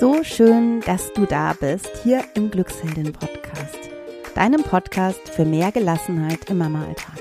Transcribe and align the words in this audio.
So 0.00 0.24
schön, 0.24 0.80
dass 0.80 1.12
du 1.12 1.26
da 1.26 1.52
bist, 1.52 1.90
hier 2.02 2.24
im 2.32 2.50
Glücksheldin 2.50 3.12
Podcast, 3.12 3.90
deinem 4.34 4.62
Podcast 4.62 5.20
für 5.28 5.44
mehr 5.44 5.70
Gelassenheit 5.72 6.48
im 6.48 6.56
Mama-Alltag. 6.56 7.20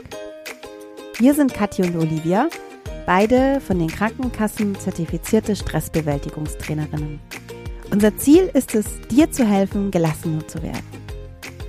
Wir 1.18 1.34
sind 1.34 1.54
Kathi 1.54 1.82
und 1.82 1.98
Olivia, 1.98 2.48
beide 3.06 3.60
von 3.60 3.80
den 3.80 3.90
Krankenkassen 3.90 4.80
zertifizierte 4.80 5.58
Stressbewältigungstrainerinnen. 5.58 7.20
Unser 7.92 8.16
Ziel 8.16 8.50
ist 8.54 8.74
es, 8.74 8.86
dir 9.12 9.30
zu 9.30 9.46
helfen, 9.46 9.92
gelassener 9.92 10.48
zu 10.48 10.64
werden. 10.64 10.88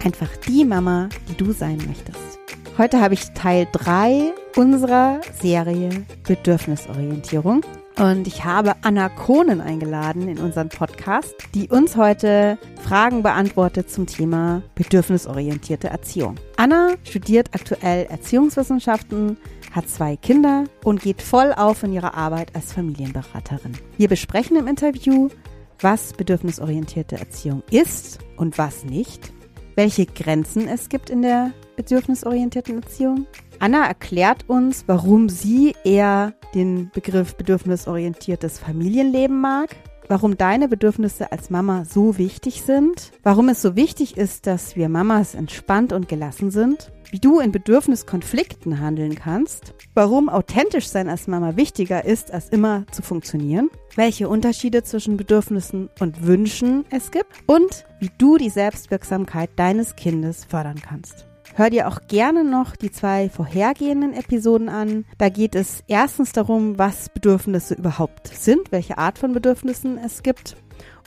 Einfach 0.04 0.30
die 0.46 0.64
Mama, 0.64 1.08
die 1.28 1.34
du 1.34 1.50
sein 1.50 1.78
möchtest. 1.88 2.38
Heute 2.78 3.00
habe 3.00 3.14
ich 3.14 3.32
Teil 3.32 3.66
3 3.72 4.32
unserer 4.54 5.20
Serie 5.40 5.90
Bedürfnisorientierung. 6.22 7.62
Und 7.98 8.26
ich 8.26 8.44
habe 8.44 8.76
Anna 8.82 9.08
Kohnen 9.08 9.60
eingeladen 9.60 10.28
in 10.28 10.38
unseren 10.38 10.68
Podcast, 10.68 11.34
die 11.54 11.68
uns 11.68 11.96
heute 11.96 12.56
Fragen 12.82 13.22
beantwortet 13.22 13.90
zum 13.90 14.06
Thema 14.06 14.62
bedürfnisorientierte 14.74 15.88
Erziehung. 15.88 16.36
Anna 16.56 16.94
studiert 17.04 17.50
aktuell 17.52 18.06
Erziehungswissenschaften, 18.06 19.36
hat 19.72 19.88
zwei 19.88 20.16
Kinder 20.16 20.64
und 20.84 21.02
geht 21.02 21.20
voll 21.20 21.52
auf 21.52 21.82
in 21.82 21.92
ihrer 21.92 22.14
Arbeit 22.14 22.54
als 22.54 22.72
Familienberaterin. 22.72 23.72
Wir 23.98 24.08
besprechen 24.08 24.56
im 24.56 24.66
Interview, 24.66 25.28
was 25.80 26.12
bedürfnisorientierte 26.12 27.18
Erziehung 27.18 27.62
ist 27.70 28.18
und 28.36 28.56
was 28.58 28.84
nicht, 28.84 29.32
welche 29.76 30.06
Grenzen 30.06 30.68
es 30.68 30.88
gibt 30.88 31.10
in 31.10 31.22
der 31.22 31.52
bedürfnisorientierten 31.76 32.82
Erziehung. 32.82 33.26
Anna 33.58 33.86
erklärt 33.86 34.48
uns, 34.48 34.84
warum 34.86 35.28
sie 35.28 35.74
eher 35.84 36.34
den 36.54 36.90
Begriff 36.92 37.36
bedürfnisorientiertes 37.36 38.58
Familienleben 38.58 39.40
mag, 39.40 39.76
warum 40.10 40.36
deine 40.36 40.66
Bedürfnisse 40.66 41.30
als 41.30 41.50
Mama 41.50 41.84
so 41.84 42.18
wichtig 42.18 42.62
sind, 42.62 43.12
warum 43.22 43.48
es 43.48 43.62
so 43.62 43.76
wichtig 43.76 44.16
ist, 44.16 44.46
dass 44.46 44.74
wir 44.74 44.88
Mamas 44.88 45.34
entspannt 45.34 45.92
und 45.92 46.08
gelassen 46.08 46.50
sind, 46.50 46.90
wie 47.10 47.20
du 47.20 47.38
in 47.38 47.52
Bedürfniskonflikten 47.52 48.80
handeln 48.80 49.14
kannst, 49.14 49.74
warum 49.94 50.28
authentisch 50.28 50.88
sein 50.88 51.08
als 51.08 51.28
Mama 51.28 51.56
wichtiger 51.56 52.04
ist, 52.04 52.32
als 52.32 52.48
immer 52.48 52.86
zu 52.90 53.02
funktionieren, 53.02 53.70
welche 53.94 54.28
Unterschiede 54.28 54.82
zwischen 54.82 55.16
Bedürfnissen 55.16 55.88
und 56.00 56.26
Wünschen 56.26 56.84
es 56.90 57.10
gibt 57.12 57.32
und 57.46 57.84
wie 58.00 58.10
du 58.18 58.36
die 58.36 58.50
Selbstwirksamkeit 58.50 59.50
deines 59.56 59.94
Kindes 59.94 60.44
fördern 60.44 60.80
kannst. 60.82 61.29
Hör 61.54 61.68
dir 61.68 61.88
auch 61.88 62.00
gerne 62.08 62.44
noch 62.44 62.76
die 62.76 62.92
zwei 62.92 63.28
vorhergehenden 63.28 64.14
Episoden 64.14 64.68
an. 64.68 65.04
Da 65.18 65.28
geht 65.28 65.54
es 65.54 65.82
erstens 65.88 66.32
darum, 66.32 66.78
was 66.78 67.08
Bedürfnisse 67.08 67.74
überhaupt 67.74 68.28
sind, 68.28 68.72
welche 68.72 68.98
Art 68.98 69.18
von 69.18 69.32
Bedürfnissen 69.32 69.98
es 69.98 70.22
gibt 70.22 70.56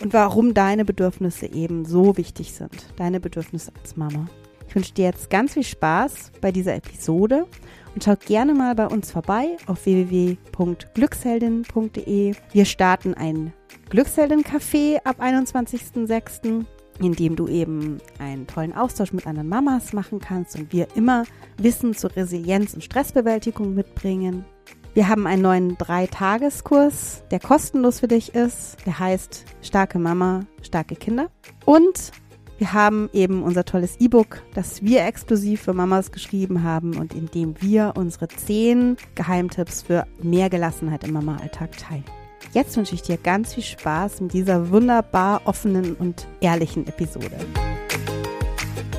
und 0.01 0.13
warum 0.13 0.53
deine 0.53 0.85
Bedürfnisse 0.85 1.47
eben 1.47 1.85
so 1.85 2.17
wichtig 2.17 2.53
sind, 2.53 2.93
deine 2.97 3.19
Bedürfnisse 3.19 3.71
als 3.81 3.95
Mama. 3.95 4.27
Ich 4.67 4.75
wünsche 4.75 4.93
dir 4.93 5.05
jetzt 5.05 5.29
ganz 5.29 5.53
viel 5.53 5.63
Spaß 5.63 6.33
bei 6.41 6.51
dieser 6.51 6.75
Episode 6.75 7.45
und 7.93 8.03
schau 8.03 8.15
gerne 8.15 8.53
mal 8.53 8.75
bei 8.75 8.87
uns 8.87 9.11
vorbei 9.11 9.57
auf 9.67 9.85
www.glücksheldin.de. 9.85 12.35
Wir 12.51 12.65
starten 12.65 13.13
ein 13.13 13.53
Glücksheldin-Café 13.89 14.99
ab 15.03 15.21
21.06 15.21 16.65
in 16.99 17.13
dem 17.13 17.35
du 17.35 17.47
eben 17.47 17.99
einen 18.19 18.47
tollen 18.47 18.73
Austausch 18.73 19.13
mit 19.13 19.27
anderen 19.27 19.49
Mamas 19.49 19.93
machen 19.93 20.19
kannst 20.19 20.55
und 20.55 20.71
wir 20.71 20.87
immer 20.95 21.23
Wissen 21.57 21.93
zur 21.93 22.15
Resilienz 22.15 22.73
und 22.73 22.83
Stressbewältigung 22.83 23.73
mitbringen. 23.73 24.45
Wir 24.93 25.07
haben 25.07 25.25
einen 25.25 25.41
neuen 25.41 25.77
Dreitageskurs, 25.77 27.23
der 27.31 27.39
kostenlos 27.39 27.99
für 28.01 28.07
dich 28.07 28.35
ist. 28.35 28.77
Der 28.85 28.99
heißt 28.99 29.43
Starke 29.63 29.97
Mama, 29.97 30.41
starke 30.61 30.95
Kinder. 30.95 31.31
Und 31.65 32.11
wir 32.59 32.73
haben 32.73 33.09
eben 33.11 33.41
unser 33.41 33.65
tolles 33.65 33.99
E-Book, 33.99 34.43
das 34.53 34.83
wir 34.83 35.03
exklusiv 35.05 35.63
für 35.63 35.73
Mamas 35.73 36.11
geschrieben 36.11 36.61
haben 36.61 36.95
und 36.95 37.15
in 37.15 37.25
dem 37.25 37.55
wir 37.59 37.93
unsere 37.97 38.27
zehn 38.27 38.97
Geheimtipps 39.15 39.81
für 39.81 40.05
mehr 40.21 40.51
Gelassenheit 40.51 41.03
im 41.03 41.13
Mama-Alltag 41.13 41.75
teilen. 41.75 42.05
Jetzt 42.53 42.77
wünsche 42.77 42.93
ich 42.93 43.01
dir 43.01 43.17
ganz 43.17 43.55
viel 43.55 43.63
Spaß 43.63 44.21
mit 44.21 44.33
dieser 44.33 44.69
wunderbar 44.69 45.41
offenen 45.45 45.95
und 45.95 46.27
ehrlichen 46.39 46.85
Episode. 46.85 47.35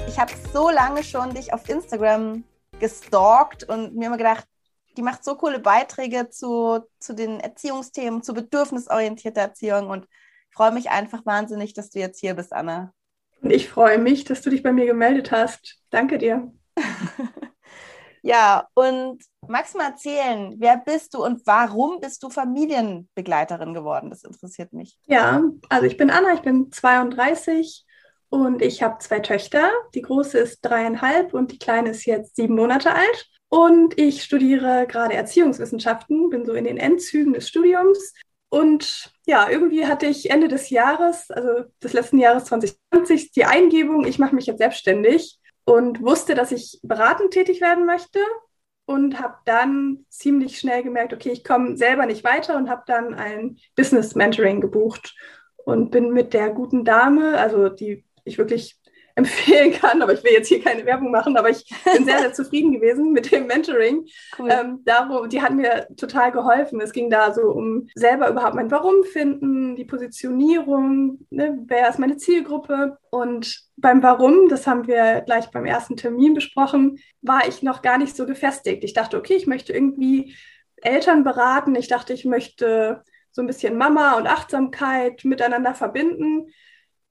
Ich 0.09 0.19
habe 0.19 0.33
so 0.53 0.71
lange 0.71 1.05
schon 1.05 1.35
dich 1.35 1.53
auf 1.53 1.69
Instagram 1.69 2.43
gestalkt 2.81 3.63
und 3.63 3.95
mir 3.95 4.07
immer 4.07 4.17
gedacht, 4.17 4.45
die 4.97 5.03
macht 5.03 5.23
so 5.23 5.37
coole 5.37 5.61
Beiträge 5.61 6.31
zu, 6.31 6.81
zu 6.99 7.15
den 7.15 7.39
Erziehungsthemen, 7.39 8.25
zu 8.25 8.35
bedürfnisorientierter 8.35 9.43
Erziehung 9.43 9.89
und 9.89 10.09
freue 10.51 10.73
mich 10.73 10.91
einfach 10.91 11.25
wahnsinnig, 11.25 11.75
dass 11.75 11.91
du 11.91 12.01
jetzt 12.01 12.19
hier 12.19 12.35
bist, 12.35 12.53
Anna. 12.53 12.93
Ich 13.43 13.69
freue 13.69 13.99
mich, 13.99 14.25
dass 14.25 14.43
du 14.43 14.51
dich 14.51 14.65
bei 14.65 14.73
mir 14.73 14.87
gemeldet 14.87 15.31
hast. 15.31 15.79
Danke 15.91 16.19
dir. 16.19 16.53
Ja, 18.25 18.69
und 18.73 19.23
magst 19.47 19.75
du 19.75 19.79
mal 19.79 19.91
erzählen, 19.91 20.55
wer 20.57 20.79
bist 20.79 21.13
du 21.13 21.23
und 21.23 21.47
warum 21.47 22.01
bist 22.01 22.23
du 22.23 22.31
Familienbegleiterin 22.31 23.75
geworden? 23.75 24.09
Das 24.09 24.25
interessiert 24.25 24.73
mich. 24.73 24.97
Ja, 25.05 25.43
also 25.69 25.85
ich 25.85 25.99
bin 25.99 26.09
Anna, 26.09 26.33
ich 26.33 26.41
bin 26.41 26.73
32 26.73 27.85
und 28.31 28.63
ich 28.63 28.83
habe 28.83 28.97
zwei 29.01 29.21
Töchter. 29.21 29.71
Die 29.95 30.01
große 30.01 30.39
ist 30.39 30.61
dreieinhalb 30.63 31.35
und 31.35 31.53
die 31.53 31.59
kleine 31.59 31.91
ist 31.91 32.07
jetzt 32.07 32.37
sieben 32.37 32.55
Monate 32.55 32.95
alt. 32.95 33.29
Und 33.51 33.99
ich 33.99 34.25
studiere 34.25 34.87
gerade 34.87 35.13
Erziehungswissenschaften, 35.13 36.31
bin 36.31 36.47
so 36.47 36.55
in 36.55 36.65
den 36.65 36.79
Endzügen 36.79 37.35
des 37.35 37.47
Studiums. 37.47 38.15
Und 38.49 39.13
ja, 39.27 39.51
irgendwie 39.51 39.85
hatte 39.87 40.07
ich 40.07 40.31
Ende 40.31 40.49
des 40.49 40.71
Jahres, 40.71 41.31
also 41.31 41.65
des 41.83 41.93
letzten 41.93 42.17
Jahres 42.17 42.47
2020, 42.47 43.33
die 43.33 43.45
Eingebung, 43.45 44.07
ich 44.07 44.19
mache 44.19 44.35
mich 44.35 44.47
jetzt 44.47 44.59
selbstständig 44.59 45.41
und 45.65 46.03
wusste, 46.03 46.35
dass 46.35 46.53
ich 46.53 46.81
beratend 46.83 47.33
tätig 47.33 47.61
werden 47.61 47.87
möchte 47.87 48.21
und 48.87 49.21
habe 49.21 49.37
dann 49.47 50.05
ziemlich 50.11 50.59
schnell 50.59 50.83
gemerkt, 50.83 51.13
okay, 51.15 51.31
ich 51.31 51.45
komme 51.45 51.77
selber 51.77 52.07
nicht 52.07 52.25
weiter 52.25 52.57
und 52.57 52.69
habe 52.69 52.83
dann 52.87 53.15
ein 53.15 53.59
Business 53.77 54.15
Mentoring 54.15 54.61
gebucht 54.61 55.15
und 55.65 55.91
bin 55.91 56.11
mit 56.11 56.35
der 56.35 56.51
guten 56.51 56.85
Dame, 56.85 57.39
also 57.39 57.69
die 57.69 58.05
ich 58.25 58.39
wirklich 58.39 58.79
empfehlen 59.17 59.73
kann, 59.73 60.03
aber 60.03 60.13
ich 60.13 60.25
will 60.25 60.33
jetzt 60.33 60.49
hier 60.49 60.61
keine 60.61 60.85
Werbung 60.85 61.11
machen, 61.11 61.37
aber 61.37 61.49
ich 61.49 61.65
bin 61.85 62.05
sehr, 62.05 62.19
sehr 62.19 62.33
zufrieden 62.35 62.73
gewesen 62.73 63.13
mit 63.13 63.31
dem 63.31 63.47
Mentoring. 63.47 64.07
Cool. 64.39 64.51
Ähm, 64.51 64.81
darum, 64.85 65.29
die 65.29 65.41
hat 65.41 65.55
mir 65.55 65.87
total 65.97 66.33
geholfen. 66.33 66.81
Es 66.81 66.93
ging 66.93 67.11
da 67.11 67.33
so 67.33 67.43
um 67.43 67.89
selber 67.95 68.29
überhaupt 68.29 68.57
mein 68.57 68.71
Warum 68.71 69.05
finden, 69.05 69.77
die 69.77 69.85
Positionierung, 69.85 71.27
ne, 71.31 71.59
wer 71.67 71.89
ist 71.89 72.01
meine 72.01 72.17
Zielgruppe 72.17 72.99
und 73.11 73.63
beim 73.77 74.03
Warum, 74.03 74.49
das 74.49 74.67
haben 74.67 74.87
wir 74.89 75.21
gleich 75.21 75.51
beim 75.51 75.65
ersten 75.65 75.97
Termin 75.97 76.35
besprochen, 76.35 76.99
war 77.23 77.47
ich 77.47 77.63
noch 77.63 77.83
gar 77.83 77.99
nicht 77.99 78.17
so 78.17 78.27
gefestigt. 78.27 78.83
Ich 78.83 78.95
dachte, 78.95 79.17
okay, 79.17 79.35
ich 79.35 79.47
möchte 79.47 79.73
irgendwie 79.73 80.35
Eltern 80.77 81.23
beraten. 81.23 81.75
Ich 81.77 81.89
dachte, 81.89 82.13
ich 82.13 82.25
möchte 82.25 83.03
so 83.31 83.43
ein 83.43 83.47
bisschen 83.47 83.77
Mama 83.77 84.17
und 84.17 84.27
Achtsamkeit 84.27 85.25
miteinander 85.25 85.75
verbinden 85.75 86.49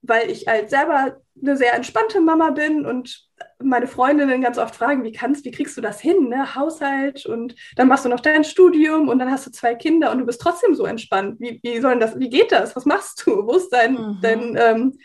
weil 0.04 0.30
ich 0.30 0.48
halt 0.48 0.70
selber 0.70 1.18
eine 1.42 1.58
sehr 1.58 1.74
entspannte 1.74 2.22
Mama 2.22 2.52
bin 2.52 2.86
und 2.86 3.28
meine 3.62 3.88
Freundinnen 3.88 4.42
ganz 4.42 4.58
oft 4.58 4.76
fragen, 4.76 5.04
wie 5.04 5.14
kannst, 5.14 5.46
wie 5.46 5.52
kriegst 5.52 5.78
du 5.78 5.82
das 5.82 6.00
hin, 6.00 6.30
ne? 6.30 6.56
Haushalt 6.56 7.26
und 7.26 7.56
dann 7.78 7.88
machst 7.88 8.06
du 8.06 8.10
noch 8.10 8.20
dein 8.20 8.44
Studium 8.44 9.08
und 9.08 9.18
dann 9.20 9.32
hast 9.32 9.48
du 9.48 9.52
zwei 9.52 9.76
Kinder 9.76 10.12
und 10.12 10.20
du 10.20 10.26
bist 10.26 10.42
trotzdem 10.42 10.76
so 10.76 10.86
entspannt. 10.86 11.40
Wie, 11.40 11.60
wie 11.64 11.80
soll 11.80 11.98
das, 12.00 12.20
wie 12.20 12.30
geht 12.30 12.52
das? 12.52 12.76
Was 12.76 12.86
machst 12.86 13.24
du? 13.26 13.48
Wo 13.48 13.56
ist 13.56 13.70
dein, 13.70 13.94
mhm. 13.94 14.20
dein 14.22 14.58
ähm, 14.58 15.00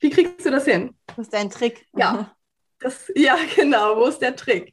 wie 0.00 0.10
kriegst 0.10 0.44
du 0.44 0.50
das 0.50 0.64
hin? 0.64 0.96
Was 1.14 1.26
ist 1.26 1.34
dein 1.34 1.50
Trick? 1.50 1.86
Ja, 1.94 2.34
das, 2.80 3.12
ja, 3.14 3.36
genau, 3.54 3.96
wo 3.98 4.06
ist 4.06 4.18
der 4.18 4.34
Trick? 4.34 4.72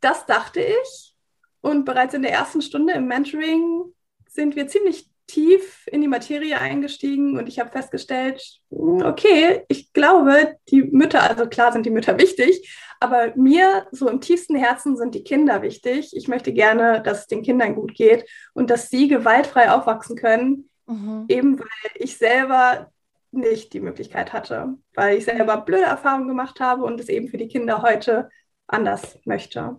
Das 0.00 0.26
dachte 0.26 0.60
ich 0.60 1.16
und 1.62 1.86
bereits 1.86 2.12
in 2.12 2.22
der 2.22 2.32
ersten 2.32 2.60
Stunde 2.60 2.92
im 2.92 3.06
Mentoring 3.06 3.84
sind 4.28 4.54
wir 4.54 4.68
ziemlich 4.68 5.08
tief 5.26 5.86
in 5.90 6.00
die 6.00 6.08
Materie 6.08 6.58
eingestiegen 6.58 7.38
und 7.38 7.48
ich 7.48 7.58
habe 7.58 7.70
festgestellt, 7.70 8.60
hm, 8.70 9.02
okay, 9.02 9.64
ich 9.68 9.92
glaube, 9.92 10.56
die 10.68 10.82
Mütter, 10.82 11.22
also 11.22 11.46
klar 11.46 11.72
sind 11.72 11.86
die 11.86 11.90
Mütter 11.90 12.18
wichtig, 12.18 12.78
aber 13.00 13.32
mir 13.36 13.86
so 13.90 14.08
im 14.08 14.20
tiefsten 14.20 14.56
Herzen 14.56 14.96
sind 14.96 15.14
die 15.14 15.24
Kinder 15.24 15.62
wichtig. 15.62 16.10
Ich 16.14 16.28
möchte 16.28 16.52
gerne, 16.52 17.02
dass 17.02 17.20
es 17.20 17.26
den 17.26 17.42
Kindern 17.42 17.74
gut 17.74 17.94
geht 17.94 18.28
und 18.54 18.70
dass 18.70 18.90
sie 18.90 19.08
gewaltfrei 19.08 19.70
aufwachsen 19.70 20.16
können, 20.16 20.70
mhm. 20.86 21.26
eben 21.28 21.58
weil 21.58 21.90
ich 21.96 22.16
selber 22.16 22.90
nicht 23.30 23.72
die 23.72 23.80
Möglichkeit 23.80 24.32
hatte, 24.32 24.74
weil 24.94 25.18
ich 25.18 25.24
selber 25.24 25.58
blöde 25.58 25.84
Erfahrungen 25.84 26.28
gemacht 26.28 26.60
habe 26.60 26.84
und 26.84 27.00
es 27.00 27.08
eben 27.08 27.28
für 27.28 27.36
die 27.36 27.48
Kinder 27.48 27.82
heute 27.82 28.30
anders 28.66 29.18
möchte. 29.24 29.76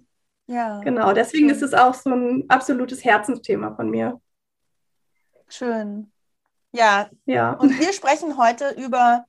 Ja. 0.48 0.81
Genau, 0.81 1.13
deswegen 1.13 1.50
ist 1.50 1.63
es 1.63 1.74
auch 1.74 1.94
so 1.94 2.12
ein 2.12 2.45
absolutes 2.50 3.03
Herzensthema 3.03 3.75
von 3.75 3.89
mir. 3.89 4.21
Schön. 5.47 6.12
Ja. 6.71 7.09
ja. 7.25 7.53
Und 7.53 7.80
wir 7.80 7.94
sprechen 7.94 8.38
heute 8.38 8.69
über 8.71 9.25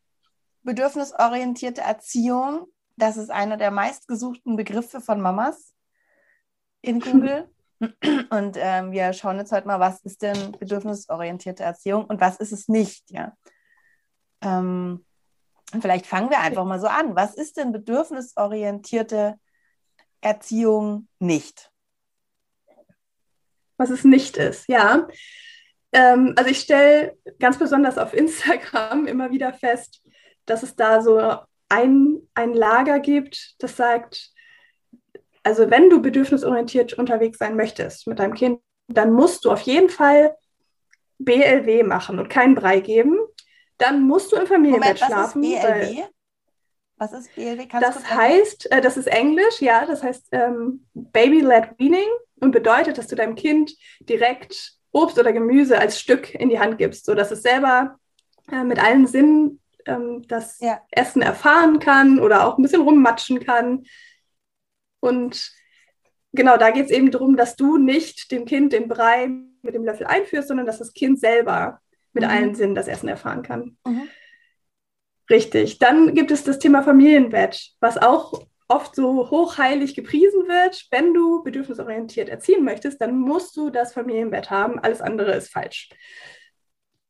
bedürfnisorientierte 0.63 1.81
Erziehung. 1.81 2.67
Das 2.97 3.17
ist 3.17 3.31
einer 3.31 3.57
der 3.57 3.71
meistgesuchten 3.71 4.57
Begriffe 4.57 5.01
von 5.01 5.21
Mamas 5.21 5.75
in 6.81 7.01
Google. 7.01 7.49
Und 8.31 8.57
ähm, 8.59 8.91
wir 8.93 9.13
schauen 9.13 9.37
jetzt 9.37 9.53
heute 9.53 9.67
mal, 9.67 9.81
was 9.81 10.01
ist 10.01 10.23
denn 10.23 10.53
bedürfnisorientierte 10.53 11.63
Erziehung 11.63 12.07
und 12.07 12.23
was 12.23 12.39
ist 12.39 12.53
es 12.53 12.69
nicht, 12.69 13.11
ja. 13.11 13.37
Ähm, 14.41 15.05
vielleicht 15.83 16.07
fangen 16.07 16.31
wir 16.31 16.41
einfach 16.41 16.65
mal 16.65 16.81
so 16.81 16.87
an. 16.87 17.15
Was 17.17 17.35
ist 17.35 17.59
denn 17.59 17.73
bedürfnisorientierte 17.73 19.39
Erziehung 20.23 21.09
nicht? 21.19 21.71
Was 23.77 23.91
es 23.91 24.05
nicht 24.05 24.39
ist, 24.39 24.69
ja. 24.69 25.07
Ähm, 25.97 26.35
also 26.37 26.51
ich 26.51 26.61
stelle 26.61 27.17
ganz 27.41 27.59
besonders 27.59 27.97
auf 27.97 28.13
Instagram 28.13 29.07
immer 29.07 29.31
wieder 29.31 29.55
fest, 29.55 30.03
dass 30.45 30.63
es 30.63 30.77
da 30.77 31.01
so 31.01 31.39
ein, 31.69 32.21
ein 32.35 32.53
Lager 32.53 33.01
gibt, 33.01 33.55
das 33.59 33.77
sagt, 33.77 34.31
also 35.43 35.71
wenn 35.71 35.89
du 35.89 36.03
bedürfnisorientiert 36.03 36.95
unterwegs 36.95 37.39
sein 37.39 37.57
möchtest 37.57 38.07
mit 38.07 38.19
deinem 38.19 38.35
Kind, 38.35 38.61
dann 38.89 39.13
musst 39.13 39.45
du 39.45 39.51
auf 39.51 39.63
jeden 39.63 39.89
Fall 39.89 40.37
BLW 41.19 41.83
machen 41.83 42.19
und 42.19 42.29
keinen 42.29 42.55
Brei 42.55 42.81
geben. 42.81 43.17
Dann 43.79 44.03
musst 44.03 44.33
du 44.33 44.37
im 44.37 44.47
Familienbett 44.47 45.01
Moment, 45.01 45.13
schlafen. 45.13 45.43
Was 45.43 45.49
ist 45.49 45.63
BLW? 45.63 46.03
Was 46.99 47.13
ist 47.13 47.35
BLW? 47.35 47.67
Kannst 47.67 47.89
das 47.89 48.11
heißt, 48.11 48.71
äh, 48.71 48.81
das 48.81 48.97
ist 48.97 49.07
Englisch, 49.07 49.61
ja, 49.61 49.87
das 49.87 50.03
heißt 50.03 50.29
ähm, 50.33 50.87
Baby-led 50.95 51.79
Weaning 51.79 52.09
und 52.41 52.53
bedeutet, 52.53 52.99
dass 52.99 53.07
du 53.07 53.17
deinem 53.17 53.35
Kind 53.35 53.75
direkt 54.01 54.77
Obst 54.97 55.19
oder 55.19 55.33
Gemüse 55.33 55.79
als 55.79 56.01
Stück 56.01 56.35
in 56.35 56.49
die 56.49 56.59
Hand 56.59 56.79
gibst, 56.79 57.05
sodass 57.05 57.31
es 57.31 57.43
selber 57.43 57.99
äh, 58.51 58.65
mit 58.65 58.83
allen 58.83 59.07
Sinnen 59.07 59.61
ähm, 59.85 60.25
das 60.27 60.59
ja. 60.61 60.81
Essen 60.91 61.23
erfahren 61.23 61.79
kann 61.79 62.19
oder 62.19 62.47
auch 62.47 62.59
ein 62.59 62.63
bisschen 62.63 62.83
rummatschen 62.83 63.41
kann. 63.41 63.85
Und 65.01 65.53
genau, 66.33 66.57
da 66.57 66.71
geht 66.71 66.87
es 66.87 66.91
eben 66.91 67.11
darum, 67.11 67.37
dass 67.37 67.57
du 67.57 67.77
nicht 67.77 68.31
dem 68.31 68.47
Kind 68.47 68.73
den 68.73 68.89
Brei 68.89 69.29
mit 69.63 69.75
dem 69.75 69.85
Löffel 69.85 70.07
einführst, 70.07 70.49
sondern 70.49 70.67
dass 70.67 70.79
das 70.79 70.93
Kind 70.95 71.21
selber 71.21 71.81
mit 72.13 72.25
mhm. 72.25 72.31
allen 72.31 72.55
Sinnen 72.55 72.75
das 72.75 72.89
Essen 72.89 73.09
erfahren 73.09 73.43
kann. 73.43 73.77
Mhm. 73.87 74.09
Richtig. 75.29 75.79
Dann 75.79 76.15
gibt 76.15 76.31
es 76.31 76.45
das 76.45 76.59
Thema 76.59 76.83
Familienbett, 76.83 77.73
was 77.81 77.99
auch 77.99 78.47
oft 78.69 78.95
so 78.95 79.31
hochheilig 79.31 79.95
gepriesen 79.95 80.49
wird. 80.49 80.87
Wenn 80.91 81.15
du 81.15 81.43
bedürfnisorientiert 81.43 82.29
erziehen 82.29 82.65
möchtest, 82.65 83.01
dann 83.01 83.19
musst 83.19 83.57
du 83.57 83.71
das 83.71 83.93
Familienbett 83.93 84.51
haben. 84.51 84.79
Alles 84.79 85.01
andere 85.01 85.33
ist 85.33 85.53
falsch. 85.53 85.91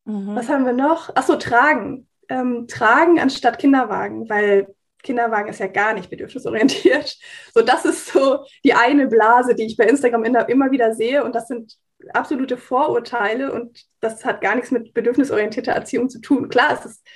Mhm. 0.05 0.35
Was 0.35 0.49
haben 0.49 0.67
wir 0.67 0.73
noch? 0.73 1.15
Achso, 1.15 1.37
tragen. 1.37 2.09
Ähm, 2.29 2.67
tragen 2.69 3.21
anstatt 3.21 3.59
Kinderwagen, 3.59 4.29
weil 4.29 4.75
Kinderwagen 5.03 5.49
ist 5.49 5.61
ja 5.61 5.69
gar 5.69 5.95
nicht 5.95 6.11
bedürfnisorientiert. 6.11 7.17
So, 7.55 7.63
das 7.63 7.85
ist 7.87 8.09
so 8.09 8.45
die 8.65 8.75
eine 8.75 9.07
Blase, 9.07 9.55
die 9.55 9.65
ich 9.65 9.77
bei 9.77 9.87
Instagram 9.87 10.25
immer 10.25 10.71
wieder 10.71 10.95
sehe. 10.95 11.25
Und 11.25 11.35
das 11.35 11.49
sind 11.49 11.79
absolute 12.13 12.57
Vorurteile 12.57 13.53
und 13.53 13.85
das 14.01 14.25
hat 14.25 14.41
gar 14.43 14.55
nichts 14.55 14.71
mit 14.71 14.93
bedürfnisorientierter 14.93 15.73
Erziehung 15.73 16.11
zu 16.11 16.21
tun. 16.21 16.49
Klar, 16.49 16.73
es 16.79 16.85
ist 16.85 17.07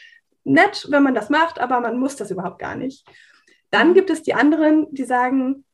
nett, 0.44 0.86
wenn 0.90 1.02
man 1.02 1.14
das 1.14 1.28
macht, 1.28 1.58
aber 1.58 1.80
man 1.80 1.98
muss 1.98 2.16
das 2.16 2.30
überhaupt 2.30 2.58
gar 2.58 2.74
nicht. 2.74 3.04
Dann 3.70 3.94
gibt 3.94 4.10
es 4.10 4.22
die 4.22 4.34
anderen, 4.34 4.92
die 4.92 5.04
sagen, 5.04 5.64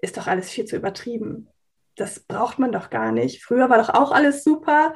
ist 0.00 0.16
doch 0.16 0.26
alles 0.26 0.50
viel 0.50 0.64
zu 0.64 0.76
übertrieben. 0.76 1.48
Das 1.96 2.20
braucht 2.20 2.58
man 2.58 2.72
doch 2.72 2.90
gar 2.90 3.12
nicht. 3.12 3.42
Früher 3.42 3.68
war 3.70 3.78
doch 3.78 3.90
auch 3.90 4.12
alles 4.12 4.44
super 4.44 4.94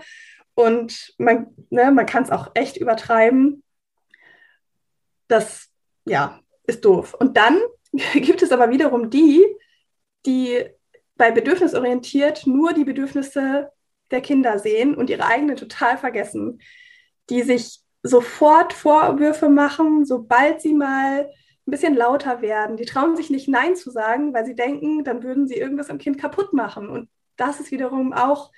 und 0.55 1.15
man, 1.19 1.55
ne, 1.71 1.91
man 1.91 2.07
kann 2.07 2.23
es 2.23 2.31
auch 2.31 2.51
echt 2.55 2.77
übertreiben. 2.77 3.63
Das, 5.29 5.69
ja, 6.05 6.41
ist 6.67 6.85
doof. 6.85 7.15
Und 7.15 7.37
dann 7.37 7.61
gibt 8.15 8.43
es 8.43 8.53
aber 8.53 8.71
wiederum 8.71 9.11
die, 9.11 9.45
die 10.27 10.65
bei 11.17 11.31
bedürfnisorientiert 11.31 12.47
nur 12.47 12.73
die 12.73 12.85
Bedürfnisse 12.85 13.71
der 14.11 14.21
Kinder 14.21 14.59
sehen 14.59 14.95
und 14.95 15.11
ihre 15.11 15.25
eigenen 15.25 15.57
total 15.57 15.99
vergessen, 15.99 16.61
die 17.31 17.43
sich 17.43 17.81
sofort 18.03 18.73
Vorwürfe 18.73 19.49
machen, 19.49 20.05
sobald 20.05 20.61
sie 20.61 20.75
mal 20.75 21.31
ein 21.67 21.71
bisschen 21.71 21.95
lauter 21.95 22.43
werden. 22.43 22.77
Die 22.77 22.85
trauen 22.85 23.17
sich 23.17 23.31
nicht 23.31 23.49
Nein 23.49 23.77
zu 23.77 23.91
sagen, 23.91 24.35
weil 24.35 24.45
sie 24.45 24.55
denken, 24.55 25.05
dann 25.05 25.23
würden 25.23 25.47
sie 25.47 25.57
irgendwas 25.57 25.91
am 25.91 25.99
Kind 25.99 26.19
kaputt 26.19 26.53
machen. 26.53 26.89
Und 26.89 27.09
das 27.37 27.61
ist 27.61 27.71
wiederum 27.71 28.13
auch 28.13 28.51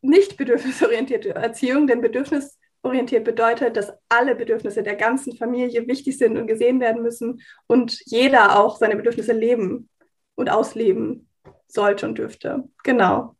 nicht 0.00 0.36
bedürfnisorientierte 0.36 1.34
Erziehung, 1.34 1.86
denn 1.86 2.00
bedürfnisorientiert 2.00 3.24
bedeutet, 3.24 3.76
dass 3.76 3.92
alle 4.08 4.34
Bedürfnisse 4.34 4.82
der 4.82 4.96
ganzen 4.96 5.36
Familie 5.36 5.86
wichtig 5.86 6.16
sind 6.16 6.38
und 6.38 6.46
gesehen 6.46 6.80
werden 6.80 7.02
müssen 7.02 7.42
und 7.66 8.00
jeder 8.06 8.58
auch 8.58 8.78
seine 8.78 8.96
Bedürfnisse 8.96 9.32
leben 9.32 9.90
und 10.34 10.48
ausleben 10.48 11.28
sollte 11.68 12.06
und 12.06 12.16
dürfte. 12.16 12.64
Genau. 12.82 13.36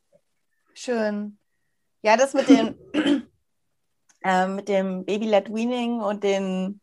Schön. 0.74 1.38
Ja, 2.02 2.16
das 2.16 2.34
mit 2.34 2.48
dem, 2.48 2.74
äh, 4.20 4.62
dem 4.62 5.04
Baby-led 5.06 5.52
Weaning 5.52 6.00
und 6.00 6.22
den 6.22 6.80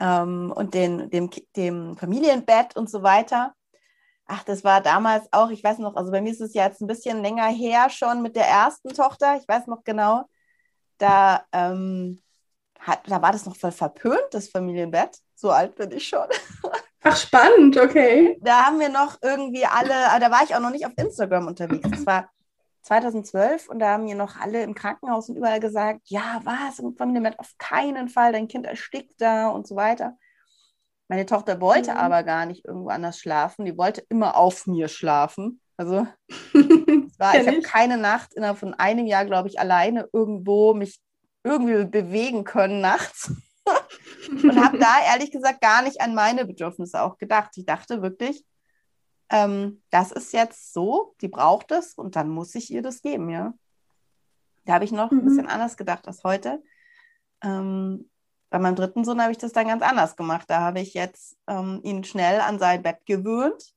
ähm, 0.00 0.52
und 0.54 0.74
den, 0.74 1.10
dem, 1.10 1.30
dem 1.56 1.96
Familienbett 1.96 2.76
und 2.76 2.90
so 2.90 3.02
weiter. 3.02 3.54
Ach, 4.26 4.44
das 4.44 4.64
war 4.64 4.80
damals 4.80 5.26
auch, 5.32 5.50
ich 5.50 5.62
weiß 5.62 5.78
noch, 5.78 5.96
also 5.96 6.10
bei 6.12 6.20
mir 6.20 6.30
ist 6.30 6.40
es 6.40 6.54
ja 6.54 6.64
jetzt 6.64 6.80
ein 6.80 6.86
bisschen 6.86 7.22
länger 7.22 7.48
her 7.48 7.90
schon 7.90 8.22
mit 8.22 8.36
der 8.36 8.46
ersten 8.46 8.90
Tochter, 8.90 9.36
ich 9.36 9.46
weiß 9.48 9.66
noch 9.66 9.82
genau, 9.84 10.24
da, 10.98 11.44
ähm, 11.52 12.20
hat, 12.78 13.00
da 13.06 13.20
war 13.20 13.32
das 13.32 13.44
noch 13.46 13.56
voll 13.56 13.72
verpönt, 13.72 14.28
das 14.30 14.48
Familienbett. 14.48 15.18
So 15.34 15.50
alt 15.50 15.74
bin 15.74 15.90
ich 15.92 16.06
schon. 16.06 16.26
Ach, 17.02 17.16
spannend, 17.16 17.76
okay. 17.76 18.38
Da 18.40 18.66
haben 18.66 18.78
wir 18.78 18.88
noch 18.88 19.18
irgendwie 19.22 19.64
alle, 19.64 19.94
da 20.20 20.30
war 20.30 20.42
ich 20.44 20.54
auch 20.54 20.60
noch 20.60 20.70
nicht 20.70 20.86
auf 20.86 20.92
Instagram 20.96 21.46
unterwegs. 21.46 21.88
Das 21.90 22.06
war 22.06 22.30
2012 22.82 23.68
und 23.68 23.78
da 23.78 23.90
haben 23.92 24.04
mir 24.04 24.14
noch 24.14 24.36
alle 24.40 24.62
im 24.62 24.74
Krankenhaus 24.74 25.28
und 25.28 25.36
überall 25.36 25.60
gesagt, 25.60 26.02
ja, 26.06 26.40
was, 26.44 26.78
im 26.78 26.96
Familienbett 26.96 27.38
auf 27.38 27.52
keinen 27.58 28.08
Fall, 28.08 28.32
dein 28.32 28.48
Kind 28.48 28.66
erstickt 28.66 29.20
da 29.20 29.48
und 29.48 29.66
so 29.66 29.76
weiter. 29.76 30.16
Meine 31.08 31.26
Tochter 31.26 31.60
wollte 31.60 31.92
mhm. 31.92 31.96
aber 31.96 32.22
gar 32.22 32.46
nicht 32.46 32.64
irgendwo 32.64 32.88
anders 32.88 33.18
schlafen, 33.18 33.64
die 33.64 33.76
wollte 33.76 34.04
immer 34.08 34.36
auf 34.36 34.66
mir 34.66 34.88
schlafen. 34.88 35.60
Also 35.76 36.06
war, 37.18 37.34
ich 37.34 37.46
habe 37.46 37.62
keine 37.62 37.96
Nacht 37.96 38.34
innerhalb 38.34 38.58
von 38.58 38.74
einem 38.74 39.06
Jahr, 39.06 39.24
glaube 39.24 39.48
ich, 39.48 39.58
alleine 39.58 40.08
irgendwo 40.12 40.74
mich 40.74 41.00
irgendwie 41.42 41.84
bewegen 41.86 42.44
können 42.44 42.80
nachts. 42.80 43.32
und 44.30 44.62
habe 44.62 44.78
da 44.78 44.94
ehrlich 45.12 45.30
gesagt 45.30 45.60
gar 45.60 45.82
nicht 45.82 46.00
an 46.00 46.14
meine 46.14 46.44
Bedürfnisse 46.44 47.02
auch 47.02 47.18
gedacht. 47.18 47.50
Ich 47.56 47.66
dachte 47.66 48.02
wirklich, 48.02 48.44
ähm, 49.30 49.82
das 49.90 50.12
ist 50.12 50.32
jetzt 50.32 50.72
so, 50.72 51.14
die 51.20 51.28
braucht 51.28 51.70
es 51.70 51.94
und 51.94 52.16
dann 52.16 52.28
muss 52.28 52.54
ich 52.54 52.70
ihr 52.70 52.82
das 52.82 53.00
geben, 53.02 53.30
ja. 53.30 53.54
Da 54.64 54.74
habe 54.74 54.84
ich 54.84 54.92
noch 54.92 55.10
mhm. 55.10 55.18
ein 55.18 55.24
bisschen 55.24 55.46
anders 55.46 55.76
gedacht 55.76 56.06
als 56.06 56.24
heute. 56.24 56.62
Ähm, 57.42 58.10
bei 58.50 58.58
meinem 58.58 58.74
dritten 58.74 59.04
Sohn 59.04 59.22
habe 59.22 59.32
ich 59.32 59.38
das 59.38 59.52
dann 59.52 59.68
ganz 59.68 59.82
anders 59.82 60.16
gemacht. 60.16 60.50
Da 60.50 60.60
habe 60.60 60.80
ich 60.80 60.94
jetzt 60.94 61.38
ähm, 61.46 61.80
ihn 61.84 62.04
schnell 62.04 62.40
an 62.40 62.58
sein 62.58 62.82
Bett 62.82 63.06
gewöhnt. 63.06 63.74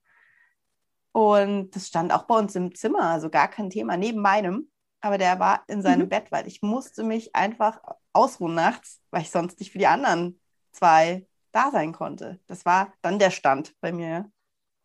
Und 1.11 1.75
das 1.75 1.87
stand 1.87 2.11
auch 2.11 2.23
bei 2.23 2.35
uns 2.35 2.55
im 2.55 2.73
Zimmer, 2.73 3.03
also 3.03 3.29
gar 3.29 3.47
kein 3.47 3.69
Thema, 3.69 3.97
neben 3.97 4.19
meinem. 4.19 4.71
Aber 4.99 5.19
der 5.19 5.39
war 5.39 5.63
in 5.67 5.83
seinem 5.83 6.05
mhm. 6.05 6.09
Bett, 6.09 6.31
weil 6.31 6.47
ich 6.47 6.63
musste 6.63 7.03
mich 7.03 7.35
einfach 7.35 7.79
ausruhen 8.13 8.55
nachts, 8.55 8.99
weil 9.11 9.21
ich 9.21 9.29
sonst 9.29 9.59
nicht 9.59 9.71
für 9.71 9.77
die 9.77 9.87
anderen 9.87 10.39
zwei 10.71 11.27
da 11.51 11.69
sein 11.71 11.93
konnte. 11.93 12.39
Das 12.47 12.65
war 12.65 12.91
dann 13.03 13.19
der 13.19 13.29
Stand 13.29 13.75
bei 13.79 13.91
mir. 13.91 14.31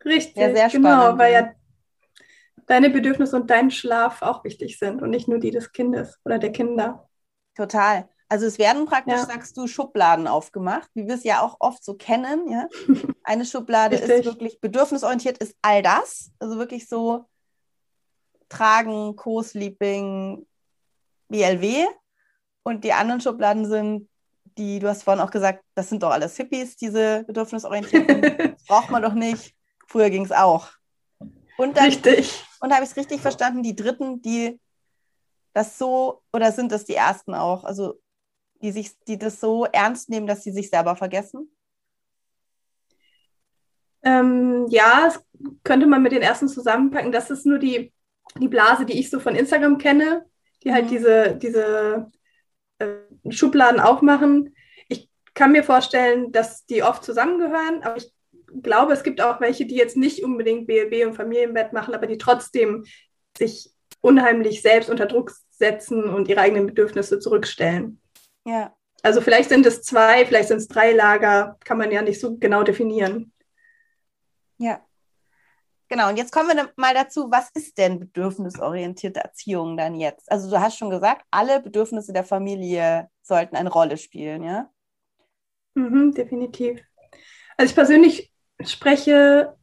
Richtig, 0.05 0.37
ja, 0.37 0.55
sehr 0.55 0.69
genau, 0.69 0.89
spannend. 0.89 1.07
Genau, 1.07 1.19
weil 1.19 1.33
ja 1.33 1.53
deine 2.69 2.91
Bedürfnisse 2.91 3.35
und 3.35 3.51
dein 3.51 3.71
Schlaf 3.71 4.23
auch 4.23 4.45
wichtig 4.45 4.79
sind 4.79 5.03
und 5.03 5.11
nicht 5.11 5.27
nur 5.27 5.39
die 5.39 5.51
des 5.51 5.73
Kindes 5.73 6.19
oder 6.25 6.39
der 6.39 6.53
Kinder. 6.53 7.09
Total. 7.55 8.09
Also 8.29 8.47
es 8.47 8.59
werden 8.59 8.85
praktisch, 8.85 9.15
ja. 9.15 9.25
sagst 9.25 9.57
du, 9.57 9.67
Schubladen 9.67 10.27
aufgemacht, 10.29 10.91
wie 10.95 11.07
wir 11.07 11.15
es 11.15 11.25
ja 11.25 11.41
auch 11.41 11.57
oft 11.61 11.83
so 11.83 11.95
kennen. 11.95 12.51
Ja? 12.51 12.69
Eine 13.25 13.47
Schublade 13.47 13.97
ist 13.97 14.25
wirklich 14.25 14.61
bedürfnisorientiert, 14.61 15.39
ist 15.39 15.57
all 15.63 15.83
das. 15.83 16.31
Also 16.39 16.59
wirklich 16.59 16.89
so 16.89 17.25
Tragen, 18.51 19.17
Co-Sleeping, 19.17 20.47
BLW. 21.29 21.87
Und 22.65 22.85
die 22.85 22.93
anderen 22.93 23.23
Schubladen 23.23 23.65
sind 23.65 24.11
die, 24.59 24.79
du 24.79 24.89
hast 24.89 25.05
vorhin 25.05 25.23
auch 25.23 25.31
gesagt, 25.31 25.65
das 25.75 25.89
sind 25.89 26.03
doch 26.03 26.11
alles 26.11 26.37
Hippies, 26.37 26.77
diese 26.77 27.25
bedürfnisorientierten. 27.25 28.57
braucht 28.67 28.91
man 28.91 29.03
doch 29.03 29.15
nicht. 29.15 29.55
Früher 29.89 30.11
ging 30.11 30.25
es 30.25 30.33
auch. 30.33 30.69
Und 31.57 31.77
dann, 31.77 31.87
richtig. 31.87 32.45
Und 32.61 32.73
habe 32.73 32.85
ich 32.85 32.91
es 32.91 32.97
richtig 32.97 33.21
verstanden, 33.21 33.63
die 33.63 33.75
Dritten, 33.75 34.21
die 34.21 34.61
das 35.55 35.79
so, 35.79 36.23
oder 36.33 36.53
sind 36.53 36.71
das 36.71 36.85
die 36.85 36.95
Ersten 36.95 37.35
auch, 37.35 37.65
also 37.65 37.99
die, 38.61 38.71
sich, 38.71 38.97
die 39.07 39.19
das 39.19 39.41
so 39.41 39.65
ernst 39.65 40.11
nehmen, 40.11 40.27
dass 40.27 40.45
sie 40.45 40.53
sich 40.53 40.69
selber 40.69 40.95
vergessen? 40.95 41.51
Ähm, 44.03 44.67
ja, 44.69 45.07
das 45.07 45.25
könnte 45.65 45.87
man 45.87 46.03
mit 46.03 46.13
den 46.13 46.23
Ersten 46.23 46.49
zusammenpacken. 46.49 47.11
Das 47.11 47.31
ist 47.31 47.47
nur 47.47 47.59
die, 47.59 47.93
die 48.39 48.49
Blase, 48.49 48.85
die 48.85 48.99
ich 48.99 49.11
so 49.11 49.19
von 49.19 49.35
Instagram 49.35 49.79
kenne, 49.79 50.27
die 50.63 50.73
halt 50.73 50.85
mhm. 50.85 50.91
diese, 50.91 51.37
diese 51.37 52.13
äh, 52.79 52.95
Schubladen 53.31 53.81
aufmachen. 53.81 54.55
Ich 54.89 55.09
kann 55.35 55.53
mir 55.53 55.65
vorstellen, 55.65 56.31
dass 56.31 56.67
die 56.67 56.83
oft 56.83 57.03
zusammengehören, 57.03 57.83
aber 57.83 57.97
ich 57.97 58.13
glaube, 58.63 58.93
es 58.93 59.03
gibt 59.03 59.21
auch 59.21 59.41
welche, 59.41 59.67
die 59.67 59.77
jetzt 59.77 59.97
nicht 59.97 60.25
unbedingt 60.25 60.67
BLB 60.67 61.07
und 61.07 61.15
Familienbett 61.15 61.73
machen, 61.73 61.95
aber 61.95 62.07
die 62.07 62.19
trotzdem 62.19 62.85
sich 63.37 63.71
unheimlich 64.01 64.63
selbst 64.63 64.91
unter 64.91 65.07
Druck 65.07 65.33
setzen 65.51 66.05
und 66.05 66.29
ihre 66.29 66.41
eigenen 66.41 66.67
Bedürfnisse 66.67 67.19
zurückstellen. 67.19 68.01
Ja. 68.45 68.75
Also 69.03 69.21
vielleicht 69.21 69.49
sind 69.49 69.67
es 69.67 69.83
zwei, 69.83 70.27
vielleicht 70.27 70.49
sind 70.49 70.59
es 70.59 70.69
drei 70.69 70.93
Lager, 70.93 71.57
kann 71.65 71.79
man 71.79 71.93
ja 71.93 72.03
nicht 72.03 72.21
so 72.21 72.37
genau 72.37 72.63
definieren. 72.63 73.33
Ja. 74.59 74.85
Genau, 75.89 76.11
und 76.11 76.19
jetzt 76.19 76.33
kommen 76.33 76.55
wir 76.55 76.71
mal 76.77 76.95
dazu, 76.95 77.31
was 77.31 77.49
ist 77.55 77.79
denn 77.79 77.99
bedürfnisorientierte 77.99 79.21
Erziehung 79.21 79.77
dann 79.77 79.95
jetzt? 79.95 80.31
Also 80.31 80.51
du 80.51 80.61
hast 80.61 80.77
schon 80.77 80.91
gesagt, 80.91 81.25
alle 81.31 81.61
Bedürfnisse 81.61 82.13
der 82.13 82.25
Familie 82.25 83.09
sollten 83.23 83.57
eine 83.57 83.71
Rolle 83.71 83.97
spielen, 83.97 84.43
ja? 84.43 84.71
Mhm, 85.75 86.13
definitiv. 86.13 86.83
Also 87.57 87.71
ich 87.71 87.75
persönlich 87.75 88.33
spreche 88.65 89.55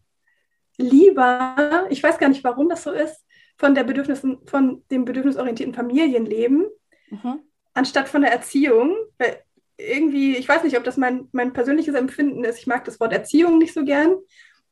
lieber, 0.78 1.86
ich 1.90 2.02
weiß 2.02 2.18
gar 2.18 2.30
nicht, 2.30 2.44
warum 2.44 2.70
das 2.70 2.84
so 2.84 2.92
ist, 2.92 3.26
von 3.58 3.76
der 3.76 3.84
Bedürfnissen, 3.84 4.40
von 4.46 4.84
dem 4.92 5.06
bedürfnisorientierten 5.06 5.74
Familienleben, 5.74 6.66
mhm. 7.10 7.40
anstatt 7.74 8.10
von 8.10 8.22
der 8.22 8.32
Erziehung. 8.32 8.96
Weil 9.18 9.42
irgendwie, 9.78 10.36
ich 10.36 10.48
weiß 10.48 10.64
nicht, 10.64 10.78
ob 10.78 10.84
das 10.84 10.98
mein, 10.98 11.28
mein 11.32 11.54
persönliches 11.54 11.96
Empfinden 11.96 12.44
ist. 12.44 12.60
Ich 12.60 12.68
mag 12.68 12.84
das 12.86 13.00
Wort 13.00 13.14
Erziehung 13.14 13.58
nicht 13.58 13.74
so 13.74 13.84
gern. 13.86 14.16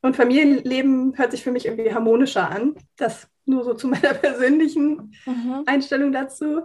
Und 0.02 0.16
Familienleben 0.16 1.16
hört 1.16 1.30
sich 1.30 1.42
für 1.42 1.52
mich 1.52 1.64
irgendwie 1.64 1.94
harmonischer 1.94 2.50
an. 2.50 2.74
Das 2.96 3.28
nur 3.46 3.64
so 3.64 3.74
zu 3.74 3.88
meiner 3.88 4.14
persönlichen 4.14 5.14
mhm. 5.26 5.62
Einstellung 5.66 6.12
dazu. 6.12 6.62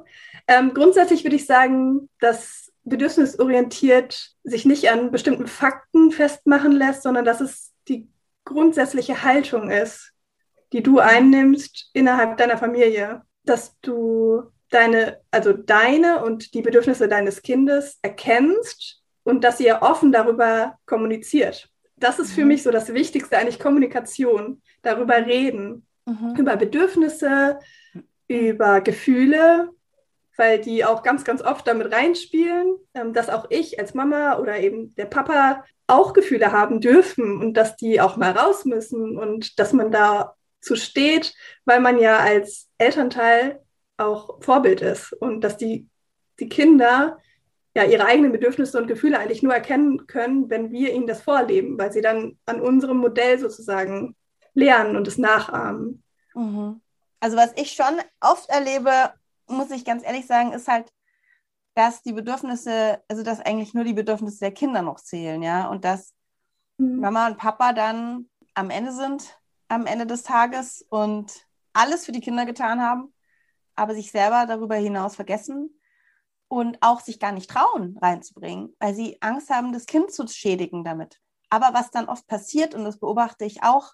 Ähm, 0.47 0.73
grundsätzlich 0.73 1.23
würde 1.23 1.35
ich 1.35 1.45
sagen, 1.45 2.09
dass 2.19 2.68
bedürfnisorientiert 2.89 4.35
sich 4.43 4.65
nicht 4.65 4.89
an 4.89 5.11
bestimmten 5.11 5.47
Fakten 5.47 6.11
festmachen 6.11 6.71
lässt, 6.71 7.03
sondern 7.03 7.25
dass 7.25 7.41
es 7.41 7.71
die 7.87 8.07
grundsätzliche 8.45 9.23
Haltung 9.23 9.69
ist, 9.69 10.11
die 10.73 10.83
du 10.83 10.99
einnimmst 10.99 11.89
innerhalb 11.93 12.37
deiner 12.37 12.57
Familie, 12.57 13.21
dass 13.43 13.79
du 13.81 14.43
deine, 14.69 15.19
also 15.31 15.53
deine 15.53 16.23
und 16.23 16.53
die 16.53 16.61
Bedürfnisse 16.61 17.07
deines 17.07 17.41
Kindes 17.41 17.97
erkennst 18.01 19.01
und 19.23 19.43
dass 19.43 19.59
ihr 19.59 19.79
offen 19.81 20.11
darüber 20.11 20.77
kommuniziert 20.85 21.69
das 21.99 22.19
ist 22.19 22.33
für 22.33 22.41
mhm. 22.41 22.49
mich 22.49 22.63
so 22.63 22.71
das 22.71 22.93
Wichtigste, 22.93 23.37
eigentlich 23.37 23.59
Kommunikation, 23.59 24.61
darüber 24.81 25.25
reden, 25.25 25.85
mhm. 26.05 26.35
über 26.37 26.55
Bedürfnisse, 26.55 27.59
über 28.27 28.81
Gefühle, 28.81 29.69
weil 30.39 30.59
die 30.59 30.85
auch 30.85 31.03
ganz, 31.03 31.25
ganz 31.25 31.41
oft 31.41 31.67
damit 31.67 31.91
reinspielen, 31.91 32.77
ähm, 32.93 33.13
dass 33.13 33.29
auch 33.29 33.47
ich 33.49 33.77
als 33.77 33.93
Mama 33.93 34.37
oder 34.39 34.57
eben 34.57 34.95
der 34.95 35.05
Papa 35.05 35.65
auch 35.85 36.13
Gefühle 36.13 36.53
haben 36.53 36.79
dürfen 36.79 37.41
und 37.41 37.55
dass 37.55 37.75
die 37.75 37.99
auch 37.99 38.15
mal 38.15 38.31
raus 38.31 38.63
müssen 38.63 39.17
und 39.17 39.59
dass 39.59 39.73
man 39.73 39.91
da 39.91 40.35
zu 40.61 40.77
steht, 40.77 41.35
weil 41.65 41.81
man 41.81 41.99
ja 41.99 42.17
als 42.17 42.69
Elternteil 42.77 43.59
auch 43.97 44.41
Vorbild 44.41 44.81
ist 44.81 45.11
und 45.13 45.41
dass 45.41 45.57
die, 45.57 45.89
die 46.39 46.47
Kinder 46.47 47.17
ja, 47.75 47.83
ihre 47.83 48.05
eigenen 48.05 48.31
Bedürfnisse 48.31 48.77
und 48.79 48.87
Gefühle 48.87 49.19
eigentlich 49.19 49.43
nur 49.43 49.53
erkennen 49.53 50.07
können, 50.07 50.49
wenn 50.49 50.71
wir 50.71 50.93
ihnen 50.93 51.05
das 51.05 51.21
vorleben, 51.21 51.77
weil 51.77 51.91
sie 51.91 52.01
dann 52.01 52.37
an 52.45 52.61
unserem 52.61 52.97
Modell 52.97 53.39
sozusagen 53.39 54.15
lernen 54.53 54.95
und 54.95 55.07
es 55.07 55.17
nachahmen. 55.17 56.01
Mhm. 56.33 56.81
Also 57.19 57.35
was 57.35 57.51
ich 57.57 57.73
schon 57.73 57.99
oft 58.21 58.49
erlebe, 58.49 59.11
muss 59.49 59.71
ich 59.71 59.85
ganz 59.85 60.03
ehrlich 60.03 60.27
sagen, 60.27 60.53
ist 60.53 60.67
halt, 60.67 60.91
dass 61.75 62.01
die 62.01 62.13
Bedürfnisse, 62.13 63.01
also 63.07 63.23
dass 63.23 63.39
eigentlich 63.39 63.73
nur 63.73 63.83
die 63.83 63.93
Bedürfnisse 63.93 64.39
der 64.39 64.53
Kinder 64.53 64.81
noch 64.81 64.99
zählen, 64.99 65.41
ja, 65.41 65.67
und 65.67 65.85
dass 65.85 66.13
mhm. 66.77 66.99
Mama 66.99 67.27
und 67.27 67.37
Papa 67.37 67.73
dann 67.73 68.29
am 68.53 68.69
Ende 68.69 68.91
sind, 68.91 69.39
am 69.67 69.85
Ende 69.85 70.05
des 70.05 70.23
Tages 70.23 70.85
und 70.89 71.47
alles 71.73 72.05
für 72.05 72.11
die 72.11 72.21
Kinder 72.21 72.45
getan 72.45 72.81
haben, 72.81 73.13
aber 73.75 73.93
sich 73.93 74.11
selber 74.11 74.45
darüber 74.45 74.75
hinaus 74.75 75.15
vergessen 75.15 75.79
und 76.49 76.77
auch 76.81 76.99
sich 76.99 77.19
gar 77.19 77.31
nicht 77.31 77.49
trauen, 77.49 77.97
reinzubringen, 78.01 78.75
weil 78.79 78.93
sie 78.93 79.21
Angst 79.21 79.49
haben, 79.49 79.71
das 79.71 79.85
Kind 79.85 80.11
zu 80.11 80.27
schädigen 80.27 80.83
damit. 80.83 81.21
Aber 81.49 81.73
was 81.73 81.91
dann 81.91 82.09
oft 82.09 82.27
passiert, 82.27 82.75
und 82.75 82.83
das 82.83 82.99
beobachte 82.99 83.45
ich 83.45 83.63
auch, 83.63 83.93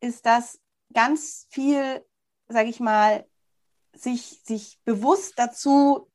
ist, 0.00 0.26
dass 0.26 0.60
ganz 0.92 1.46
viel, 1.50 2.04
sage 2.48 2.68
ich 2.68 2.80
mal, 2.80 3.26
sich, 4.00 4.40
sich 4.44 4.78
bewusst 4.84 5.34
dazu 5.36 6.08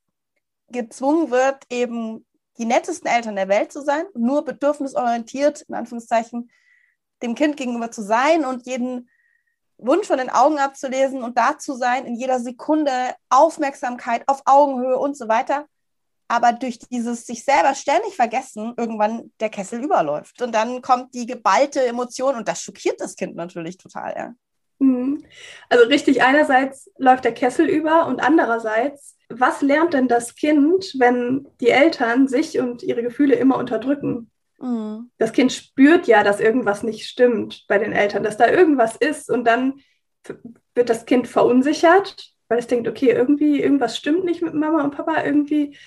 gezwungen 0.69 1.31
wird, 1.31 1.65
eben 1.69 2.25
die 2.57 2.65
nettesten 2.65 3.09
Eltern 3.09 3.35
der 3.35 3.47
Welt 3.47 3.71
zu 3.71 3.81
sein, 3.81 4.05
nur 4.13 4.45
bedürfnisorientiert, 4.45 5.61
in 5.61 5.75
Anführungszeichen, 5.75 6.51
dem 7.21 7.35
Kind 7.35 7.57
gegenüber 7.57 7.91
zu 7.91 8.01
sein 8.01 8.45
und 8.45 8.65
jeden 8.65 9.09
Wunsch 9.77 10.07
von 10.07 10.17
den 10.17 10.29
Augen 10.29 10.59
abzulesen 10.59 11.23
und 11.23 11.37
da 11.37 11.57
zu 11.57 11.75
sein, 11.75 12.05
in 12.05 12.15
jeder 12.15 12.39
Sekunde 12.39 12.91
Aufmerksamkeit 13.29 14.23
auf 14.27 14.41
Augenhöhe 14.45 14.97
und 14.97 15.17
so 15.17 15.27
weiter. 15.27 15.65
Aber 16.27 16.53
durch 16.53 16.79
dieses 16.79 17.25
sich 17.25 17.43
selber 17.43 17.75
ständig 17.75 18.15
vergessen, 18.15 18.73
irgendwann 18.77 19.33
der 19.39 19.49
Kessel 19.49 19.83
überläuft. 19.83 20.41
Und 20.41 20.53
dann 20.53 20.81
kommt 20.81 21.13
die 21.13 21.25
geballte 21.25 21.85
Emotion 21.85 22.35
und 22.35 22.47
das 22.47 22.61
schockiert 22.61 23.01
das 23.01 23.15
Kind 23.15 23.35
natürlich 23.35 23.77
total. 23.77 24.15
Ja. 24.15 24.33
Mhm. 24.81 25.23
Also 25.69 25.85
richtig, 25.85 26.23
einerseits 26.23 26.91
läuft 26.97 27.23
der 27.23 27.33
Kessel 27.33 27.67
über 27.67 28.07
und 28.07 28.19
andererseits, 28.19 29.15
was 29.29 29.61
lernt 29.61 29.93
denn 29.93 30.07
das 30.07 30.35
Kind, 30.35 30.95
wenn 30.97 31.47
die 31.61 31.69
Eltern 31.69 32.27
sich 32.27 32.59
und 32.59 32.81
ihre 32.81 33.03
Gefühle 33.03 33.35
immer 33.35 33.57
unterdrücken? 33.57 34.31
Mhm. 34.59 35.11
Das 35.19 35.33
Kind 35.33 35.53
spürt 35.53 36.07
ja, 36.07 36.23
dass 36.23 36.39
irgendwas 36.39 36.81
nicht 36.81 37.07
stimmt 37.07 37.65
bei 37.67 37.77
den 37.77 37.93
Eltern, 37.93 38.23
dass 38.23 38.37
da 38.37 38.49
irgendwas 38.49 38.95
ist 38.95 39.29
und 39.29 39.45
dann 39.45 39.81
wird 40.73 40.89
das 40.89 41.05
Kind 41.05 41.27
verunsichert, 41.27 42.33
weil 42.47 42.57
es 42.57 42.67
denkt, 42.67 42.87
okay, 42.87 43.11
irgendwie 43.11 43.61
irgendwas 43.61 43.95
stimmt 43.95 44.23
nicht 44.23 44.41
mit 44.41 44.55
Mama 44.55 44.83
und 44.83 44.95
Papa, 44.95 45.23
irgendwie, 45.23 45.77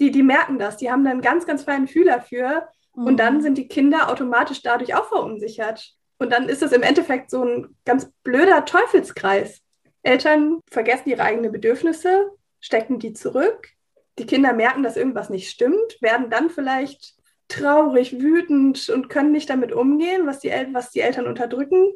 die, 0.00 0.10
die 0.10 0.22
merken 0.24 0.58
das, 0.58 0.76
die 0.76 0.90
haben 0.90 1.04
dann 1.04 1.12
einen 1.12 1.22
ganz, 1.22 1.46
ganz 1.46 1.62
feinen 1.62 1.86
Fühler 1.86 2.20
für 2.20 2.68
mhm. 2.94 3.06
und 3.06 3.16
dann 3.18 3.40
sind 3.40 3.56
die 3.56 3.68
Kinder 3.68 4.10
automatisch 4.10 4.62
dadurch 4.62 4.96
auch 4.96 5.06
verunsichert. 5.06 5.94
Und 6.22 6.30
dann 6.30 6.48
ist 6.48 6.62
es 6.62 6.70
im 6.70 6.82
Endeffekt 6.82 7.30
so 7.30 7.44
ein 7.44 7.76
ganz 7.84 8.08
blöder 8.22 8.64
Teufelskreis. 8.64 9.60
Eltern 10.04 10.60
vergessen 10.70 11.08
ihre 11.08 11.24
eigenen 11.24 11.50
Bedürfnisse, 11.50 12.30
stecken 12.60 13.00
die 13.00 13.12
zurück. 13.12 13.70
Die 14.18 14.26
Kinder 14.26 14.52
merken, 14.52 14.84
dass 14.84 14.96
irgendwas 14.96 15.30
nicht 15.30 15.50
stimmt, 15.50 16.00
werden 16.00 16.30
dann 16.30 16.48
vielleicht 16.48 17.14
traurig, 17.48 18.20
wütend 18.20 18.88
und 18.88 19.08
können 19.08 19.32
nicht 19.32 19.50
damit 19.50 19.72
umgehen, 19.72 20.26
was 20.26 20.38
die, 20.38 20.50
El 20.50 20.72
was 20.72 20.90
die 20.90 21.00
Eltern 21.00 21.26
unterdrücken. 21.26 21.92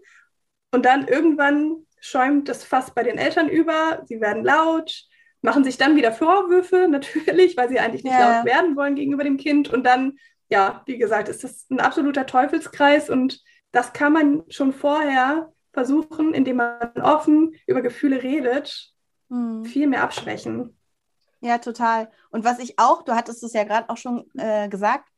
Und 0.72 0.84
dann 0.84 1.06
irgendwann 1.06 1.86
schäumt 2.00 2.48
das 2.48 2.64
Fass 2.64 2.92
bei 2.92 3.04
den 3.04 3.18
Eltern 3.18 3.48
über, 3.48 4.02
sie 4.06 4.20
werden 4.20 4.44
laut, 4.44 5.04
machen 5.40 5.62
sich 5.62 5.78
dann 5.78 5.94
wieder 5.94 6.10
Vorwürfe, 6.10 6.88
natürlich, 6.90 7.56
weil 7.56 7.68
sie 7.68 7.78
eigentlich 7.78 8.02
nicht 8.02 8.12
ja. 8.12 8.38
laut 8.38 8.44
werden 8.44 8.76
wollen 8.76 8.96
gegenüber 8.96 9.22
dem 9.22 9.36
Kind. 9.36 9.72
Und 9.72 9.84
dann, 9.84 10.18
ja, 10.48 10.82
wie 10.86 10.98
gesagt, 10.98 11.28
ist 11.28 11.44
das 11.44 11.66
ein 11.70 11.78
absoluter 11.78 12.26
Teufelskreis 12.26 13.08
und 13.08 13.40
das 13.72 13.92
kann 13.92 14.12
man 14.12 14.44
schon 14.48 14.72
vorher 14.72 15.52
versuchen, 15.72 16.32
indem 16.32 16.56
man 16.56 16.92
offen 17.02 17.54
über 17.66 17.82
Gefühle 17.82 18.22
redet, 18.22 18.94
hm. 19.28 19.64
viel 19.64 19.86
mehr 19.86 20.02
abschwächen. 20.02 20.76
Ja, 21.40 21.58
total. 21.58 22.10
Und 22.30 22.44
was 22.44 22.58
ich 22.58 22.78
auch, 22.78 23.02
du 23.02 23.14
hattest 23.14 23.42
es 23.42 23.52
ja 23.52 23.64
gerade 23.64 23.90
auch 23.90 23.98
schon 23.98 24.24
äh, 24.38 24.68
gesagt, 24.68 25.08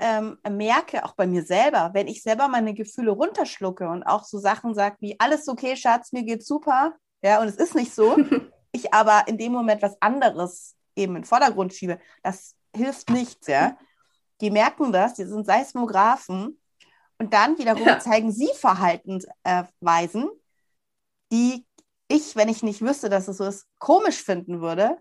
ähm, 0.00 0.38
merke, 0.50 1.04
auch 1.04 1.12
bei 1.12 1.26
mir 1.26 1.44
selber, 1.44 1.90
wenn 1.92 2.08
ich 2.08 2.22
selber 2.22 2.48
meine 2.48 2.74
Gefühle 2.74 3.10
runterschlucke 3.10 3.88
und 3.88 4.02
auch 4.02 4.24
so 4.24 4.38
Sachen 4.38 4.74
sage 4.74 4.96
wie, 5.00 5.18
alles 5.20 5.46
okay, 5.48 5.76
Schatz, 5.76 6.12
mir 6.12 6.24
geht's 6.24 6.46
super, 6.46 6.94
ja, 7.22 7.40
und 7.40 7.48
es 7.48 7.56
ist 7.56 7.74
nicht 7.74 7.94
so, 7.94 8.16
ich 8.72 8.92
aber 8.92 9.24
in 9.28 9.38
dem 9.38 9.52
Moment 9.52 9.82
was 9.82 10.00
anderes 10.00 10.74
eben 10.96 11.16
in 11.16 11.22
den 11.22 11.28
Vordergrund 11.28 11.74
schiebe, 11.74 11.98
das 12.22 12.56
hilft 12.74 13.10
nichts, 13.10 13.46
ja. 13.46 13.76
Die 14.40 14.50
merken 14.50 14.92
das, 14.92 15.14
die 15.14 15.24
sind 15.24 15.46
Seismographen 15.46 16.58
und 17.24 17.32
dann 17.32 17.56
wiederum 17.56 17.86
ja. 17.86 17.98
zeigen 17.98 18.30
sie 18.30 18.50
Verhaltensweisen, 18.54 20.28
die 21.32 21.66
ich, 22.06 22.36
wenn 22.36 22.50
ich 22.50 22.62
nicht 22.62 22.82
wüsste, 22.82 23.08
dass 23.08 23.28
es 23.28 23.38
so 23.38 23.46
ist, 23.46 23.66
komisch 23.78 24.22
finden 24.22 24.60
würde, 24.60 24.98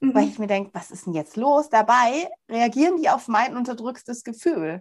mhm. 0.00 0.14
weil 0.14 0.26
ich 0.26 0.38
mir 0.38 0.46
denke, 0.46 0.70
was 0.72 0.90
ist 0.90 1.04
denn 1.04 1.12
jetzt 1.12 1.36
los? 1.36 1.68
Dabei 1.68 2.30
reagieren 2.50 2.96
die 2.96 3.10
auf 3.10 3.28
mein 3.28 3.58
unterdrücktes 3.58 4.24
Gefühl. 4.24 4.80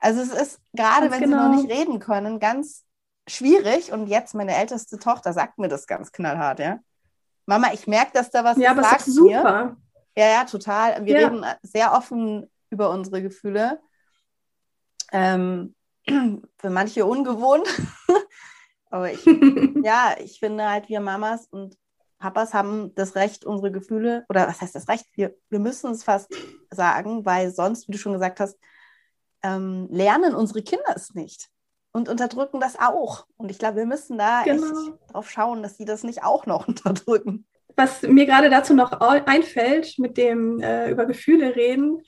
Also 0.00 0.20
es 0.20 0.32
ist, 0.32 0.60
gerade 0.72 1.12
wenn 1.12 1.20
genau. 1.20 1.36
sie 1.36 1.48
noch 1.48 1.62
nicht 1.62 1.70
reden 1.70 2.00
können, 2.00 2.40
ganz 2.40 2.84
schwierig. 3.28 3.92
Und 3.92 4.08
jetzt 4.08 4.34
meine 4.34 4.56
älteste 4.56 4.98
Tochter 4.98 5.32
sagt 5.32 5.58
mir 5.58 5.68
das 5.68 5.86
ganz 5.86 6.10
knallhart, 6.10 6.58
ja. 6.58 6.80
Mama, 7.46 7.68
ich 7.72 7.86
merke, 7.86 8.10
dass 8.14 8.30
da 8.30 8.42
was 8.42 8.58
ja, 8.58 8.72
aber 8.72 8.82
ist 8.96 9.06
super. 9.06 9.64
Mir. 9.64 9.76
Ja, 10.16 10.26
ja, 10.26 10.44
total. 10.44 11.06
Wir 11.06 11.20
ja. 11.20 11.28
reden 11.28 11.46
sehr 11.62 11.92
offen 11.92 12.50
über 12.68 12.90
unsere 12.90 13.22
Gefühle. 13.22 13.80
Ähm, 15.12 15.74
für 16.06 16.70
manche 16.70 17.06
ungewohnt. 17.06 17.66
aber 18.90 19.12
ich, 19.12 19.24
ja, 19.84 20.16
ich 20.18 20.38
finde 20.38 20.68
halt, 20.68 20.88
wir 20.88 21.00
Mamas 21.00 21.46
und 21.50 21.76
Papas 22.18 22.52
haben 22.52 22.94
das 22.94 23.14
Recht, 23.14 23.44
unsere 23.44 23.70
Gefühle, 23.70 24.24
oder 24.28 24.48
was 24.48 24.60
heißt 24.60 24.74
das 24.74 24.88
Recht? 24.88 25.06
Wir, 25.12 25.36
wir 25.50 25.60
müssen 25.60 25.90
es 25.92 26.02
fast 26.02 26.28
sagen, 26.70 27.24
weil 27.24 27.52
sonst, 27.52 27.86
wie 27.86 27.92
du 27.92 27.98
schon 27.98 28.12
gesagt 28.12 28.40
hast, 28.40 28.58
ähm, 29.42 29.86
lernen 29.90 30.34
unsere 30.34 30.62
Kinder 30.62 30.94
es 30.96 31.14
nicht 31.14 31.48
und 31.92 32.08
unterdrücken 32.08 32.60
das 32.60 32.78
auch. 32.78 33.26
Und 33.36 33.50
ich 33.50 33.58
glaube, 33.58 33.76
wir 33.76 33.86
müssen 33.86 34.18
da 34.18 34.42
genau. 34.42 34.66
echt 34.66 35.12
drauf 35.12 35.30
schauen, 35.30 35.62
dass 35.62 35.76
sie 35.76 35.84
das 35.84 36.02
nicht 36.02 36.24
auch 36.24 36.46
noch 36.46 36.66
unterdrücken. 36.68 37.46
Was 37.76 38.02
mir 38.02 38.26
gerade 38.26 38.50
dazu 38.50 38.74
noch 38.74 38.92
einfällt, 39.00 39.98
mit 39.98 40.16
dem 40.16 40.60
äh, 40.60 40.90
über 40.90 41.06
Gefühle 41.06 41.54
reden, 41.54 42.02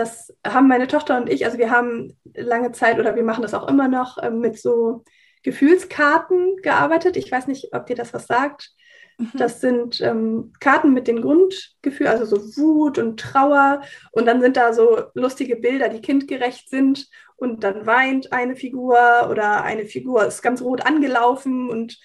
das 0.00 0.34
haben 0.46 0.66
meine 0.66 0.88
Tochter 0.88 1.18
und 1.18 1.28
ich, 1.28 1.44
also 1.44 1.58
wir 1.58 1.70
haben 1.70 2.16
lange 2.34 2.72
Zeit 2.72 2.98
oder 2.98 3.14
wir 3.14 3.22
machen 3.22 3.42
das 3.42 3.54
auch 3.54 3.68
immer 3.68 3.86
noch 3.86 4.18
äh, 4.18 4.30
mit 4.30 4.58
so 4.58 5.04
Gefühlskarten 5.42 6.56
gearbeitet. 6.62 7.16
Ich 7.16 7.30
weiß 7.30 7.46
nicht, 7.46 7.72
ob 7.72 7.86
dir 7.86 7.96
das 7.96 8.14
was 8.14 8.26
sagt. 8.26 8.70
Mhm. 9.18 9.30
Das 9.34 9.60
sind 9.60 10.00
ähm, 10.00 10.52
Karten 10.58 10.92
mit 10.92 11.06
den 11.06 11.20
Grundgefühlen, 11.20 12.10
also 12.10 12.24
so 12.24 12.56
Wut 12.56 12.98
und 12.98 13.20
Trauer. 13.20 13.82
Und 14.12 14.26
dann 14.26 14.40
sind 14.40 14.56
da 14.56 14.72
so 14.72 15.02
lustige 15.14 15.56
Bilder, 15.56 15.90
die 15.90 16.00
kindgerecht 16.00 16.70
sind. 16.70 17.06
Und 17.36 17.62
dann 17.62 17.86
weint 17.86 18.32
eine 18.32 18.56
Figur 18.56 19.28
oder 19.30 19.62
eine 19.62 19.84
Figur 19.84 20.26
ist 20.26 20.42
ganz 20.42 20.62
rot 20.62 20.84
angelaufen 20.86 21.70
und 21.70 21.98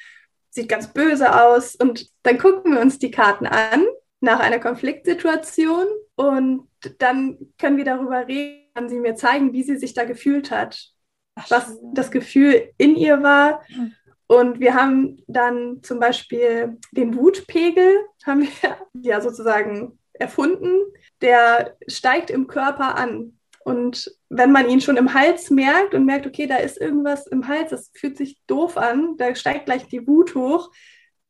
sieht 0.49 0.69
ganz 0.69 0.93
böse 0.93 1.41
aus. 1.41 1.75
Und 1.75 2.09
dann 2.23 2.37
gucken 2.37 2.73
wir 2.73 2.81
uns 2.81 2.99
die 2.99 3.11
Karten 3.11 3.45
an 3.45 3.85
nach 4.19 4.39
einer 4.39 4.59
Konfliktsituation 4.59 5.87
und 6.15 6.67
dann 6.99 7.37
können 7.57 7.77
wir 7.77 7.85
darüber 7.85 8.27
reden, 8.27 8.65
kann 8.73 8.89
sie 8.89 8.99
mir 8.99 9.15
zeigen, 9.15 9.53
wie 9.53 9.63
sie 9.63 9.77
sich 9.77 9.93
da 9.93 10.03
gefühlt 10.03 10.51
hat, 10.51 10.89
Ach, 11.35 11.49
was 11.49 11.79
das 11.93 12.11
Gefühl 12.11 12.71
in 12.77 12.95
ihr 12.95 13.23
war. 13.23 13.63
Mhm. 13.69 13.93
Und 14.27 14.59
wir 14.59 14.73
haben 14.73 15.23
dann 15.27 15.83
zum 15.83 15.99
Beispiel 15.99 16.77
den 16.91 17.15
Wutpegel, 17.15 17.99
haben 18.25 18.41
wir 18.41 18.77
ja 19.01 19.21
sozusagen 19.21 19.99
erfunden. 20.13 20.81
Der 21.21 21.75
steigt 21.87 22.29
im 22.29 22.47
Körper 22.47 22.95
an. 22.95 23.37
Und 23.63 24.11
wenn 24.29 24.51
man 24.51 24.69
ihn 24.69 24.81
schon 24.81 24.97
im 24.97 25.13
Hals 25.13 25.49
merkt 25.49 25.95
und 25.95 26.05
merkt, 26.05 26.27
okay, 26.27 26.47
da 26.47 26.57
ist 26.57 26.79
irgendwas 26.79 27.27
im 27.27 27.47
Hals, 27.47 27.71
das 27.71 27.91
fühlt 27.95 28.17
sich 28.17 28.39
doof 28.45 28.77
an, 28.77 29.17
da 29.17 29.33
steigt 29.33 29.65
gleich 29.65 29.87
die 29.87 30.07
Wut 30.07 30.35
hoch, 30.35 30.71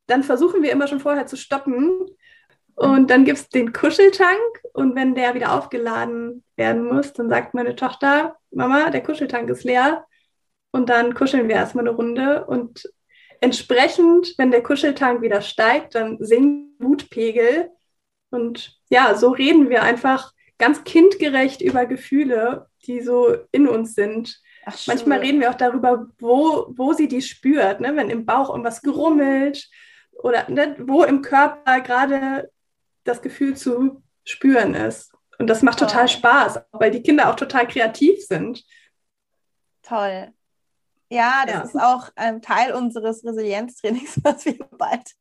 dann 0.06 0.22
versuchen 0.22 0.62
wir 0.62 0.70
immer 0.70 0.86
schon 0.86 1.00
vorher 1.00 1.26
zu 1.26 1.36
stoppen. 1.36 2.06
Und 2.76 3.10
dann 3.10 3.24
gibt 3.24 3.38
es 3.38 3.48
den 3.48 3.72
Kuscheltank. 3.72 4.38
Und 4.72 4.94
wenn 4.94 5.14
der 5.14 5.34
wieder 5.34 5.54
aufgeladen 5.54 6.44
werden 6.56 6.84
muss, 6.84 7.12
dann 7.14 7.28
sagt 7.28 7.54
meine 7.54 7.74
Tochter, 7.74 8.36
Mama, 8.50 8.90
der 8.90 9.02
Kuscheltank 9.02 9.48
ist 9.50 9.64
leer. 9.64 10.04
Und 10.70 10.90
dann 10.90 11.14
kuscheln 11.14 11.48
wir 11.48 11.54
erstmal 11.56 11.88
eine 11.88 11.96
Runde. 11.96 12.44
Und 12.46 12.88
entsprechend, 13.40 14.34
wenn 14.36 14.50
der 14.50 14.62
Kuscheltank 14.62 15.22
wieder 15.22 15.40
steigt, 15.40 15.94
dann 15.94 16.18
sinkt 16.20 16.82
Wutpegel. 16.82 17.70
Und 18.30 18.78
ja, 18.90 19.14
so 19.14 19.30
reden 19.30 19.70
wir 19.70 19.82
einfach 19.82 20.32
ganz 20.58 20.84
kindgerecht 20.84 21.62
über 21.62 21.86
Gefühle, 21.86 22.68
die 22.86 23.00
so 23.00 23.34
in 23.52 23.68
uns 23.68 23.94
sind. 23.94 24.40
Ach, 24.66 24.76
Manchmal 24.86 25.20
reden 25.20 25.40
wir 25.40 25.50
auch 25.50 25.54
darüber, 25.54 26.08
wo, 26.18 26.66
wo 26.76 26.92
sie 26.92 27.08
die 27.08 27.22
spürt, 27.22 27.80
ne? 27.80 27.96
wenn 27.96 28.10
im 28.10 28.26
Bauch 28.26 28.50
irgendwas 28.50 28.82
gerummelt 28.82 29.70
oder 30.12 30.50
ne? 30.50 30.76
wo 30.80 31.04
im 31.04 31.22
Körper 31.22 31.80
gerade 31.80 32.50
das 33.06 33.22
Gefühl 33.22 33.56
zu 33.56 34.02
spüren 34.24 34.74
ist. 34.74 35.12
Und 35.38 35.48
das 35.48 35.62
macht 35.62 35.78
total 35.78 36.08
Spaß, 36.08 36.60
weil 36.72 36.90
die 36.90 37.02
Kinder 37.02 37.30
auch 37.30 37.36
total 37.36 37.68
kreativ 37.68 38.24
sind. 38.24 38.64
Toll. 39.82 40.32
Ja, 41.08 41.44
das 41.46 41.54
ja. 41.54 41.62
ist 41.62 41.76
auch 41.76 42.10
ein 42.16 42.42
Teil 42.42 42.72
unseres 42.72 43.24
Resilienztrainings, 43.24 44.20
was 44.24 44.44
wir 44.44 44.58
bald 44.72 45.12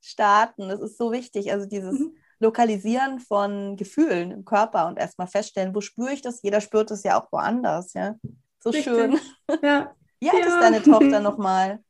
starten. 0.00 0.68
Das 0.68 0.80
ist 0.80 0.96
so 0.96 1.12
wichtig. 1.12 1.52
Also 1.52 1.66
dieses 1.66 1.98
mhm. 1.98 2.16
Lokalisieren 2.40 3.20
von 3.20 3.76
Gefühlen 3.76 4.30
im 4.30 4.44
Körper 4.44 4.88
und 4.88 4.98
erstmal 4.98 5.28
feststellen, 5.28 5.74
wo 5.74 5.80
spüre 5.80 6.12
ich 6.12 6.20
das? 6.20 6.42
Jeder 6.42 6.60
spürt 6.60 6.90
es 6.90 7.02
ja 7.02 7.20
auch 7.20 7.30
woanders, 7.32 7.94
ja. 7.94 8.16
So 8.60 8.70
Richtig. 8.70 8.84
schön. 8.84 9.20
Ja. 9.62 9.94
Wie 10.20 10.30
alt 10.30 10.40
ja. 10.40 10.46
ist 10.46 10.60
deine 10.60 10.82
Tochter 10.82 11.20
nochmal? 11.20 11.82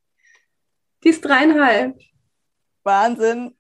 Die 1.02 1.08
ist 1.10 1.24
dreieinhalb. 1.24 1.98
Wahnsinn. 2.82 3.56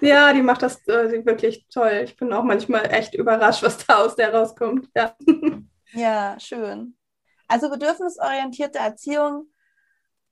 Ja, 0.00 0.32
die 0.32 0.42
macht 0.42 0.62
das 0.62 0.86
äh, 0.86 1.24
wirklich 1.24 1.66
toll. 1.68 2.02
Ich 2.04 2.16
bin 2.16 2.32
auch 2.32 2.44
manchmal 2.44 2.92
echt 2.92 3.14
überrascht, 3.14 3.62
was 3.62 3.84
da 3.86 3.96
aus 4.04 4.16
der 4.16 4.34
rauskommt. 4.34 4.88
Ja, 4.94 5.16
ja 5.92 6.36
schön. 6.38 6.96
Also 7.48 7.70
bedürfnisorientierte 7.70 8.78
Erziehung, 8.78 9.50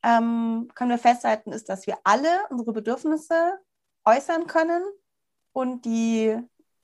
ähm, 0.02 0.70
können 0.74 0.90
wir 0.90 0.98
festhalten, 0.98 1.52
ist, 1.52 1.68
dass 1.68 1.86
wir 1.86 1.98
alle 2.04 2.28
unsere 2.50 2.72
Bedürfnisse 2.72 3.58
äußern 4.04 4.46
können 4.46 4.82
und 5.52 5.84
die 5.84 6.38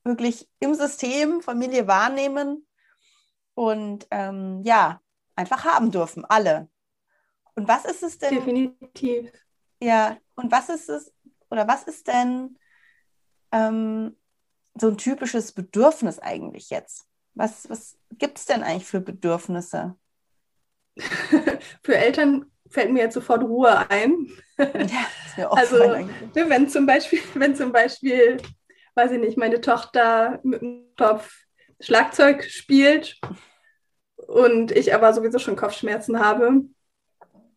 wirklich 0.04 0.48
im 0.58 0.74
System 0.74 1.40
Familie 1.42 1.86
wahrnehmen 1.86 2.66
und 3.54 4.06
ähm, 4.10 4.62
ja, 4.64 5.00
einfach 5.36 5.64
haben 5.64 5.90
dürfen, 5.90 6.24
alle. 6.24 6.68
Und 7.54 7.68
was 7.68 7.84
ist 7.84 8.02
es 8.02 8.18
denn? 8.18 8.34
Definitiv. 8.34 9.30
Ja, 9.80 10.16
und 10.34 10.50
was 10.50 10.68
ist 10.68 10.88
es, 10.88 11.12
oder 11.50 11.68
was 11.68 11.84
ist 11.84 12.08
denn 12.08 12.58
ähm, 13.52 14.16
so 14.74 14.88
ein 14.88 14.98
typisches 14.98 15.52
Bedürfnis 15.52 16.18
eigentlich 16.18 16.70
jetzt? 16.70 17.06
Was, 17.34 17.68
was 17.70 17.96
gibt 18.18 18.38
es 18.38 18.46
denn 18.46 18.62
eigentlich 18.62 18.86
für 18.86 19.00
Bedürfnisse? 19.00 19.96
für 21.82 21.96
Eltern 21.96 22.50
fällt 22.68 22.92
mir 22.92 23.00
jetzt 23.00 23.14
sofort 23.14 23.42
Ruhe 23.42 23.90
ein. 23.90 24.28
Ja, 24.58 25.50
also 25.50 25.78
ne, 25.78 26.08
wenn 26.34 26.68
zum 26.68 26.86
Beispiel, 26.86 27.20
wenn 27.34 27.54
zum 27.54 27.72
Beispiel, 27.72 28.38
weiß 28.94 29.12
ich 29.12 29.20
nicht, 29.20 29.36
meine 29.36 29.60
Tochter 29.60 30.40
mit 30.42 30.62
dem 30.62 30.86
Kopf 30.96 31.32
Schlagzeug 31.80 32.44
spielt 32.44 33.20
und 34.16 34.70
ich 34.72 34.94
aber 34.94 35.12
sowieso 35.12 35.38
schon 35.38 35.56
Kopfschmerzen 35.56 36.20
habe, 36.20 36.62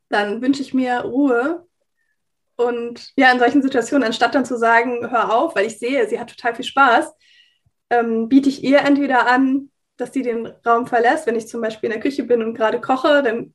dann 0.10 0.42
wünsche 0.42 0.62
ich 0.62 0.74
mir 0.74 1.02
Ruhe 1.02 1.65
und 2.58 3.12
ja, 3.18 3.32
in 3.32 3.40
solchen 3.40 3.62
Situationen, 3.62 4.08
anstatt 4.08 4.36
dann 4.36 4.46
zu 4.46 4.58
sagen, 4.58 5.10
hör 5.10 5.36
auf, 5.36 5.56
weil 5.56 5.66
ich 5.66 5.78
sehe, 5.78 6.08
sie 6.08 6.20
hat 6.20 6.30
total 6.30 6.56
viel 6.56 6.66
Spaß, 6.66 7.14
ähm, 7.90 8.30
biete 8.30 8.50
ich 8.50 8.64
ihr 8.64 8.80
entweder 8.80 9.28
an, 9.28 9.72
dass 9.98 10.14
sie 10.14 10.22
den 10.22 10.48
Raum 10.66 10.88
verlässt. 10.88 11.28
Wenn 11.28 11.36
ich 11.36 11.48
zum 11.48 11.62
Beispiel 11.62 11.88
in 11.88 11.94
der 11.94 12.02
Küche 12.02 12.24
bin 12.24 12.42
und 12.42 12.54
gerade 12.54 12.82
koche, 12.82 13.24
dann 13.24 13.54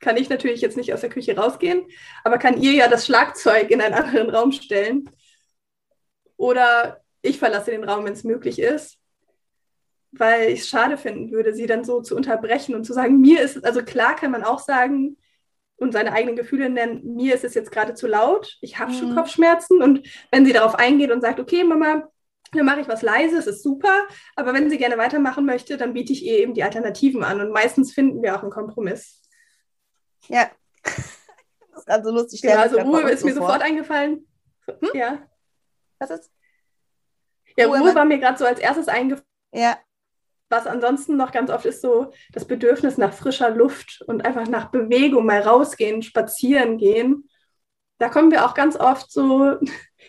kann 0.00 0.16
ich 0.16 0.28
natürlich 0.28 0.60
jetzt 0.60 0.76
nicht 0.76 0.92
aus 0.92 1.00
der 1.00 1.10
Küche 1.10 1.36
rausgehen, 1.36 1.86
aber 2.22 2.38
kann 2.38 2.60
ihr 2.60 2.72
ja 2.72 2.88
das 2.88 3.06
Schlagzeug 3.06 3.70
in 3.70 3.80
einen 3.80 3.94
anderen 3.94 4.30
Raum 4.30 4.52
stellen. 4.52 5.08
Oder 6.36 7.00
ich 7.22 7.38
verlasse 7.38 7.70
den 7.70 7.84
Raum, 7.84 8.04
wenn 8.04 8.12
es 8.12 8.24
möglich 8.24 8.58
ist, 8.58 8.98
weil 10.12 10.50
ich 10.50 10.60
es 10.60 10.68
schade 10.68 10.98
finden 10.98 11.30
würde, 11.32 11.54
sie 11.54 11.66
dann 11.66 11.84
so 11.84 12.02
zu 12.02 12.14
unterbrechen 12.14 12.74
und 12.74 12.84
zu 12.84 12.92
sagen, 12.92 13.20
mir 13.20 13.40
ist 13.40 13.56
es, 13.56 13.64
also 13.64 13.82
klar 13.82 14.16
kann 14.16 14.30
man 14.30 14.44
auch 14.44 14.58
sagen, 14.58 15.16
und 15.78 15.92
seine 15.92 16.12
eigenen 16.12 16.36
Gefühle 16.36 16.70
nennen, 16.70 17.14
mir 17.14 17.34
ist 17.34 17.44
es 17.44 17.54
jetzt 17.54 17.70
gerade 17.70 17.94
zu 17.94 18.06
laut, 18.06 18.56
ich 18.60 18.78
habe 18.78 18.92
mhm. 18.92 18.96
schon 18.96 19.14
Kopfschmerzen 19.14 19.82
und 19.82 20.06
wenn 20.30 20.46
sie 20.46 20.52
darauf 20.52 20.74
eingeht 20.74 21.10
und 21.10 21.20
sagt, 21.20 21.40
okay, 21.40 21.64
Mama, 21.64 22.08
dann 22.52 22.64
mache 22.64 22.80
ich 22.80 22.88
was 22.88 23.02
Leises, 23.02 23.46
ist 23.46 23.62
super, 23.62 24.06
aber 24.36 24.54
wenn 24.54 24.70
sie 24.70 24.78
gerne 24.78 24.96
weitermachen 24.98 25.44
möchte, 25.44 25.76
dann 25.76 25.92
biete 25.92 26.12
ich 26.12 26.24
ihr 26.24 26.38
eben 26.38 26.54
die 26.54 26.62
Alternativen 26.62 27.22
an 27.24 27.40
und 27.40 27.50
meistens 27.50 27.92
finden 27.92 28.22
wir 28.22 28.36
auch 28.36 28.42
einen 28.42 28.52
Kompromiss. 28.52 29.22
Ja, 30.28 30.50
das 30.82 30.96
ist 31.78 31.88
also 31.88 32.10
lustig. 32.10 32.42
Ja, 32.42 32.60
also 32.60 32.78
Ruhe 32.78 33.10
ist 33.10 33.24
mir 33.24 33.34
vor. 33.34 33.46
sofort 33.46 33.62
eingefallen. 33.62 34.26
Hm? 34.66 34.90
Ja. 34.94 35.22
Was 35.98 36.10
ist? 36.10 36.30
Ja, 37.56 37.66
Ruhe, 37.66 37.80
Ruhe 37.80 37.94
war 37.94 38.04
mir 38.04 38.18
gerade 38.18 38.38
so 38.38 38.44
als 38.44 38.60
erstes 38.60 38.88
eingefallen. 38.88 39.26
Ja 39.52 39.78
was 40.48 40.66
ansonsten 40.66 41.16
noch 41.16 41.32
ganz 41.32 41.50
oft 41.50 41.66
ist 41.66 41.82
so 41.82 42.12
das 42.32 42.46
Bedürfnis 42.46 42.98
nach 42.98 43.12
frischer 43.12 43.50
Luft 43.50 44.02
und 44.06 44.24
einfach 44.24 44.46
nach 44.46 44.70
Bewegung, 44.70 45.26
mal 45.26 45.40
rausgehen, 45.40 46.02
spazieren 46.02 46.78
gehen. 46.78 47.28
Da 47.98 48.08
kommen 48.08 48.30
wir 48.30 48.44
auch 48.46 48.54
ganz 48.54 48.76
oft 48.76 49.10
so 49.10 49.56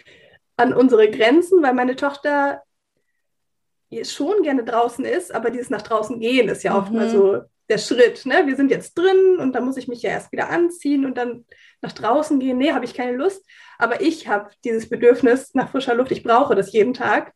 an 0.58 0.73
unsere 0.73 1.10
Grenzen, 1.10 1.62
weil 1.63 1.73
meine 1.73 1.95
Tochter 1.95 2.62
schon 4.04 4.43
gerne 4.43 4.63
draußen 4.63 5.06
ist, 5.06 5.34
aber 5.34 5.50
dieses 5.50 5.69
nach 5.69 5.82
draußen 5.82 6.19
gehen 6.19 6.50
ist 6.50 6.63
ja 6.63 6.73
mhm. 6.73 6.78
oft 6.78 6.91
mal 6.91 7.10
so 7.10 7.41
der 7.69 7.78
Schritt. 7.78 8.26
Ne? 8.26 8.43
Wir 8.45 8.56
sind 8.56 8.71
jetzt 8.71 8.97
drin 8.97 9.38
und 9.39 9.54
dann 9.54 9.65
muss 9.65 9.78
ich 9.78 9.88
mich 9.88 10.02
ja 10.02 10.12
erst 10.12 10.32
wieder 10.32 10.50
anziehen 10.50 11.06
und 11.06 11.17
dann 11.17 11.45
nach 11.82 11.91
draußen 11.91 12.39
gehen. 12.39 12.58
Nee, 12.58 12.71
habe 12.71 12.86
ich 12.86 12.93
keine 12.93 13.15
Lust. 13.15 13.45
Aber 13.78 14.02
ich 14.02 14.28
habe 14.28 14.50
dieses 14.63 14.89
Bedürfnis 14.89 15.54
nach 15.54 15.69
frischer 15.69 15.95
Luft. 15.95 16.12
Ich 16.12 16.23
brauche 16.23 16.56
das 16.56 16.71
jeden 16.71 16.93
Tag. 16.93 17.34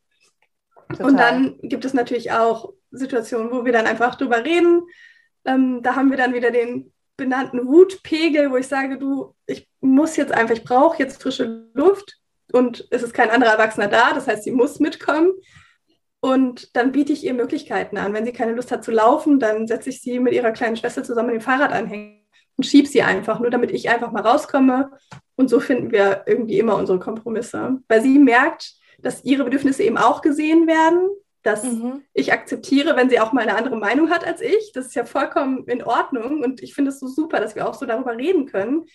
Total. 0.93 1.05
Und 1.05 1.17
dann 1.17 1.57
gibt 1.61 1.85
es 1.85 1.93
natürlich 1.93 2.31
auch 2.31 2.73
Situationen, 2.91 3.51
wo 3.51 3.65
wir 3.65 3.71
dann 3.71 3.87
einfach 3.87 4.15
drüber 4.15 4.43
reden. 4.43 4.83
Ähm, 5.45 5.81
da 5.81 5.95
haben 5.95 6.11
wir 6.11 6.17
dann 6.17 6.33
wieder 6.33 6.51
den 6.51 6.91
benannten 7.17 7.67
Wutpegel, 7.67 8.51
wo 8.51 8.57
ich 8.57 8.67
sage, 8.67 8.97
du, 8.97 9.35
ich 9.45 9.67
muss 9.79 10.15
jetzt 10.15 10.33
einfach, 10.33 10.55
ich 10.55 10.63
brauche 10.63 10.97
jetzt 10.97 11.21
frische 11.21 11.67
Luft 11.73 12.17
und 12.51 12.87
es 12.89 13.03
ist 13.03 13.13
kein 13.13 13.29
anderer 13.29 13.53
Erwachsener 13.53 13.87
da, 13.87 14.13
das 14.13 14.27
heißt, 14.27 14.43
sie 14.43 14.51
muss 14.51 14.79
mitkommen. 14.79 15.31
Und 16.19 16.75
dann 16.75 16.91
biete 16.91 17.13
ich 17.13 17.23
ihr 17.23 17.33
Möglichkeiten 17.33 17.97
an. 17.97 18.13
Wenn 18.13 18.25
sie 18.25 18.31
keine 18.31 18.53
Lust 18.53 18.71
hat 18.71 18.83
zu 18.83 18.91
laufen, 18.91 19.39
dann 19.39 19.67
setze 19.67 19.89
ich 19.89 20.01
sie 20.01 20.19
mit 20.19 20.33
ihrer 20.33 20.51
kleinen 20.51 20.77
Schwester 20.77 21.03
zusammen 21.03 21.29
in 21.29 21.35
den 21.35 21.41
Fahrradanhänger 21.41 22.21
und 22.57 22.65
schiebe 22.65 22.87
sie 22.87 23.01
einfach, 23.01 23.39
nur 23.39 23.49
damit 23.49 23.71
ich 23.71 23.89
einfach 23.89 24.11
mal 24.11 24.21
rauskomme. 24.21 24.91
Und 25.35 25.49
so 25.49 25.59
finden 25.59 25.91
wir 25.91 26.23
irgendwie 26.27 26.59
immer 26.59 26.75
unsere 26.75 26.99
Kompromisse. 26.99 27.79
Weil 27.87 28.03
sie 28.03 28.19
merkt, 28.19 28.75
dass 29.01 29.23
ihre 29.23 29.43
Bedürfnisse 29.43 29.83
eben 29.83 29.97
auch 29.97 30.21
gesehen 30.21 30.67
werden 30.67 31.09
dass 31.43 31.63
mhm. 31.63 32.03
ich 32.13 32.33
akzeptiere, 32.33 32.95
wenn 32.95 33.09
sie 33.09 33.19
auch 33.19 33.33
mal 33.33 33.41
eine 33.41 33.55
andere 33.57 33.75
Meinung 33.75 34.09
hat 34.09 34.25
als 34.25 34.41
ich. 34.41 34.71
Das 34.73 34.87
ist 34.87 34.95
ja 34.95 35.05
vollkommen 35.05 35.65
in 35.67 35.83
Ordnung 35.83 36.43
und 36.43 36.61
ich 36.61 36.73
finde 36.73 36.91
es 36.91 36.99
so 36.99 37.07
super, 37.07 37.39
dass 37.39 37.55
wir 37.55 37.67
auch 37.67 37.73
so 37.73 37.85
darüber 37.85 38.15
reden 38.15 38.45
können. 38.45 38.85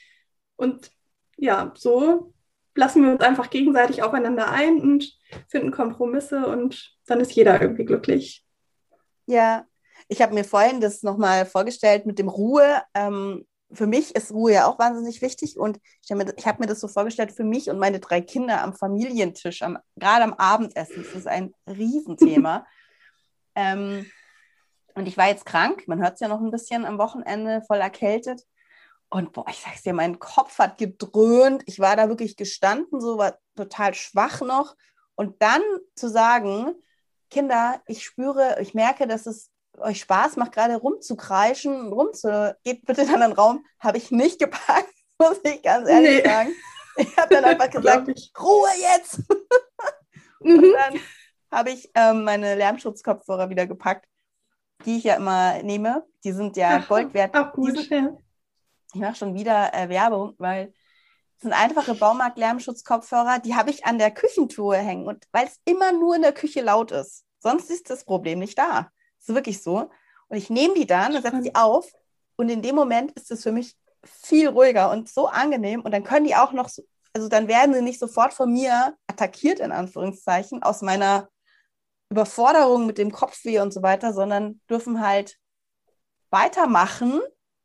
Und 0.57 0.91
ja, 1.37 1.73
so 1.77 2.33
lassen 2.75 3.03
wir 3.03 3.13
uns 3.13 3.21
einfach 3.21 3.51
gegenseitig 3.51 4.03
aufeinander 4.03 4.51
ein 4.51 4.81
und 4.81 5.19
finden 5.49 5.73
Kompromisse 5.73 6.47
und 6.47 6.97
dann 7.07 7.21
ist 7.21 7.33
jeder 7.33 7.61
irgendwie 7.61 7.85
glücklich. 7.85 8.45
Ja, 9.27 9.67
ich 10.09 10.23
habe 10.23 10.35
mir 10.35 10.45
vorhin 10.45 10.81
das 10.81 11.03
nochmal 11.03 11.47
vorgestellt 11.47 12.07
mit 12.07 12.19
dem 12.19 12.29
Ruhe. 12.29 12.83
Ähm, 12.95 13.45
für 13.77 13.87
mich 13.87 14.15
ist 14.15 14.33
Ruhe 14.33 14.53
ja 14.53 14.67
auch 14.67 14.79
wahnsinnig 14.79 15.23
wichtig 15.23 15.59
und 15.59 15.79
ich 16.03 16.11
habe 16.11 16.25
mir, 16.25 16.35
hab 16.45 16.61
mir 16.61 16.67
das 16.67 16.81
so 16.81 16.89
vorgestellt 16.89 17.33
für 17.33 17.45
mich 17.45 17.71
und 17.71 17.79
meine 17.79 18.01
drei 18.01 18.21
Kinder 18.21 18.63
am 18.63 18.75
Familientisch, 18.75 19.63
am, 19.63 19.79
gerade 19.97 20.25
am 20.25 20.35
Abendessen. 20.35 21.05
Das 21.05 21.15
ist 21.15 21.27
ein 21.27 21.55
Riesenthema. 21.67 22.67
ähm, 23.55 24.07
und 24.95 25.07
ich 25.07 25.17
war 25.17 25.29
jetzt 25.29 25.45
krank, 25.45 25.87
man 25.87 26.01
hört 26.01 26.15
es 26.15 26.21
ja 26.21 26.29
noch 26.29 26.41
ein 26.41 26.51
bisschen 26.51 26.85
am 26.85 26.99
Wochenende, 26.99 27.63
voll 27.67 27.79
erkältet. 27.79 28.43
Und 29.09 29.33
boah, 29.33 29.47
ich 29.49 29.61
sag's 29.61 29.83
dir, 29.83 29.93
mein 29.93 30.19
Kopf 30.19 30.59
hat 30.59 30.79
gedröhnt. 30.79 31.63
Ich 31.67 31.79
war 31.79 31.97
da 31.97 32.09
wirklich 32.09 32.37
gestanden, 32.37 33.01
so 33.01 33.19
war 33.19 33.39
total 33.55 33.95
schwach 33.95 34.41
noch. 34.41 34.75
Und 35.15 35.41
dann 35.43 35.63
zu 35.95 36.09
sagen, 36.09 36.75
Kinder, 37.31 37.81
ich 37.87 38.05
spüre, 38.05 38.59
ich 38.61 38.75
merke, 38.75 39.07
dass 39.07 39.27
es 39.27 39.51
euch 39.79 40.01
Spaß 40.01 40.37
macht, 40.37 40.53
gerade 40.53 40.77
rumzukreischen, 40.77 41.93
rumzu, 41.93 42.53
geht 42.65 42.85
bitte 42.87 43.03
in 43.03 43.15
einen 43.15 43.33
Raum, 43.33 43.65
habe 43.79 43.99
ich 43.99 44.11
nicht 44.11 44.39
gepackt, 44.39 44.93
muss 45.19 45.41
ich 45.43 45.63
ganz 45.63 45.89
ehrlich 45.89 46.23
nee. 46.23 46.29
sagen. 46.29 46.51
Ich 46.97 47.17
habe 47.17 47.35
dann 47.35 47.45
einfach 47.45 47.71
gesagt, 47.71 48.09
Ruhe 48.39 48.69
jetzt. 48.81 49.21
und 50.41 50.57
mhm. 50.57 50.73
dann 50.73 51.01
habe 51.51 51.71
ich 51.71 51.91
ähm, 51.95 52.25
meine 52.25 52.55
Lärmschutzkopfhörer 52.55 53.51
wieder 53.51 53.67
gepackt, 53.67 54.07
die 54.85 54.99
ich 54.99 55.05
ja 55.05 55.15
immer 55.15 55.63
nehme. 55.63 56.05
Die 56.25 56.33
sind 56.33 56.57
ja 56.57 56.81
Ach, 56.83 56.89
Gold 56.89 57.15
wert. 57.15 57.37
Auch 57.37 57.53
gut, 57.53 57.77
sind, 57.77 57.91
ja. 57.91 58.17
Ich 58.95 59.01
mache 59.01 59.17
schon 59.17 59.35
wieder 59.35 59.75
äh, 59.75 59.89
Werbung, 59.89 60.35
weil 60.39 60.73
es 61.37 61.43
sind 61.43 61.53
einfache 61.53 61.95
Baumarkt-Lärmschutzkopfhörer, 61.95 63.41
die 63.41 63.55
habe 63.55 63.71
ich 63.71 63.85
an 63.85 63.99
der 63.99 64.11
Küchentruhe 64.11 64.79
hängen. 64.79 65.07
Und 65.07 65.25
weil 65.33 65.47
es 65.47 65.61
immer 65.65 65.93
nur 65.93 66.17
in 66.17 66.23
der 66.23 66.33
Küche 66.33 66.63
laut 66.63 66.93
ist. 66.93 67.25
Sonst 67.41 67.71
ist 67.71 67.91
das 67.91 68.05
Problem 68.05 68.39
nicht 68.39 68.59
da. 68.59 68.91
Ist 69.27 69.35
wirklich 69.35 69.63
so. 69.63 69.91
Und 70.29 70.37
ich 70.37 70.51
nehme 70.51 70.75
die 70.75 70.87
dann 70.87 71.15
und 71.17 71.23
setze 71.23 71.41
die 71.41 71.55
auf. 71.55 71.93
Und 72.37 72.49
in 72.49 72.63
dem 72.63 72.77
Moment 72.77 73.13
ist 73.13 73.31
es 73.31 73.43
für 73.43 73.53
mich 73.53 73.75
viel 74.05 74.49
ruhiger 74.49 74.91
und 74.91 75.09
so 75.09 75.27
angenehm. 75.27 75.81
Und 75.81 75.93
dann 75.93 76.05
können 76.05 76.27
die 76.27 76.37
auch 76.37 76.53
noch, 76.53 76.69
so, 76.69 76.83
also 77.13 77.29
dann 77.29 77.49
werden 77.49 77.75
sie 77.75 77.83
nicht 77.83 77.99
sofort 77.99 78.35
von 78.35 78.53
mir 78.53 78.95
attackiert, 79.07 79.61
in 79.61 79.73
Anführungszeichen, 79.73 80.63
aus 80.63 80.83
meiner 80.83 81.29
Überforderung 82.11 82.87
mit 82.87 82.99
dem 82.99 83.11
Kopfweh 83.11 83.61
und 83.61 83.73
so 83.73 83.83
weiter, 83.83 84.13
sondern 84.13 84.61
dürfen 84.71 85.01
halt 85.05 85.37
weitermachen 86.31 87.21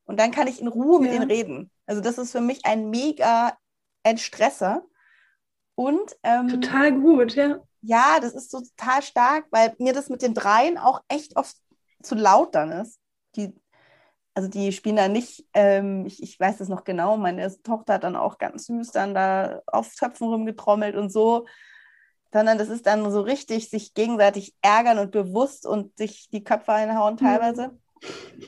und 0.05 0.19
dann 0.19 0.31
kann 0.31 0.47
ich 0.47 0.59
in 0.59 0.67
Ruhe 0.67 0.99
mit 0.99 1.11
ja. 1.11 1.17
ihnen 1.17 1.29
reden. 1.29 1.71
Also 1.85 2.01
das 2.01 2.17
ist 2.17 2.31
für 2.31 2.41
mich 2.41 2.65
ein 2.65 2.89
mega 2.89 3.55
Entstresser. 4.03 4.83
Und 5.75 6.15
ähm, 6.23 6.47
total 6.49 6.91
gut, 6.93 7.35
ja. 7.35 7.59
Ja, 7.81 8.19
das 8.19 8.33
ist 8.33 8.51
so 8.51 8.61
total 8.61 9.01
stark, 9.01 9.45
weil 9.51 9.75
mir 9.79 9.93
das 9.93 10.09
mit 10.09 10.21
den 10.21 10.33
dreien 10.33 10.77
auch 10.77 11.01
echt 11.07 11.35
oft 11.35 11.55
zu 12.01 12.15
laut 12.15 12.55
dann 12.55 12.71
ist. 12.71 12.99
Die, 13.35 13.53
also 14.33 14.49
die 14.49 14.71
spielen 14.71 14.95
da 14.95 15.07
nicht, 15.07 15.45
ähm, 15.53 16.05
ich, 16.05 16.21
ich 16.21 16.39
weiß 16.39 16.57
das 16.57 16.69
noch 16.69 16.83
genau, 16.83 17.17
meine 17.17 17.61
Tochter 17.63 17.95
hat 17.95 18.03
dann 18.03 18.15
auch 18.15 18.37
ganz 18.37 18.65
süß 18.65 18.91
dann 18.91 19.13
da 19.13 19.61
auf 19.67 19.95
Töpfen 19.95 20.27
rumgetrommelt 20.27 20.95
und 20.95 21.11
so, 21.11 21.47
sondern 22.31 22.57
das 22.57 22.69
ist 22.69 22.85
dann 22.85 23.09
so 23.11 23.21
richtig 23.21 23.69
sich 23.69 23.93
gegenseitig 23.93 24.55
ärgern 24.61 24.99
und 24.99 25.11
bewusst 25.11 25.65
und 25.65 25.97
sich 25.97 26.29
die 26.29 26.43
Köpfe 26.43 26.71
einhauen 26.71 27.17
teilweise. 27.17 27.77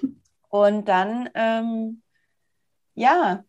Mhm. 0.02 0.22
Und 0.50 0.88
dann, 0.88 1.30
ähm, 1.34 2.04
ja, 2.93 3.43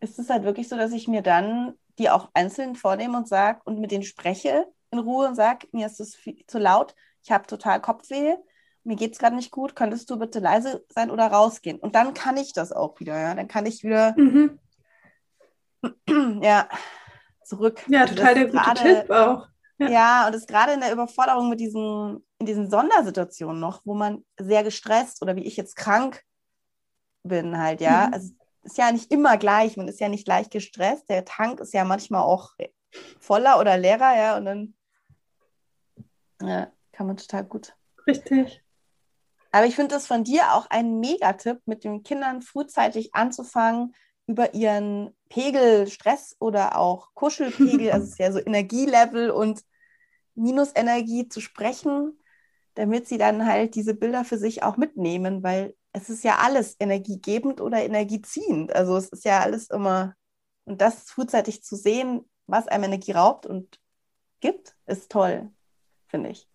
ist 0.00 0.18
es 0.18 0.30
halt 0.30 0.44
wirklich 0.44 0.68
so, 0.68 0.76
dass 0.76 0.92
ich 0.92 1.08
mir 1.08 1.22
dann 1.22 1.74
die 1.98 2.10
auch 2.10 2.30
einzeln 2.34 2.74
vornehme 2.74 3.16
und 3.16 3.28
sage 3.28 3.60
und 3.64 3.80
mit 3.80 3.90
denen 3.90 4.02
spreche 4.04 4.66
in 4.90 4.98
Ruhe 4.98 5.28
und 5.28 5.34
sage, 5.34 5.68
mir 5.72 5.86
ist 5.86 6.00
es 6.00 6.18
zu 6.46 6.58
laut, 6.58 6.94
ich 7.22 7.30
habe 7.30 7.46
total 7.46 7.80
Kopfweh, 7.80 8.36
mir 8.84 8.96
geht 8.96 9.12
es 9.12 9.18
gerade 9.18 9.36
nicht 9.36 9.50
gut, 9.50 9.76
könntest 9.76 10.08
du 10.10 10.18
bitte 10.18 10.38
leise 10.38 10.84
sein 10.88 11.10
oder 11.10 11.26
rausgehen? 11.26 11.78
Und 11.78 11.94
dann 11.94 12.14
kann 12.14 12.36
ich 12.36 12.52
das 12.52 12.72
auch 12.72 12.98
wieder, 12.98 13.18
ja. 13.18 13.34
Dann 13.34 13.48
kann 13.48 13.66
ich 13.66 13.84
wieder 13.84 14.14
mhm. 14.16 14.58
ja, 16.42 16.68
zurück. 17.44 17.84
Ja, 17.88 18.06
total 18.06 18.34
der 18.34 18.46
gute 18.46 18.74
Tipp 18.74 19.10
auch. 19.10 19.46
Ja. 19.78 19.88
ja, 19.88 20.26
und 20.26 20.34
es 20.34 20.42
ist 20.42 20.48
gerade 20.48 20.72
in 20.72 20.80
der 20.80 20.92
Überforderung 20.92 21.48
mit 21.48 21.60
diesen, 21.60 22.24
in 22.38 22.46
diesen 22.46 22.70
Sondersituationen 22.70 23.60
noch, 23.60 23.82
wo 23.84 23.94
man 23.94 24.24
sehr 24.38 24.62
gestresst 24.62 25.22
oder 25.22 25.36
wie 25.36 25.44
ich 25.44 25.56
jetzt 25.56 25.76
krank 25.76 26.22
bin 27.22 27.58
halt, 27.58 27.80
ja. 27.80 28.06
Mhm. 28.06 28.14
Also 28.14 28.32
ist 28.62 28.78
ja 28.78 28.92
nicht 28.92 29.10
immer 29.10 29.36
gleich, 29.36 29.76
man 29.76 29.88
ist 29.88 30.00
ja 30.00 30.08
nicht 30.08 30.28
leicht 30.28 30.50
gestresst. 30.50 31.08
Der 31.08 31.24
Tank 31.24 31.60
ist 31.60 31.72
ja 31.72 31.84
manchmal 31.84 32.22
auch 32.22 32.50
voller 33.18 33.58
oder 33.58 33.76
leerer, 33.78 34.16
ja, 34.16 34.36
und 34.36 34.44
dann 34.44 34.74
ja, 36.40 36.72
kann 36.92 37.06
man 37.06 37.16
total 37.16 37.44
gut. 37.44 37.74
Richtig. 38.06 38.62
Aber 39.52 39.66
ich 39.66 39.74
finde 39.74 39.94
das 39.94 40.06
von 40.06 40.24
dir 40.24 40.54
auch 40.54 40.66
ein 40.70 41.00
Megatipp, 41.00 41.60
mit 41.66 41.84
den 41.84 42.02
Kindern 42.02 42.42
frühzeitig 42.42 43.14
anzufangen, 43.14 43.94
über 44.26 44.54
ihren 44.54 45.16
Pegel, 45.28 45.88
Stress 45.88 46.36
oder 46.38 46.78
auch 46.78 47.08
Kuschelpegel, 47.14 47.90
also 47.92 48.04
es 48.04 48.12
ist 48.12 48.18
ja 48.18 48.32
so 48.32 48.38
Energielevel 48.38 49.30
und 49.30 49.62
Minusenergie 50.34 51.28
zu 51.28 51.40
sprechen, 51.40 52.18
damit 52.74 53.08
sie 53.08 53.18
dann 53.18 53.44
halt 53.44 53.74
diese 53.74 53.94
Bilder 53.94 54.24
für 54.24 54.38
sich 54.38 54.62
auch 54.62 54.76
mitnehmen, 54.76 55.42
weil 55.42 55.74
es 55.92 56.08
ist 56.08 56.22
ja 56.22 56.38
alles 56.38 56.76
energiegebend 56.78 57.60
oder 57.60 57.82
energieziehend. 57.82 58.72
Also 58.74 58.96
es 58.96 59.08
ist 59.08 59.24
ja 59.24 59.40
alles 59.40 59.68
immer, 59.68 60.14
und 60.64 60.80
das 60.80 61.10
frühzeitig 61.10 61.64
zu 61.64 61.74
sehen, 61.74 62.30
was 62.46 62.68
einem 62.68 62.84
Energie 62.84 63.12
raubt 63.12 63.46
und 63.46 63.80
gibt, 64.38 64.76
ist 64.86 65.10
toll, 65.10 65.50
finde 66.10 66.30
ich. 66.30 66.46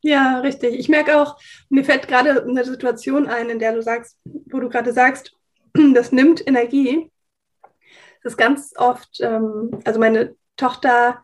Ja, 0.00 0.40
richtig. 0.40 0.78
Ich 0.78 0.88
merke 0.88 1.20
auch, 1.20 1.38
mir 1.68 1.84
fällt 1.84 2.06
gerade 2.06 2.42
eine 2.42 2.64
Situation 2.64 3.26
ein, 3.26 3.50
in 3.50 3.58
der 3.58 3.74
du 3.74 3.82
sagst, 3.82 4.16
wo 4.24 4.60
du 4.60 4.68
gerade 4.68 4.92
sagst, 4.92 5.34
das 5.94 6.12
nimmt 6.12 6.46
Energie. 6.46 7.10
Das 8.22 8.34
ist 8.34 8.36
ganz 8.36 8.74
oft, 8.76 9.20
ähm, 9.20 9.70
also 9.84 9.98
meine 9.98 10.36
Tochter 10.56 11.22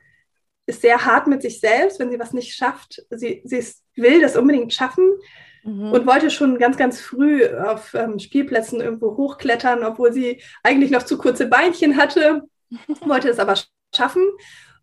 ist 0.67 0.81
sehr 0.81 1.05
hart 1.05 1.27
mit 1.27 1.43
sich 1.43 1.61
selbst, 1.61 2.01
wenn 2.01 2.11
sie 2.11 2.19
was 2.19 2.33
nicht 2.33 2.55
schafft. 2.55 3.03
Sie, 3.11 3.43
sie 3.45 3.65
will 3.97 4.21
das 4.21 4.37
unbedingt 4.37 4.73
schaffen 4.73 5.09
mhm. 5.63 5.93
und 5.93 6.07
wollte 6.07 6.31
schon 6.31 6.59
ganz, 6.59 6.77
ganz 6.77 7.01
früh 7.01 7.47
auf 7.47 7.95
ähm, 7.95 8.19
Spielplätzen 8.19 8.81
irgendwo 8.81 9.17
hochklettern, 9.17 9.85
obwohl 9.85 10.13
sie 10.13 10.43
eigentlich 10.63 10.91
noch 10.91 11.03
zu 11.03 11.19
kurze 11.19 11.47
Beinchen 11.47 11.97
hatte, 11.97 12.43
wollte 13.03 13.29
es 13.29 13.39
aber 13.39 13.55
schaffen 13.95 14.25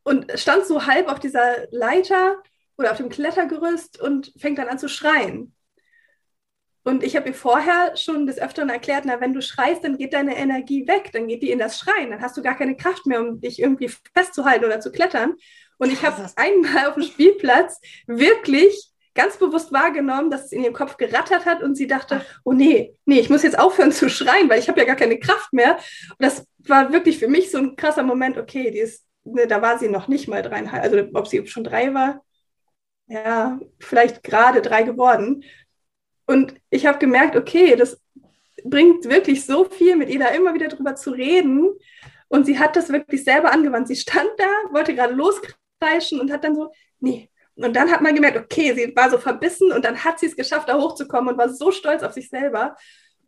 und 0.03 0.31
stand 0.35 0.65
so 0.65 0.85
halb 0.85 1.07
auf 1.07 1.19
dieser 1.19 1.67
Leiter 1.71 2.41
oder 2.77 2.91
auf 2.91 2.97
dem 2.97 3.09
Klettergerüst 3.09 3.99
und 4.01 4.33
fängt 4.37 4.57
dann 4.57 4.67
an 4.67 4.79
zu 4.79 4.89
schreien. 4.89 5.55
Und 6.83 7.03
ich 7.03 7.15
habe 7.15 7.29
ihr 7.29 7.35
vorher 7.35 7.95
schon 7.95 8.25
des 8.25 8.39
Öfteren 8.39 8.69
erklärt, 8.69 9.03
na, 9.05 9.21
wenn 9.21 9.33
du 9.33 9.41
schreist, 9.41 9.83
dann 9.83 9.97
geht 9.97 10.13
deine 10.13 10.35
Energie 10.35 10.87
weg, 10.87 11.11
dann 11.13 11.27
geht 11.27 11.43
die 11.43 11.51
in 11.51 11.59
das 11.59 11.77
Schreien, 11.77 12.09
dann 12.09 12.21
hast 12.21 12.37
du 12.37 12.41
gar 12.41 12.57
keine 12.57 12.75
Kraft 12.75 13.05
mehr, 13.05 13.21
um 13.21 13.39
dich 13.39 13.59
irgendwie 13.59 13.91
festzuhalten 14.15 14.65
oder 14.65 14.79
zu 14.79 14.91
klettern. 14.91 15.35
Und 15.77 15.91
ich 15.91 16.03
habe 16.03 16.25
einmal 16.35 16.87
auf 16.87 16.95
dem 16.95 17.03
Spielplatz 17.03 17.79
wirklich 18.07 18.91
ganz 19.13 19.37
bewusst 19.37 19.71
wahrgenommen, 19.71 20.31
dass 20.31 20.45
es 20.45 20.51
in 20.51 20.63
ihrem 20.63 20.73
Kopf 20.73 20.97
gerattert 20.97 21.45
hat 21.45 21.61
und 21.61 21.75
sie 21.75 21.87
dachte, 21.87 22.25
oh 22.43 22.53
nee, 22.53 22.95
nee, 23.05 23.19
ich 23.19 23.29
muss 23.29 23.43
jetzt 23.43 23.59
aufhören 23.59 23.91
zu 23.91 24.09
schreien, 24.09 24.49
weil 24.49 24.59
ich 24.59 24.69
habe 24.69 24.79
ja 24.79 24.85
gar 24.85 24.95
keine 24.95 25.19
Kraft 25.19 25.53
mehr. 25.53 25.75
Und 25.75 26.19
das 26.19 26.45
war 26.59 26.93
wirklich 26.93 27.19
für 27.19 27.27
mich 27.27 27.51
so 27.51 27.57
ein 27.57 27.75
krasser 27.75 28.03
Moment, 28.03 28.37
okay, 28.37 28.71
die 28.71 28.79
ist, 28.79 29.05
ne, 29.23 29.47
da 29.47 29.61
war 29.61 29.77
sie 29.77 29.89
noch 29.89 30.07
nicht 30.07 30.27
mal 30.27 30.41
dreieinhalb, 30.41 30.83
also 30.83 30.99
ob 31.13 31.27
sie 31.27 31.45
schon 31.47 31.63
drei 31.63 31.93
war, 31.93 32.23
ja, 33.07 33.59
vielleicht 33.79 34.23
gerade 34.23 34.61
drei 34.61 34.83
geworden. 34.83 35.43
Und 36.25 36.55
ich 36.69 36.85
habe 36.85 36.97
gemerkt, 36.97 37.35
okay, 37.35 37.75
das 37.75 37.99
bringt 38.63 39.05
wirklich 39.05 39.45
so 39.45 39.65
viel, 39.65 39.95
mit 39.95 40.09
ihr 40.09 40.19
da 40.19 40.27
immer 40.27 40.53
wieder 40.53 40.67
drüber 40.67 40.95
zu 40.95 41.11
reden. 41.11 41.69
Und 42.27 42.45
sie 42.45 42.57
hat 42.57 42.75
das 42.75 42.89
wirklich 42.89 43.23
selber 43.23 43.51
angewandt. 43.51 43.87
Sie 43.87 43.95
stand 43.95 44.29
da, 44.37 44.73
wollte 44.73 44.95
gerade 44.95 45.13
loskreischen 45.13 46.19
und 46.21 46.31
hat 46.31 46.43
dann 46.43 46.55
so, 46.55 46.71
nee. 46.99 47.29
Und 47.55 47.75
dann 47.75 47.91
hat 47.91 48.01
man 48.01 48.15
gemerkt, 48.15 48.37
okay, 48.37 48.73
sie 48.73 48.95
war 48.95 49.09
so 49.09 49.17
verbissen 49.17 49.71
und 49.71 49.83
dann 49.83 50.03
hat 50.03 50.19
sie 50.19 50.27
es 50.27 50.37
geschafft, 50.37 50.69
da 50.69 50.77
hochzukommen 50.77 51.33
und 51.33 51.37
war 51.37 51.49
so 51.49 51.71
stolz 51.71 52.01
auf 52.03 52.13
sich 52.13 52.29
selber. 52.29 52.77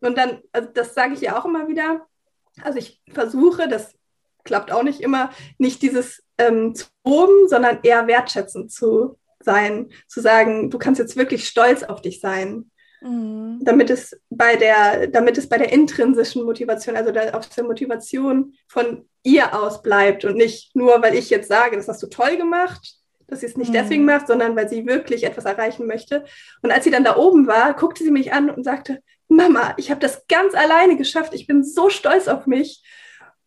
Und 0.00 0.16
dann, 0.16 0.40
also 0.52 0.68
das 0.72 0.94
sage 0.94 1.14
ich 1.14 1.20
ja 1.20 1.38
auch 1.38 1.44
immer 1.44 1.68
wieder. 1.68 2.06
Also 2.62 2.78
ich 2.78 3.02
versuche, 3.12 3.68
das 3.68 3.94
klappt 4.44 4.72
auch 4.72 4.82
nicht 4.82 5.00
immer, 5.00 5.30
nicht 5.58 5.82
dieses 5.82 6.22
ähm, 6.38 6.74
zu 6.74 6.86
oben, 7.02 7.48
sondern 7.48 7.78
eher 7.82 8.06
wertschätzend 8.06 8.70
zu 8.70 9.18
sein, 9.40 9.90
zu 10.08 10.20
sagen, 10.20 10.70
du 10.70 10.78
kannst 10.78 10.98
jetzt 10.98 11.16
wirklich 11.16 11.48
stolz 11.48 11.82
auf 11.82 12.00
dich 12.02 12.20
sein. 12.20 12.70
Mhm. 13.00 13.60
Damit, 13.62 13.90
es 13.90 14.18
bei 14.30 14.56
der, 14.56 15.08
damit 15.08 15.36
es 15.36 15.48
bei 15.48 15.58
der 15.58 15.72
intrinsischen 15.72 16.44
Motivation, 16.44 16.96
also 16.96 17.12
der, 17.12 17.36
auf 17.36 17.48
der 17.50 17.64
Motivation 17.64 18.54
von 18.66 19.06
ihr 19.22 19.54
aus 19.54 19.82
bleibt 19.82 20.24
und 20.24 20.36
nicht 20.36 20.74
nur, 20.74 21.02
weil 21.02 21.14
ich 21.14 21.30
jetzt 21.30 21.48
sage, 21.48 21.76
das 21.76 21.88
hast 21.88 22.02
du 22.02 22.06
toll 22.06 22.36
gemacht, 22.36 22.96
dass 23.26 23.40
sie 23.40 23.46
es 23.46 23.56
nicht 23.56 23.68
mhm. 23.68 23.74
deswegen 23.74 24.04
macht, 24.04 24.26
sondern 24.26 24.56
weil 24.56 24.68
sie 24.68 24.86
wirklich 24.86 25.24
etwas 25.24 25.44
erreichen 25.44 25.86
möchte. 25.86 26.24
Und 26.62 26.70
als 26.70 26.84
sie 26.84 26.90
dann 26.90 27.04
da 27.04 27.16
oben 27.16 27.46
war, 27.46 27.74
guckte 27.74 28.04
sie 28.04 28.10
mich 28.10 28.32
an 28.32 28.50
und 28.50 28.64
sagte, 28.64 29.00
Mama, 29.28 29.74
ich 29.76 29.90
habe 29.90 30.00
das 30.00 30.26
ganz 30.26 30.54
alleine 30.54 30.96
geschafft. 30.96 31.34
Ich 31.34 31.46
bin 31.46 31.64
so 31.64 31.90
stolz 31.90 32.28
auf 32.28 32.46
mich. 32.46 32.82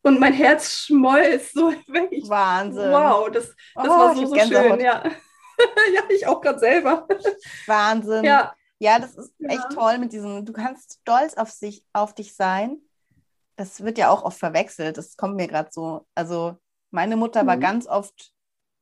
Und 0.04 0.20
mein 0.20 0.34
Herz 0.34 0.72
schmolz 0.72 1.52
so 1.52 1.72
weg. 1.88 2.12
Wahnsinn. 2.28 2.92
Wow, 2.92 3.30
das, 3.32 3.48
das 3.76 3.88
oh, 3.88 3.90
war 3.90 4.16
so, 4.16 4.26
so 4.26 4.36
schön, 4.36 4.80
ja. 4.80 5.04
ja, 5.94 6.02
ich 6.10 6.26
auch 6.28 6.42
gerade 6.42 6.60
selber. 6.60 7.08
Wahnsinn. 7.66 8.24
Ja. 8.24 8.54
ja, 8.80 9.00
das 9.00 9.16
ist 9.16 9.34
ja. 9.40 9.50
echt 9.50 9.72
toll 9.74 9.98
mit 9.98 10.14
diesem, 10.14 10.46
du 10.46 10.54
kannst 10.54 11.00
stolz 11.02 11.34
auf, 11.34 11.50
sich, 11.50 11.84
auf 11.94 12.14
dich 12.14 12.36
sein. 12.36 12.78
Das 13.56 13.84
wird 13.84 13.98
ja 13.98 14.10
auch 14.10 14.24
oft 14.24 14.38
verwechselt. 14.38 14.98
Das 14.98 15.18
kommt 15.18 15.36
mir 15.36 15.48
gerade 15.48 15.70
so. 15.72 16.06
Also, 16.14 16.58
meine 16.92 17.18
Mutter 17.18 17.44
mhm. 17.44 17.48
war 17.48 17.58
ganz 17.58 17.88
oft 17.88 18.32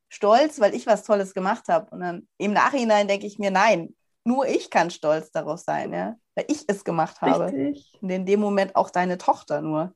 stolz, 0.09 0.59
weil 0.59 0.75
ich 0.75 0.85
was 0.85 1.03
Tolles 1.03 1.33
gemacht 1.33 1.69
habe. 1.69 1.89
Und 1.91 2.01
dann 2.01 2.27
im 2.37 2.53
Nachhinein 2.53 3.07
denke 3.07 3.25
ich 3.25 3.39
mir, 3.39 3.51
nein, 3.51 3.95
nur 4.25 4.47
ich 4.47 4.69
kann 4.69 4.89
stolz 4.89 5.31
darauf 5.31 5.59
sein, 5.59 5.93
ja, 5.93 6.15
weil 6.35 6.45
ich 6.49 6.65
es 6.67 6.83
gemacht 6.83 7.21
habe. 7.21 7.45
Richtig. 7.45 7.97
Und 8.01 8.09
in 8.09 8.25
dem 8.25 8.39
Moment 8.39 8.75
auch 8.75 8.89
deine 8.89 9.17
Tochter 9.17 9.61
nur. 9.61 9.93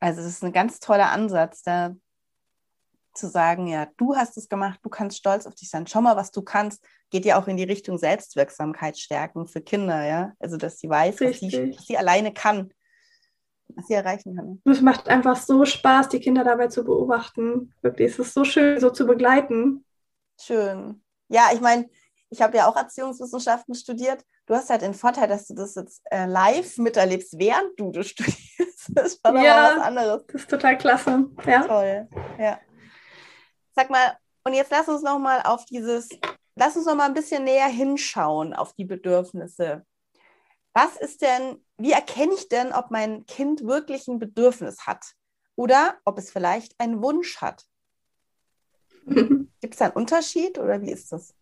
Also, 0.00 0.20
es 0.20 0.26
ist 0.26 0.44
ein 0.44 0.52
ganz 0.52 0.80
toller 0.80 1.10
Ansatz, 1.10 1.62
da 1.62 1.94
zu 3.14 3.28
sagen, 3.28 3.66
ja, 3.66 3.88
du 3.96 4.16
hast 4.16 4.36
es 4.36 4.48
gemacht, 4.48 4.80
du 4.82 4.88
kannst 4.88 5.18
stolz 5.18 5.46
auf 5.46 5.54
dich 5.54 5.68
sein. 5.68 5.86
Schau 5.86 6.00
mal, 6.00 6.16
was 6.16 6.30
du 6.30 6.42
kannst. 6.42 6.84
Geht 7.10 7.24
ja 7.24 7.40
auch 7.40 7.48
in 7.48 7.56
die 7.56 7.64
Richtung 7.64 7.98
Selbstwirksamkeit 7.98 8.98
stärken 8.98 9.46
für 9.46 9.60
Kinder, 9.60 10.04
ja. 10.04 10.32
Also, 10.38 10.56
dass 10.56 10.78
sie 10.78 10.88
weiß, 10.88 11.20
was 11.20 11.40
sie, 11.40 11.74
was 11.76 11.86
sie 11.86 11.98
alleine 11.98 12.32
kann 12.32 12.72
was 13.76 13.86
sie 13.86 13.94
erreichen 13.94 14.36
kann. 14.36 14.60
Es 14.64 14.80
macht 14.80 15.08
einfach 15.08 15.36
so 15.36 15.64
Spaß, 15.64 16.08
die 16.08 16.20
Kinder 16.20 16.44
dabei 16.44 16.68
zu 16.68 16.84
beobachten. 16.84 17.72
Wirklich, 17.82 18.12
es 18.12 18.18
ist 18.18 18.34
so 18.34 18.44
schön, 18.44 18.80
so 18.80 18.90
zu 18.90 19.06
begleiten. 19.06 19.84
Schön. 20.40 21.02
Ja, 21.28 21.50
ich 21.52 21.60
meine, 21.60 21.88
ich 22.30 22.42
habe 22.42 22.56
ja 22.56 22.68
auch 22.68 22.76
Erziehungswissenschaften 22.76 23.74
studiert. 23.74 24.24
Du 24.50 24.56
hast 24.56 24.68
halt 24.68 24.82
den 24.82 24.94
Vorteil, 24.94 25.28
dass 25.28 25.46
du 25.46 25.54
das 25.54 25.76
jetzt 25.76 26.02
äh, 26.10 26.26
live 26.26 26.76
miterlebst, 26.78 27.38
während 27.38 27.78
du 27.78 27.92
das 27.92 28.08
studierst. 28.08 28.88
Das 28.88 29.14
ist 29.14 29.20
schon 29.24 29.36
ja, 29.40 29.76
was 29.76 29.84
anderes. 29.84 30.24
Das 30.26 30.42
ist 30.42 30.50
total 30.50 30.76
klasse. 30.76 31.26
Ja. 31.46 31.62
Toll. 31.62 32.08
Ja. 32.38 32.58
Sag 33.76 33.90
mal, 33.90 34.16
und 34.42 34.54
jetzt 34.54 34.72
lass 34.72 34.88
uns 34.88 35.02
noch 35.02 35.20
mal 35.20 35.40
auf 35.42 35.64
dieses, 35.66 36.08
lass 36.56 36.76
uns 36.76 36.86
noch 36.86 36.96
mal 36.96 37.06
ein 37.06 37.14
bisschen 37.14 37.44
näher 37.44 37.68
hinschauen 37.68 38.52
auf 38.52 38.72
die 38.72 38.84
Bedürfnisse 38.84 39.86
was 40.72 40.96
ist 40.96 41.22
denn, 41.22 41.64
wie 41.78 41.92
erkenne 41.92 42.34
ich 42.34 42.48
denn, 42.48 42.72
ob 42.72 42.90
mein 42.90 43.26
Kind 43.26 43.64
wirklich 43.64 44.06
ein 44.08 44.18
Bedürfnis 44.18 44.86
hat 44.86 45.14
oder 45.56 45.98
ob 46.04 46.18
es 46.18 46.30
vielleicht 46.30 46.78
einen 46.78 47.02
Wunsch 47.02 47.40
hat? 47.40 47.66
Gibt 49.06 49.74
es 49.74 49.78
da 49.78 49.86
einen 49.86 49.94
Unterschied 49.94 50.58
oder 50.58 50.80
wie 50.80 50.90
ist 50.90 51.12
das? 51.12 51.34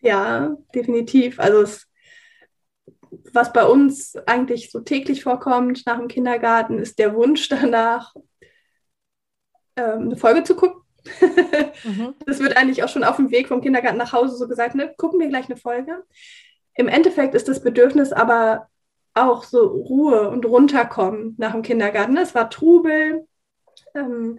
Ja, 0.00 0.56
definitiv. 0.74 1.40
Also 1.40 1.62
es, 1.62 1.86
was 3.32 3.52
bei 3.52 3.64
uns 3.64 4.16
eigentlich 4.26 4.70
so 4.70 4.80
täglich 4.80 5.22
vorkommt 5.22 5.84
nach 5.86 5.98
dem 5.98 6.08
Kindergarten, 6.08 6.78
ist 6.78 6.98
der 6.98 7.14
Wunsch 7.14 7.48
danach, 7.48 8.14
ähm, 9.76 10.02
eine 10.02 10.16
Folge 10.16 10.44
zu 10.44 10.56
gucken. 10.56 10.82
mhm. 11.84 12.14
Das 12.26 12.40
wird 12.40 12.56
eigentlich 12.56 12.82
auch 12.82 12.88
schon 12.88 13.04
auf 13.04 13.16
dem 13.16 13.30
Weg 13.30 13.48
vom 13.48 13.60
Kindergarten 13.60 13.98
nach 13.98 14.12
Hause 14.12 14.36
so 14.36 14.48
gesagt, 14.48 14.74
ne, 14.74 14.92
gucken 14.96 15.20
wir 15.20 15.28
gleich 15.28 15.46
eine 15.46 15.56
Folge. 15.56 16.04
Im 16.74 16.88
Endeffekt 16.88 17.34
ist 17.34 17.48
das 17.48 17.62
Bedürfnis 17.62 18.12
aber 18.12 18.68
auch 19.14 19.42
so 19.42 19.66
Ruhe 19.66 20.28
und 20.30 20.44
runterkommen 20.46 21.34
nach 21.38 21.52
dem 21.52 21.62
Kindergarten. 21.62 22.16
Es 22.16 22.34
war 22.34 22.50
Trubel. 22.50 23.26
Ähm, 23.94 24.38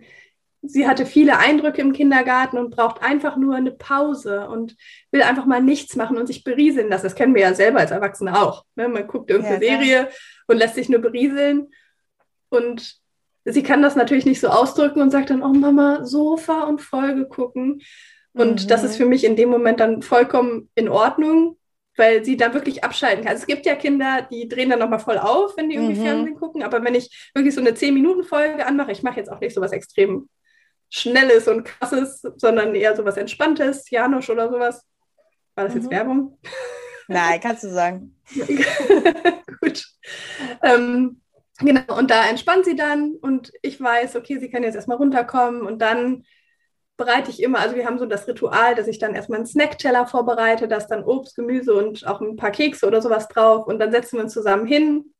sie 0.61 0.87
hatte 0.87 1.05
viele 1.05 1.37
Eindrücke 1.37 1.81
im 1.81 1.93
Kindergarten 1.93 2.57
und 2.57 2.75
braucht 2.75 3.01
einfach 3.01 3.37
nur 3.37 3.55
eine 3.55 3.71
Pause 3.71 4.47
und 4.49 4.75
will 5.11 5.21
einfach 5.21 5.45
mal 5.45 5.61
nichts 5.61 5.95
machen 5.95 6.17
und 6.17 6.27
sich 6.27 6.43
berieseln 6.43 6.89
lassen. 6.89 7.05
Das 7.05 7.15
kennen 7.15 7.33
wir 7.33 7.41
ja 7.41 7.53
selber 7.53 7.79
als 7.79 7.91
Erwachsene 7.91 8.39
auch. 8.39 8.65
Ne? 8.75 8.87
Man 8.87 9.07
guckt 9.07 9.29
irgendeine 9.29 9.65
ja, 9.65 9.71
Serie 9.71 10.09
und 10.47 10.57
lässt 10.57 10.75
sich 10.75 10.89
nur 10.89 10.99
berieseln. 10.99 11.69
Und 12.49 12.97
sie 13.45 13.63
kann 13.63 13.81
das 13.81 13.95
natürlich 13.95 14.25
nicht 14.25 14.41
so 14.41 14.49
ausdrücken 14.49 15.01
und 15.01 15.11
sagt 15.11 15.29
dann, 15.29 15.43
oh 15.43 15.53
Mama, 15.53 16.05
Sofa 16.05 16.63
und 16.63 16.81
Folge 16.81 17.25
gucken. 17.27 17.81
Und 18.33 18.63
mhm. 18.63 18.67
das 18.67 18.83
ist 18.83 18.97
für 18.97 19.05
mich 19.05 19.23
in 19.23 19.35
dem 19.35 19.49
Moment 19.49 19.79
dann 19.79 20.01
vollkommen 20.01 20.69
in 20.75 20.89
Ordnung 20.89 21.55
weil 21.99 22.23
sie 22.23 22.37
da 22.37 22.53
wirklich 22.53 22.83
abschalten 22.83 23.25
kann. 23.25 23.33
Also 23.33 23.41
es 23.41 23.47
gibt 23.47 23.65
ja 23.65 23.75
Kinder, 23.75 24.25
die 24.31 24.47
drehen 24.47 24.69
dann 24.69 24.79
nochmal 24.79 24.99
voll 24.99 25.17
auf, 25.17 25.57
wenn 25.57 25.69
die 25.69 25.75
irgendwie 25.75 25.99
mhm. 25.99 26.05
Fernsehen 26.05 26.35
gucken, 26.35 26.63
aber 26.63 26.81
wenn 26.81 26.95
ich 26.95 27.29
wirklich 27.35 27.53
so 27.53 27.59
eine 27.59 27.71
10-Minuten-Folge 27.71 28.65
anmache, 28.65 28.93
ich 28.93 29.03
mache 29.03 29.17
jetzt 29.17 29.29
auch 29.29 29.41
nicht 29.41 29.53
so 29.53 29.59
was 29.59 29.73
extrem 29.73 30.29
Schnelles 30.89 31.47
und 31.47 31.65
Krasses, 31.65 32.21
sondern 32.37 32.75
eher 32.75 32.95
so 32.95 33.05
was 33.05 33.17
Entspanntes, 33.17 33.89
Janusz 33.89 34.29
oder 34.29 34.49
sowas. 34.49 34.85
War 35.55 35.65
das 35.65 35.75
mhm. 35.75 35.81
jetzt 35.81 35.91
Werbung? 35.91 36.37
Nein, 37.07 37.39
kannst 37.41 37.63
du 37.63 37.69
sagen. 37.69 38.15
Gut. 39.61 39.83
Ähm, 40.63 41.21
genau, 41.59 41.97
und 41.97 42.11
da 42.11 42.29
entspannt 42.29 42.65
sie 42.65 42.75
dann 42.75 43.15
und 43.21 43.51
ich 43.61 43.81
weiß, 43.81 44.15
okay, 44.15 44.39
sie 44.39 44.49
kann 44.49 44.63
jetzt 44.63 44.75
erstmal 44.75 44.97
runterkommen 44.97 45.63
und 45.63 45.81
dann 45.81 46.23
bereite 46.97 47.31
ich 47.31 47.41
immer, 47.41 47.59
also 47.59 47.75
wir 47.75 47.85
haben 47.85 47.97
so 47.97 48.05
das 48.05 48.27
Ritual, 48.27 48.75
dass 48.75 48.87
ich 48.87 48.99
dann 48.99 49.15
erstmal 49.15 49.39
einen 49.39 49.47
Snackteller 49.47 50.05
vorbereite, 50.05 50.67
da 50.67 50.77
ist 50.77 50.87
dann 50.87 51.03
Obst, 51.03 51.35
Gemüse 51.35 51.73
und 51.73 52.05
auch 52.05 52.21
ein 52.21 52.35
paar 52.35 52.51
Kekse 52.51 52.85
oder 52.85 53.01
sowas 53.01 53.27
drauf 53.27 53.65
und 53.65 53.79
dann 53.79 53.91
setzen 53.91 54.17
wir 54.17 54.23
uns 54.23 54.33
zusammen 54.33 54.67
hin 54.67 55.13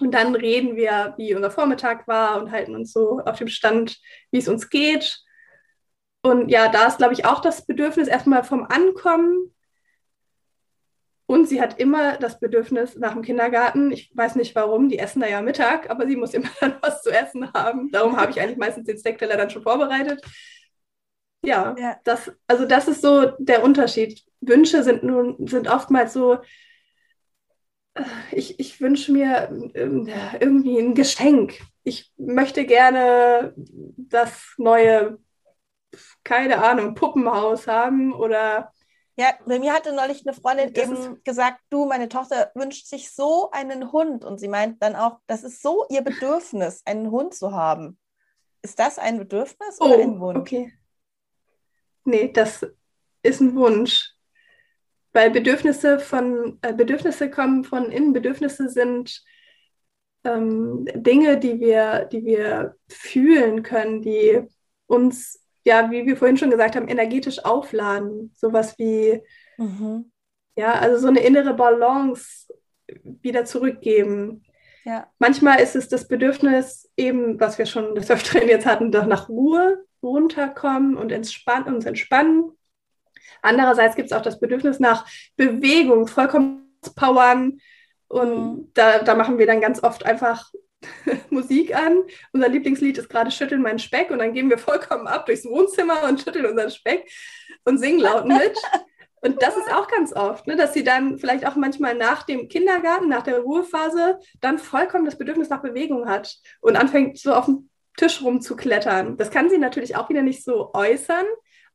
und 0.00 0.12
dann 0.12 0.34
reden 0.34 0.76
wir, 0.76 1.14
wie 1.16 1.34
unser 1.34 1.50
Vormittag 1.50 2.06
war 2.08 2.40
und 2.40 2.50
halten 2.50 2.74
uns 2.74 2.92
so 2.92 3.20
auf 3.20 3.38
dem 3.38 3.48
Stand, 3.48 3.98
wie 4.30 4.38
es 4.38 4.48
uns 4.48 4.68
geht. 4.68 5.18
Und 6.22 6.48
ja, 6.48 6.68
da 6.68 6.86
ist, 6.86 6.98
glaube 6.98 7.14
ich, 7.14 7.24
auch 7.24 7.40
das 7.40 7.66
Bedürfnis 7.66 8.08
erstmal 8.08 8.44
vom 8.44 8.64
Ankommen. 8.64 9.54
Und 11.26 11.48
sie 11.48 11.60
hat 11.60 11.78
immer 11.80 12.16
das 12.16 12.38
Bedürfnis 12.38 12.96
nach 12.96 13.12
dem 13.12 13.22
Kindergarten. 13.22 13.90
Ich 13.90 14.10
weiß 14.14 14.36
nicht 14.36 14.54
warum, 14.54 14.88
die 14.88 14.98
essen 14.98 15.20
da 15.20 15.26
ja 15.26 15.42
Mittag, 15.42 15.90
aber 15.90 16.06
sie 16.06 16.16
muss 16.16 16.34
immer 16.34 16.50
dann 16.60 16.76
was 16.80 17.02
zu 17.02 17.10
essen 17.10 17.52
haben. 17.52 17.90
Darum 17.90 18.16
habe 18.16 18.30
ich 18.30 18.40
eigentlich 18.40 18.58
meistens 18.58 18.86
den 18.86 18.98
Snackteller 18.98 19.36
dann 19.36 19.50
schon 19.50 19.62
vorbereitet. 19.62 20.20
Ja, 21.44 21.76
ja, 21.78 21.96
Das, 22.04 22.32
also 22.46 22.64
das 22.64 22.88
ist 22.88 23.02
so 23.02 23.32
der 23.38 23.62
Unterschied. 23.62 24.22
Wünsche 24.40 24.82
sind 24.82 25.02
nun 25.02 25.46
sind 25.46 25.68
oftmals 25.68 26.12
so, 26.12 26.38
ich, 28.32 28.58
ich 28.60 28.80
wünsche 28.80 29.12
mir 29.12 29.48
ähm, 29.74 30.08
irgendwie 30.40 30.78
ein 30.78 30.94
Geschenk. 30.94 31.60
Ich 31.82 32.12
möchte 32.16 32.66
gerne 32.66 33.54
das 33.56 34.54
neue, 34.58 35.18
keine 36.24 36.62
Ahnung, 36.62 36.94
Puppenhaus 36.94 37.66
haben 37.66 38.12
oder 38.12 38.72
ja, 39.18 39.32
bei 39.46 39.58
mir 39.58 39.72
hatte 39.72 39.94
neulich 39.94 40.26
eine 40.26 40.36
Freundin 40.36 40.74
eben 40.74 41.24
gesagt, 41.24 41.60
du, 41.70 41.86
meine 41.86 42.10
Tochter 42.10 42.50
wünscht 42.54 42.86
sich 42.86 43.10
so 43.10 43.50
einen 43.50 43.90
Hund. 43.90 44.26
Und 44.26 44.38
sie 44.38 44.48
meint 44.48 44.82
dann 44.82 44.94
auch, 44.94 45.20
das 45.26 45.42
ist 45.42 45.62
so 45.62 45.86
ihr 45.88 46.02
Bedürfnis, 46.02 46.82
einen 46.84 47.10
Hund 47.10 47.32
zu 47.32 47.52
haben. 47.52 47.98
Ist 48.60 48.78
das 48.78 48.98
ein 48.98 49.16
Bedürfnis 49.16 49.78
oh, 49.80 49.86
oder 49.86 50.02
ein 50.02 50.20
Wunsch? 50.20 50.38
Okay. 50.38 50.72
Nee, 52.04 52.30
das 52.30 52.66
ist 53.22 53.40
ein 53.40 53.54
Wunsch. 53.56 54.15
Weil 55.16 55.30
Bedürfnisse 55.30 55.98
von 55.98 56.58
äh, 56.60 56.74
Bedürfnisse 56.74 57.30
kommen 57.30 57.64
von 57.64 57.90
innen. 57.90 58.12
Bedürfnisse 58.12 58.68
sind 58.68 59.24
ähm, 60.24 60.86
Dinge, 60.94 61.38
die 61.38 61.58
wir, 61.58 62.04
die 62.04 62.22
wir 62.22 62.76
fühlen 62.86 63.62
können, 63.62 64.02
die 64.02 64.42
uns, 64.84 65.42
ja, 65.64 65.90
wie 65.90 66.04
wir 66.04 66.18
vorhin 66.18 66.36
schon 66.36 66.50
gesagt 66.50 66.76
haben, 66.76 66.86
energetisch 66.86 67.42
aufladen. 67.46 68.30
Sowas 68.36 68.78
wie, 68.78 69.22
mhm. 69.56 70.12
ja, 70.54 70.74
also 70.74 70.98
so 70.98 71.08
eine 71.08 71.20
innere 71.20 71.54
Balance 71.54 72.52
wieder 73.02 73.46
zurückgeben. 73.46 74.42
Ja. 74.84 75.10
Manchmal 75.18 75.60
ist 75.60 75.76
es 75.76 75.88
das 75.88 76.08
Bedürfnis, 76.08 76.90
eben, 76.98 77.40
was 77.40 77.56
wir 77.56 77.64
schon 77.64 77.94
des 77.94 78.10
Öfteren 78.10 78.48
jetzt 78.50 78.66
hatten, 78.66 78.92
doch 78.92 79.06
nach 79.06 79.30
Ruhe, 79.30 79.82
runterkommen 80.02 80.94
und 80.94 81.10
entspannen, 81.10 81.74
uns 81.74 81.86
entspannen. 81.86 82.52
Andererseits 83.42 83.96
gibt 83.96 84.10
es 84.10 84.16
auch 84.16 84.22
das 84.22 84.40
Bedürfnis 84.40 84.80
nach 84.80 85.06
Bewegung, 85.36 86.06
vollkommen 86.06 86.78
powern. 86.94 87.58
Und 88.08 88.56
mhm. 88.56 88.70
da, 88.74 89.00
da 89.00 89.14
machen 89.14 89.38
wir 89.38 89.46
dann 89.46 89.60
ganz 89.60 89.82
oft 89.82 90.06
einfach 90.06 90.50
Musik 91.30 91.74
an. 91.74 92.02
Unser 92.32 92.48
Lieblingslied 92.48 92.98
ist 92.98 93.08
gerade 93.08 93.30
Schütteln 93.30 93.62
mein 93.62 93.78
Speck 93.78 94.10
und 94.10 94.18
dann 94.18 94.32
gehen 94.32 94.50
wir 94.50 94.58
vollkommen 94.58 95.06
ab 95.06 95.26
durchs 95.26 95.44
Wohnzimmer 95.44 96.04
und 96.04 96.20
schütteln 96.20 96.46
unseren 96.46 96.70
Speck 96.70 97.10
und 97.64 97.78
singen 97.78 98.00
laut 98.00 98.26
mit. 98.26 98.56
Und 99.22 99.42
das 99.42 99.56
ist 99.56 99.72
auch 99.72 99.88
ganz 99.88 100.12
oft, 100.12 100.46
ne, 100.46 100.54
dass 100.54 100.72
sie 100.72 100.84
dann 100.84 101.18
vielleicht 101.18 101.46
auch 101.46 101.56
manchmal 101.56 101.96
nach 101.96 102.22
dem 102.22 102.48
Kindergarten, 102.48 103.08
nach 103.08 103.24
der 103.24 103.38
Ruhephase, 103.40 104.20
dann 104.40 104.58
vollkommen 104.58 105.04
das 105.04 105.18
Bedürfnis 105.18 105.48
nach 105.48 105.62
Bewegung 105.62 106.06
hat 106.08 106.36
und 106.60 106.76
anfängt 106.76 107.18
so 107.18 107.34
auf 107.34 107.46
dem 107.46 107.68
Tisch 107.96 108.22
rumzuklettern. 108.22 109.16
Das 109.16 109.30
kann 109.30 109.50
sie 109.50 109.58
natürlich 109.58 109.96
auch 109.96 110.10
wieder 110.10 110.22
nicht 110.22 110.44
so 110.44 110.70
äußern, 110.74 111.24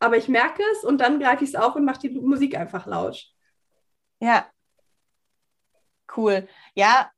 aber 0.02 0.18
ich 0.18 0.28
merke 0.28 0.64
es 0.74 0.84
und 0.84 1.00
dann 1.00 1.20
greife 1.20 1.44
ich 1.44 1.52
es 1.52 1.56
auf 1.56 1.76
und 1.76 1.86
mache 1.86 2.00
die 2.00 2.10
Musik 2.10 2.58
einfach 2.58 2.86
laut. 2.86 3.32
Ja. 4.20 4.50
Cool. 6.16 6.48
Ja, 6.76 7.12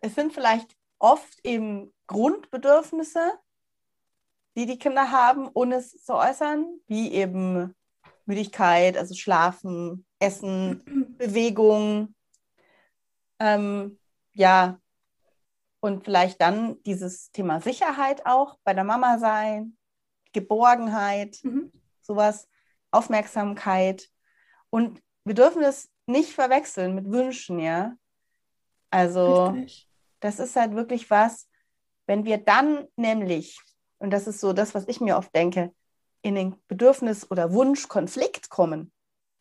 es 0.00 0.14
sind 0.14 0.32
vielleicht 0.32 0.76
oft 0.98 1.38
eben 1.44 1.92
Grundbedürfnisse, 2.06 3.38
die 4.56 4.66
die 4.66 4.78
Kinder 4.78 5.10
haben, 5.10 5.48
ohne 5.54 5.76
es 5.76 6.02
zu 6.04 6.14
äußern, 6.14 6.80
wie 6.86 7.12
eben 7.12 7.74
Müdigkeit, 8.26 8.96
also 8.96 9.14
Schlafen, 9.14 10.06
Essen, 10.18 11.14
Bewegung. 11.18 12.14
Ähm, 13.38 13.98
ja, 14.32 14.80
und 15.80 16.04
vielleicht 16.04 16.40
dann 16.40 16.82
dieses 16.82 17.30
Thema 17.32 17.60
Sicherheit 17.60 18.26
auch 18.26 18.58
bei 18.64 18.74
der 18.74 18.84
Mama 18.84 19.18
sein, 19.18 19.76
Geborgenheit, 20.32 21.38
mhm. 21.42 21.72
Sowas, 22.10 22.48
Aufmerksamkeit. 22.90 24.08
Und 24.70 25.00
wir 25.24 25.34
dürfen 25.34 25.62
es 25.62 25.90
nicht 26.06 26.32
verwechseln 26.32 26.94
mit 26.94 27.10
Wünschen, 27.10 27.60
ja. 27.60 27.94
Also, 28.90 29.46
Richtig. 29.46 29.88
das 30.18 30.40
ist 30.40 30.56
halt 30.56 30.74
wirklich 30.74 31.08
was, 31.10 31.48
wenn 32.06 32.24
wir 32.24 32.38
dann 32.38 32.88
nämlich, 32.96 33.60
und 33.98 34.10
das 34.10 34.26
ist 34.26 34.40
so 34.40 34.52
das, 34.52 34.74
was 34.74 34.88
ich 34.88 35.00
mir 35.00 35.16
oft 35.16 35.34
denke, 35.34 35.72
in 36.22 36.34
den 36.34 36.56
Bedürfnis- 36.68 37.30
oder 37.30 37.52
Wunschkonflikt 37.52 38.50
kommen 38.50 38.92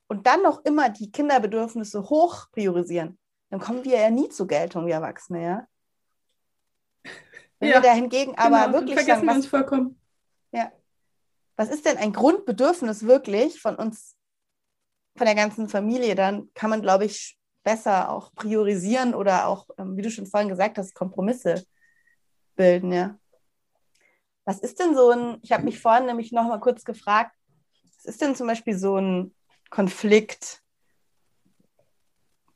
und 0.08 0.28
dann 0.28 0.44
noch 0.44 0.64
immer 0.66 0.90
die 0.90 1.12
Kinderbedürfnisse 1.12 2.10
hoch 2.10 2.46
priorisieren, 2.52 3.18
dann 3.50 3.60
kommen 3.60 3.84
wir 3.84 4.00
ja 4.00 4.12
nie 4.12 4.30
zur 4.30 4.48
Geltung, 4.48 4.86
wir 4.86 4.94
Erwachsene, 4.94 5.44
ja. 5.44 5.68
Wenn 7.60 7.70
ja, 7.70 7.76
wir 7.76 7.82
da 7.82 7.94
hingegen 7.94 8.38
aber 8.38 8.68
genau, 8.68 8.74
wirklich 8.74 8.96
vergessen 8.96 9.26
sagen, 9.26 9.40
was, 9.40 9.48
vollkommen. 9.48 10.00
Ja. 10.52 10.72
Was 11.60 11.68
ist 11.68 11.84
denn 11.84 11.98
ein 11.98 12.14
Grundbedürfnis 12.14 13.04
wirklich 13.04 13.60
von 13.60 13.76
uns, 13.76 14.16
von 15.18 15.26
der 15.26 15.36
ganzen 15.36 15.68
Familie? 15.68 16.16
Dann 16.16 16.50
kann 16.54 16.70
man, 16.70 16.82
glaube 16.82 17.04
ich, 17.04 17.38
besser 17.66 18.12
auch 18.12 18.34
priorisieren 18.34 19.14
oder 19.14 19.46
auch, 19.46 19.68
ähm, 19.78 19.98
wie 19.98 20.02
du 20.02 20.10
schon 20.10 20.26
vorhin 20.26 20.48
gesagt 20.48 20.78
hast, 20.78 20.96
Kompromisse 20.96 21.66
bilden, 22.56 22.94
ja. 22.94 23.20
Was 24.46 24.60
ist 24.60 24.80
denn 24.80 24.96
so 24.96 25.10
ein, 25.10 25.40
ich 25.42 25.52
habe 25.52 25.66
mich 25.66 25.82
vorhin 25.82 26.06
nämlich 26.06 26.32
noch 26.32 26.48
mal 26.48 26.62
kurz 26.62 26.86
gefragt, 26.86 27.36
was 27.98 28.06
ist 28.06 28.22
denn 28.22 28.38
zum 28.38 28.48
Beispiel 28.48 28.78
so 28.78 28.96
ein 28.96 29.36
Konflikt 29.70 30.64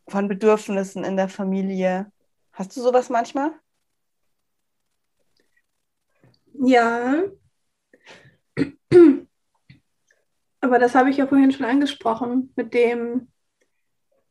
von 0.07 0.29
Bedürfnissen 0.29 1.03
in 1.03 1.17
der 1.17 1.27
Familie? 1.27 2.09
Hast 2.53 2.77
du 2.77 2.81
sowas 2.81 3.09
manchmal? 3.09 3.51
Ja. 6.53 7.25
Aber 10.61 10.79
das 10.79 10.95
habe 10.95 11.09
ich 11.09 11.17
ja 11.17 11.27
vorhin 11.27 11.51
schon 11.51 11.65
angesprochen, 11.65 12.53
mit 12.55 12.73
dem, 12.73 13.31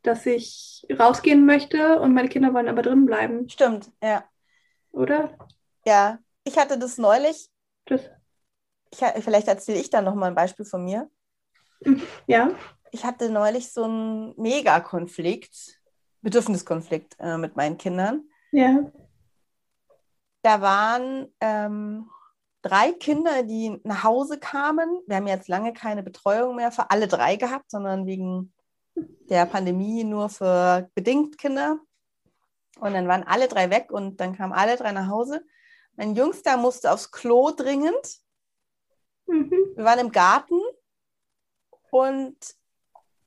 dass 0.01 0.25
ich 0.25 0.85
rausgehen 0.91 1.45
möchte 1.45 1.99
und 1.99 2.13
meine 2.13 2.29
Kinder 2.29 2.53
wollen 2.53 2.67
aber 2.67 2.81
drin 2.81 3.05
bleiben. 3.05 3.47
Stimmt, 3.49 3.91
ja. 4.01 4.23
Oder? 4.91 5.37
Ja, 5.85 6.19
ich 6.43 6.57
hatte 6.57 6.77
das 6.79 6.97
neulich. 6.97 7.49
Das. 7.85 8.01
Ich, 8.91 8.99
vielleicht 9.23 9.47
erzähle 9.47 9.79
ich 9.79 9.89
dann 9.89 10.05
nochmal 10.05 10.29
ein 10.29 10.35
Beispiel 10.35 10.65
von 10.65 10.83
mir. 10.83 11.09
Ja. 12.27 12.51
Ich 12.91 13.03
hatte 13.03 13.29
neulich 13.29 13.71
so 13.71 13.83
einen 13.85 14.33
Megakonflikt, 14.39 15.81
Bedürfniskonflikt 16.21 17.15
äh, 17.19 17.37
mit 17.37 17.55
meinen 17.55 17.77
Kindern. 17.77 18.23
Ja. 18.51 18.91
Da 20.43 20.61
waren 20.61 21.33
ähm, 21.39 22.09
drei 22.63 22.93
Kinder, 22.93 23.43
die 23.43 23.79
nach 23.83 24.03
Hause 24.03 24.39
kamen. 24.39 25.01
Wir 25.05 25.17
haben 25.17 25.27
jetzt 25.27 25.47
lange 25.47 25.73
keine 25.73 26.01
Betreuung 26.01 26.55
mehr 26.55 26.71
für 26.71 26.89
alle 26.89 27.07
drei 27.07 27.35
gehabt, 27.35 27.69
sondern 27.69 28.07
wegen 28.07 28.53
der 29.29 29.45
Pandemie 29.45 30.03
nur 30.03 30.29
für 30.29 30.89
bedingt 30.95 31.37
Kinder. 31.37 31.77
Und 32.79 32.93
dann 32.93 33.07
waren 33.07 33.23
alle 33.23 33.47
drei 33.47 33.69
weg 33.69 33.91
und 33.91 34.19
dann 34.19 34.35
kamen 34.35 34.53
alle 34.53 34.77
drei 34.77 34.91
nach 34.91 35.09
Hause. 35.09 35.45
Mein 35.95 36.15
Jüngster 36.15 36.57
musste 36.57 36.91
aufs 36.91 37.11
Klo 37.11 37.51
dringend. 37.51 38.19
Mhm. 39.27 39.73
Wir 39.75 39.85
waren 39.85 39.99
im 39.99 40.11
Garten 40.11 40.59
und 41.91 42.37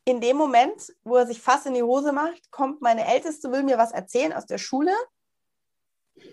in 0.05 0.21
dem 0.21 0.37
Moment, 0.37 0.93
wo 1.05 1.17
er 1.17 1.27
sich 1.27 1.41
fast 1.41 1.67
in 1.67 1.75
die 1.75 1.83
Hose 1.83 2.13
macht, 2.13 2.51
kommt 2.51 2.81
meine 2.81 3.07
Älteste, 3.07 3.51
will 3.51 3.63
mir 3.63 3.77
was 3.77 3.93
erzählen 3.93 4.33
aus 4.33 4.47
der 4.47 4.59
Schule 4.59 4.93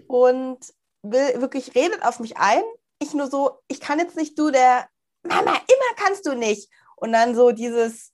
und 0.07 0.59
will 1.01 1.41
wirklich 1.41 1.75
redet 1.75 2.03
auf 2.03 2.19
mich 2.19 2.37
ein. 2.37 2.63
Ich 3.03 3.13
nur 3.13 3.29
so, 3.29 3.59
ich 3.67 3.81
kann 3.81 3.99
jetzt 3.99 4.15
nicht, 4.15 4.39
du 4.39 4.49
der 4.49 4.87
Mama, 5.23 5.51
immer 5.51 5.95
kannst 5.97 6.25
du 6.25 6.35
nicht. 6.35 6.69
Und 6.95 7.11
dann 7.11 7.35
so 7.35 7.51
dieses, 7.51 8.13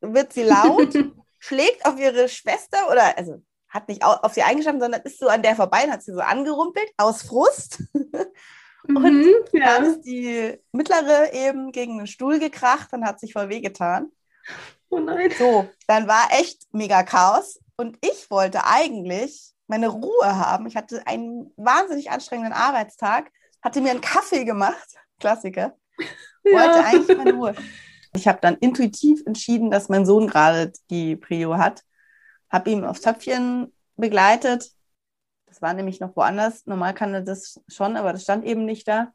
wird 0.00 0.32
sie 0.32 0.44
laut, 0.44 0.94
schlägt 1.40 1.84
auf 1.84 1.98
ihre 1.98 2.28
Schwester 2.28 2.88
oder, 2.90 3.18
also 3.18 3.42
hat 3.68 3.88
nicht 3.88 4.04
auf 4.04 4.32
sie 4.32 4.42
eingeschlafen, 4.42 4.80
sondern 4.80 5.00
ist 5.02 5.18
so 5.18 5.28
an 5.28 5.42
der 5.42 5.56
vorbei 5.56 5.84
und 5.84 5.92
hat 5.92 6.02
sie 6.02 6.12
so 6.12 6.20
angerumpelt 6.20 6.88
aus 6.98 7.22
Frust. 7.22 7.82
und 8.86 9.02
mhm, 9.02 9.34
ja. 9.52 9.64
dann 9.64 9.84
ist 9.86 10.02
die 10.02 10.60
mittlere 10.72 11.32
eben 11.32 11.72
gegen 11.72 11.98
einen 11.98 12.06
Stuhl 12.06 12.38
gekracht 12.38 12.92
und 12.92 13.04
hat 13.04 13.18
sich 13.18 13.32
voll 13.32 13.48
wehgetan. 13.48 14.12
Oh 14.90 14.98
nein. 14.98 15.32
So, 15.36 15.68
dann 15.86 16.06
war 16.06 16.28
echt 16.38 16.66
mega 16.72 17.02
Chaos 17.02 17.60
und 17.76 17.98
ich 18.02 18.30
wollte 18.30 18.66
eigentlich 18.66 19.52
meine 19.66 19.88
Ruhe 19.88 20.36
haben. 20.36 20.66
Ich 20.66 20.76
hatte 20.76 21.06
einen 21.06 21.52
wahnsinnig 21.56 22.10
anstrengenden 22.10 22.52
Arbeitstag, 22.52 23.32
hatte 23.62 23.80
mir 23.80 23.90
einen 23.90 24.00
Kaffee 24.00 24.44
gemacht, 24.44 24.96
Klassiker, 25.20 25.76
ja. 26.44 26.52
wollte 26.52 26.84
eigentlich 26.84 27.16
meine 27.16 27.32
Ruhe. 27.32 27.54
Ich 28.14 28.28
habe 28.28 28.38
dann 28.42 28.56
intuitiv 28.56 29.22
entschieden, 29.24 29.70
dass 29.70 29.88
mein 29.88 30.04
Sohn 30.04 30.26
gerade 30.26 30.72
die 30.90 31.16
Prio 31.16 31.56
hat 31.56 31.82
habe 32.52 32.70
ihn 32.70 32.84
aufs 32.84 33.00
Töpfchen 33.00 33.72
begleitet. 33.96 34.70
Das 35.46 35.62
war 35.62 35.72
nämlich 35.72 36.00
noch 36.00 36.14
woanders. 36.14 36.66
Normal 36.66 36.94
kann 36.94 37.14
er 37.14 37.22
das 37.22 37.60
schon, 37.66 37.96
aber 37.96 38.12
das 38.12 38.22
stand 38.22 38.44
eben 38.44 38.66
nicht 38.66 38.86
da. 38.86 39.12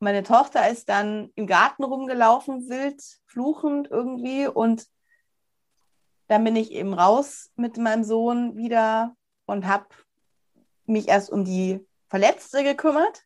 Meine 0.00 0.22
Tochter 0.22 0.68
ist 0.68 0.88
dann 0.88 1.30
im 1.34 1.46
Garten 1.46 1.84
rumgelaufen, 1.84 2.68
wild, 2.68 3.02
fluchend 3.26 3.88
irgendwie. 3.90 4.46
Und 4.46 4.86
dann 6.26 6.42
bin 6.42 6.56
ich 6.56 6.72
eben 6.72 6.94
raus 6.94 7.50
mit 7.54 7.76
meinem 7.76 8.02
Sohn 8.02 8.56
wieder 8.56 9.14
und 9.46 9.66
habe 9.66 9.86
mich 10.86 11.08
erst 11.08 11.30
um 11.30 11.44
die 11.44 11.86
Verletzte 12.08 12.62
gekümmert. 12.62 13.22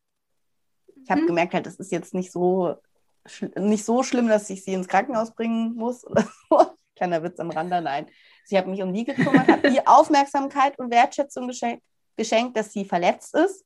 Ich 1.03 1.09
habe 1.09 1.21
mhm. 1.21 1.27
gemerkt, 1.27 1.53
halt, 1.53 1.65
das 1.65 1.75
ist 1.75 1.91
jetzt 1.91 2.13
nicht 2.13 2.31
so, 2.31 2.75
nicht 3.55 3.85
so 3.85 4.03
schlimm, 4.03 4.27
dass 4.27 4.49
ich 4.49 4.63
sie 4.63 4.73
ins 4.73 4.87
Krankenhaus 4.87 5.33
bringen 5.33 5.75
muss. 5.75 6.05
Kleiner 6.95 7.23
Witz 7.23 7.39
am 7.39 7.51
Rande, 7.51 7.81
nein. 7.81 8.07
Sie 8.45 8.57
hat 8.57 8.67
mich 8.67 8.81
um 8.81 8.93
die 8.93 9.05
gekümmert, 9.05 9.47
hat 9.47 9.63
ihr 9.63 9.83
Aufmerksamkeit 9.85 10.77
und 10.79 10.91
Wertschätzung 10.91 11.47
geschenkt, 11.47 11.83
geschenkt 12.17 12.57
dass 12.57 12.73
sie 12.73 12.85
verletzt 12.85 13.35
ist. 13.35 13.65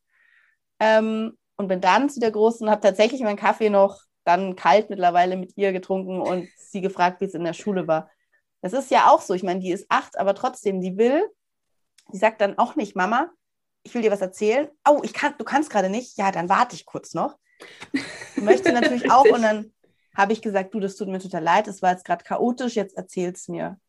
Ähm, 0.79 1.37
und 1.55 1.67
bin 1.67 1.81
dann 1.81 2.09
zu 2.09 2.19
der 2.19 2.31
Großen 2.31 2.65
und 2.65 2.71
habe 2.71 2.81
tatsächlich 2.81 3.21
meinen 3.21 3.37
Kaffee 3.37 3.69
noch 3.69 4.01
dann 4.23 4.55
kalt 4.55 4.89
mittlerweile 4.89 5.35
mit 5.35 5.53
ihr 5.57 5.71
getrunken 5.71 6.21
und 6.21 6.47
sie 6.57 6.81
gefragt, 6.81 7.21
wie 7.21 7.25
es 7.25 7.33
in 7.33 7.43
der 7.43 7.53
Schule 7.53 7.87
war. 7.87 8.09
Das 8.61 8.73
ist 8.73 8.91
ja 8.91 9.09
auch 9.09 9.21
so. 9.21 9.33
Ich 9.33 9.43
meine, 9.43 9.59
die 9.59 9.71
ist 9.71 9.85
acht, 9.89 10.17
aber 10.17 10.33
trotzdem, 10.33 10.81
die 10.81 10.97
will, 10.97 11.23
die 12.11 12.17
sagt 12.17 12.41
dann 12.41 12.57
auch 12.57 12.75
nicht, 12.75 12.95
Mama, 12.95 13.29
ich 13.83 13.93
will 13.93 14.01
dir 14.01 14.11
was 14.11 14.21
erzählen. 14.21 14.69
Oh, 14.87 15.01
ich 15.03 15.13
kann, 15.13 15.35
du 15.37 15.43
kannst 15.43 15.69
gerade 15.69 15.89
nicht. 15.89 16.17
Ja, 16.17 16.31
dann 16.31 16.49
warte 16.49 16.75
ich 16.75 16.85
kurz 16.85 17.13
noch. 17.13 17.37
Möchte 18.35 18.71
natürlich 18.71 19.11
auch. 19.11 19.25
Und 19.25 19.41
dann 19.41 19.73
habe 20.15 20.33
ich 20.33 20.41
gesagt, 20.41 20.73
du, 20.73 20.79
das 20.79 20.95
tut 20.95 21.07
mir 21.07 21.19
total 21.19 21.43
leid, 21.43 21.67
es 21.67 21.81
war 21.81 21.91
jetzt 21.91 22.05
gerade 22.05 22.23
chaotisch, 22.23 22.75
jetzt 22.75 22.95
erzähl's 22.95 23.47
mir. 23.47 23.79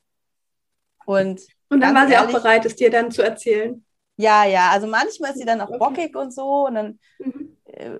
Und, 1.06 1.42
und 1.68 1.80
dann 1.80 1.94
war 1.94 2.06
sie 2.06 2.14
ehrlich, 2.14 2.34
auch 2.34 2.40
bereit, 2.40 2.64
es 2.64 2.76
dir 2.76 2.90
dann 2.90 3.10
zu 3.10 3.22
erzählen. 3.22 3.84
Ja, 4.16 4.44
ja, 4.44 4.70
also 4.70 4.86
manchmal 4.86 5.32
ist 5.32 5.38
sie 5.38 5.44
dann 5.44 5.60
auch 5.60 5.68
okay. 5.68 5.78
bockig 5.78 6.16
und 6.16 6.32
so 6.32 6.66
und 6.66 6.74
dann 6.76 6.98
mhm. 7.18 7.56
äh, 7.64 7.98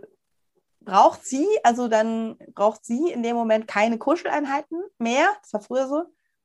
braucht 0.81 1.25
sie, 1.25 1.47
also 1.63 1.89
dann 1.89 2.39
braucht 2.55 2.85
sie 2.85 3.11
in 3.11 3.23
dem 3.23 3.37
Moment 3.37 3.67
keine 3.67 3.99
Kuscheleinheiten 3.99 4.83
mehr, 4.99 5.29
das 5.43 5.53
war 5.53 5.61
früher 5.61 5.89
so, 5.89 6.05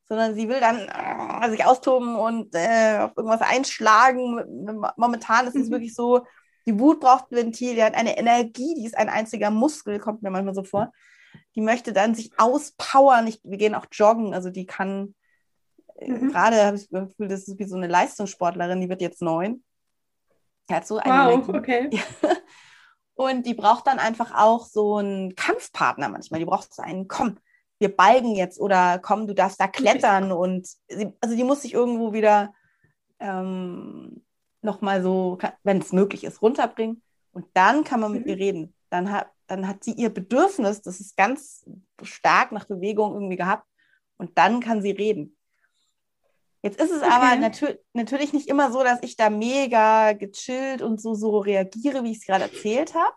sondern 0.09 0.33
sie 0.33 0.49
will 0.49 0.59
dann 0.59 0.87
äh, 0.87 1.49
sich 1.51 1.65
austoben 1.65 2.15
und 2.15 2.53
äh, 2.55 2.97
auf 2.99 3.11
irgendwas 3.15 3.41
einschlagen. 3.41 4.43
Momentan 4.97 5.47
ist 5.47 5.55
es 5.55 5.67
mhm. 5.67 5.73
wirklich 5.73 5.93
so, 5.93 6.25
die 6.65 6.79
Wut 6.79 6.99
braucht 6.99 7.31
ein 7.31 7.37
Ventil, 7.37 7.75
die 7.75 7.83
hat 7.83 7.93
eine 7.93 8.17
Energie, 8.17 8.73
die 8.75 8.85
ist 8.85 8.97
ein 8.97 9.07
einziger 9.07 9.51
Muskel, 9.51 9.99
kommt 9.99 10.23
mir 10.23 10.31
manchmal 10.31 10.55
so 10.55 10.63
vor. 10.63 10.91
Die 11.55 11.61
möchte 11.61 11.93
dann 11.93 12.15
sich 12.15 12.31
auspowern. 12.37 13.27
Ich, 13.27 13.39
wir 13.43 13.57
gehen 13.57 13.75
auch 13.75 13.85
joggen, 13.91 14.33
also 14.33 14.49
die 14.49 14.65
kann 14.65 15.13
mhm. 16.01 16.31
gerade 16.31 16.65
habe 16.65 16.77
ich 16.77 16.89
das 16.89 17.09
Gefühl, 17.09 17.27
das 17.27 17.47
ist 17.47 17.59
wie 17.59 17.65
so 17.65 17.77
eine 17.77 17.87
Leistungssportlerin, 17.87 18.81
die 18.81 18.89
wird 18.89 19.01
jetzt 19.01 19.21
neun. 19.21 19.63
Die 20.69 20.73
hat 20.73 20.87
so 20.87 20.97
eine 20.97 21.37
wow, 21.37 21.49
okay. 21.49 21.89
Und 23.13 23.45
die 23.45 23.53
braucht 23.53 23.85
dann 23.85 23.99
einfach 23.99 24.33
auch 24.33 24.65
so 24.65 24.95
einen 24.97 25.35
Kampfpartner 25.35 26.07
manchmal. 26.07 26.39
Die 26.39 26.45
braucht 26.45 26.73
so 26.73 26.81
einen, 26.81 27.07
komm, 27.09 27.37
wir 27.79 27.95
balgen 27.95 28.35
jetzt 28.35 28.59
oder 28.59 28.99
komm, 28.99 29.25
du 29.27 29.33
darfst 29.33 29.59
da 29.59 29.67
klettern. 29.67 30.31
Und 30.31 30.67
sie, 30.87 31.13
also 31.21 31.35
die 31.35 31.43
muss 31.43 31.61
sich 31.61 31.73
irgendwo 31.73 32.13
wieder 32.13 32.53
ähm, 33.19 34.23
nochmal 34.61 35.01
so, 35.01 35.37
wenn 35.63 35.79
es 35.79 35.93
möglich 35.93 36.23
ist, 36.23 36.41
runterbringen. 36.41 37.01
Und 37.31 37.45
dann 37.53 37.83
kann 37.83 37.99
man 37.99 38.11
mit 38.11 38.25
mhm. 38.25 38.29
ihr 38.29 38.37
reden. 38.37 38.75
Dann 38.89 39.11
hat, 39.11 39.31
dann 39.47 39.67
hat 39.67 39.83
sie 39.83 39.93
ihr 39.93 40.09
Bedürfnis, 40.09 40.81
das 40.81 40.99
ist 40.99 41.15
ganz 41.15 41.65
stark 42.01 42.51
nach 42.51 42.65
Bewegung 42.65 43.13
irgendwie 43.13 43.37
gehabt. 43.37 43.65
Und 44.17 44.37
dann 44.37 44.59
kann 44.59 44.81
sie 44.81 44.91
reden. 44.91 45.37
Jetzt 46.61 46.81
ist 46.81 46.91
es 46.91 47.01
okay. 47.01 47.11
aber 47.11 47.35
natür 47.37 47.79
natürlich 47.93 48.33
nicht 48.33 48.49
immer 48.49 48.71
so, 48.71 48.83
dass 48.83 49.01
ich 49.01 49.15
da 49.15 49.29
mega 49.29 50.11
gechillt 50.11 50.81
und 50.81 50.99
so, 50.99 51.13
so 51.13 51.39
reagiere, 51.39 52.03
wie 52.03 52.11
ich 52.11 52.17
es 52.17 52.25
gerade 52.25 52.43
erzählt 52.43 52.93
habe. 52.95 53.15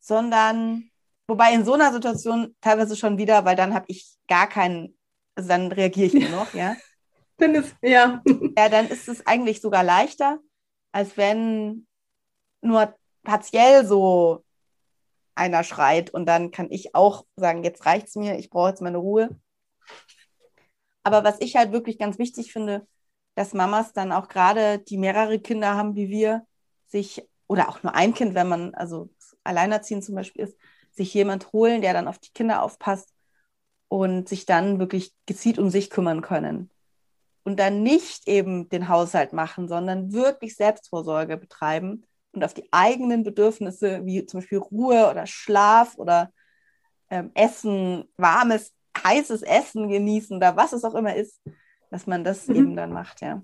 sondern 0.00 0.90
wobei 1.26 1.52
in 1.52 1.64
so 1.64 1.74
einer 1.74 1.92
Situation 1.92 2.54
teilweise 2.60 2.96
schon 2.96 3.18
wieder, 3.18 3.44
weil 3.44 3.56
dann 3.56 3.74
habe 3.74 3.86
ich 3.88 4.06
gar 4.28 4.48
keinen, 4.48 4.96
also 5.34 5.48
dann 5.48 5.72
reagiere 5.72 6.06
ich 6.06 6.14
nur 6.14 6.30
noch, 6.30 6.54
ja. 6.54 6.76
Dann 7.36 7.56
ist, 7.56 7.74
ja. 7.82 8.22
Ja, 8.56 8.68
dann 8.68 8.86
ist 8.86 9.08
es 9.08 9.26
eigentlich 9.26 9.60
sogar 9.60 9.82
leichter, 9.82 10.38
als 10.92 11.16
wenn 11.16 11.84
nur 12.62 12.94
partiell 13.24 13.84
so 13.84 14.44
einer 15.34 15.64
schreit 15.64 16.10
und 16.10 16.26
dann 16.26 16.52
kann 16.52 16.70
ich 16.70 16.94
auch 16.94 17.26
sagen, 17.34 17.64
jetzt 17.64 17.86
reicht's 17.86 18.14
mir, 18.14 18.38
ich 18.38 18.50
brauche 18.50 18.68
jetzt 18.68 18.82
meine 18.82 18.98
Ruhe. 18.98 19.30
Aber 21.02 21.24
was 21.24 21.40
ich 21.40 21.56
halt 21.56 21.72
wirklich 21.72 21.98
ganz 21.98 22.18
wichtig 22.18 22.52
finde, 22.52 22.86
dass 23.34 23.52
Mamas 23.52 23.92
dann 23.92 24.12
auch 24.12 24.28
gerade, 24.28 24.78
die 24.78 24.96
mehrere 24.96 25.40
Kinder 25.40 25.74
haben 25.74 25.96
wie 25.96 26.08
wir, 26.08 26.46
sich, 26.86 27.28
oder 27.48 27.68
auch 27.68 27.82
nur 27.82 27.94
ein 27.94 28.14
Kind, 28.14 28.34
wenn 28.34 28.48
man 28.48 28.74
also 28.74 29.10
alleinerziehend 29.42 30.04
zum 30.04 30.14
Beispiel 30.14 30.44
ist, 30.44 30.56
sich 30.94 31.12
jemand 31.14 31.52
holen, 31.52 31.82
der 31.82 31.92
dann 31.92 32.08
auf 32.08 32.18
die 32.18 32.32
Kinder 32.32 32.62
aufpasst 32.62 33.12
und 33.88 34.28
sich 34.28 34.46
dann 34.46 34.78
wirklich 34.78 35.12
gezielt 35.26 35.58
um 35.58 35.70
sich 35.70 35.90
kümmern 35.90 36.22
können. 36.22 36.70
Und 37.44 37.60
dann 37.60 37.82
nicht 37.82 38.26
eben 38.26 38.68
den 38.70 38.88
Haushalt 38.88 39.32
machen, 39.32 39.68
sondern 39.68 40.12
wirklich 40.12 40.56
Selbstvorsorge 40.56 41.36
betreiben 41.36 42.04
und 42.32 42.42
auf 42.42 42.54
die 42.54 42.68
eigenen 42.72 43.22
Bedürfnisse, 43.22 44.04
wie 44.04 44.24
zum 44.24 44.40
Beispiel 44.40 44.58
Ruhe 44.58 45.10
oder 45.10 45.26
Schlaf 45.26 45.96
oder 45.98 46.32
ähm, 47.10 47.30
Essen, 47.34 48.08
warmes, 48.16 48.72
heißes 49.04 49.42
Essen 49.42 49.88
genießen 49.88 50.36
oder 50.36 50.56
was 50.56 50.72
es 50.72 50.84
auch 50.84 50.94
immer 50.94 51.14
ist, 51.14 51.40
dass 51.90 52.06
man 52.06 52.24
das 52.24 52.48
mhm. 52.48 52.56
eben 52.56 52.76
dann 52.76 52.92
macht, 52.92 53.20
ja. 53.20 53.42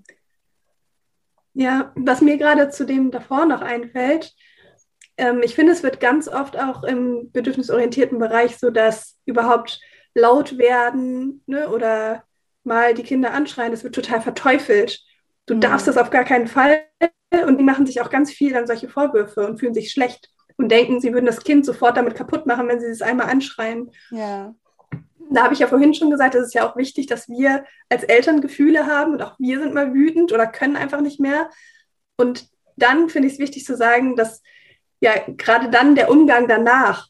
Ja, 1.53 1.91
was 1.95 2.21
mir 2.21 2.37
gerade 2.37 2.69
zu 2.69 2.85
dem 2.85 3.11
davor 3.11 3.45
noch 3.45 3.61
einfällt, 3.61 4.33
ähm, 5.21 5.41
ich 5.43 5.53
finde, 5.53 5.71
es 5.71 5.83
wird 5.83 5.99
ganz 5.99 6.27
oft 6.27 6.57
auch 6.57 6.83
im 6.83 7.31
bedürfnisorientierten 7.31 8.17
Bereich 8.17 8.57
so, 8.57 8.71
dass 8.71 9.19
überhaupt 9.25 9.79
laut 10.15 10.57
werden 10.57 11.43
ne, 11.45 11.69
oder 11.69 12.23
mal 12.63 12.95
die 12.95 13.03
Kinder 13.03 13.31
anschreien, 13.33 13.71
das 13.71 13.83
wird 13.83 13.93
total 13.93 14.21
verteufelt. 14.21 14.99
Du 15.45 15.55
mhm. 15.55 15.61
darfst 15.61 15.87
das 15.87 15.97
auf 15.97 16.09
gar 16.09 16.23
keinen 16.23 16.47
Fall. 16.47 16.85
Und 17.47 17.59
die 17.59 17.63
machen 17.63 17.85
sich 17.85 18.01
auch 18.01 18.09
ganz 18.09 18.31
viel 18.31 18.55
an 18.57 18.67
solche 18.67 18.89
Vorwürfe 18.89 19.47
und 19.47 19.59
fühlen 19.59 19.73
sich 19.73 19.91
schlecht 19.91 20.29
und 20.57 20.69
denken, 20.69 20.99
sie 20.99 21.13
würden 21.13 21.25
das 21.25 21.43
Kind 21.43 21.65
sofort 21.65 21.95
damit 21.95 22.15
kaputt 22.15 22.45
machen, 22.45 22.67
wenn 22.67 22.81
sie 22.81 22.87
es 22.87 23.01
einmal 23.01 23.29
anschreien. 23.29 23.89
Ja. 24.09 24.53
Da 25.29 25.43
habe 25.43 25.53
ich 25.53 25.61
ja 25.61 25.67
vorhin 25.67 25.93
schon 25.93 26.09
gesagt, 26.09 26.35
es 26.35 26.47
ist 26.47 26.53
ja 26.55 26.67
auch 26.67 26.75
wichtig, 26.75 27.05
dass 27.07 27.29
wir 27.29 27.63
als 27.89 28.03
Eltern 28.03 28.41
Gefühle 28.41 28.85
haben 28.85 29.13
und 29.13 29.21
auch 29.21 29.35
wir 29.39 29.59
sind 29.59 29.73
mal 29.73 29.93
wütend 29.93 30.33
oder 30.33 30.45
können 30.45 30.75
einfach 30.75 30.99
nicht 30.99 31.21
mehr. 31.21 31.49
Und 32.17 32.49
dann 32.75 33.07
finde 33.07 33.27
ich 33.27 33.35
es 33.35 33.39
wichtig 33.39 33.63
zu 33.63 33.77
sagen, 33.77 34.17
dass 34.17 34.41
ja 35.01 35.13
gerade 35.27 35.69
dann 35.69 35.95
der 35.95 36.09
Umgang 36.09 36.47
danach 36.47 37.07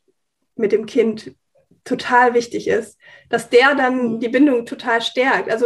mit 0.55 0.71
dem 0.71 0.85
Kind 0.85 1.35
total 1.83 2.33
wichtig 2.33 2.67
ist, 2.67 2.97
dass 3.29 3.49
der 3.49 3.75
dann 3.75 4.19
die 4.19 4.29
Bindung 4.29 4.65
total 4.65 5.01
stärkt. 5.01 5.49
Also 5.49 5.65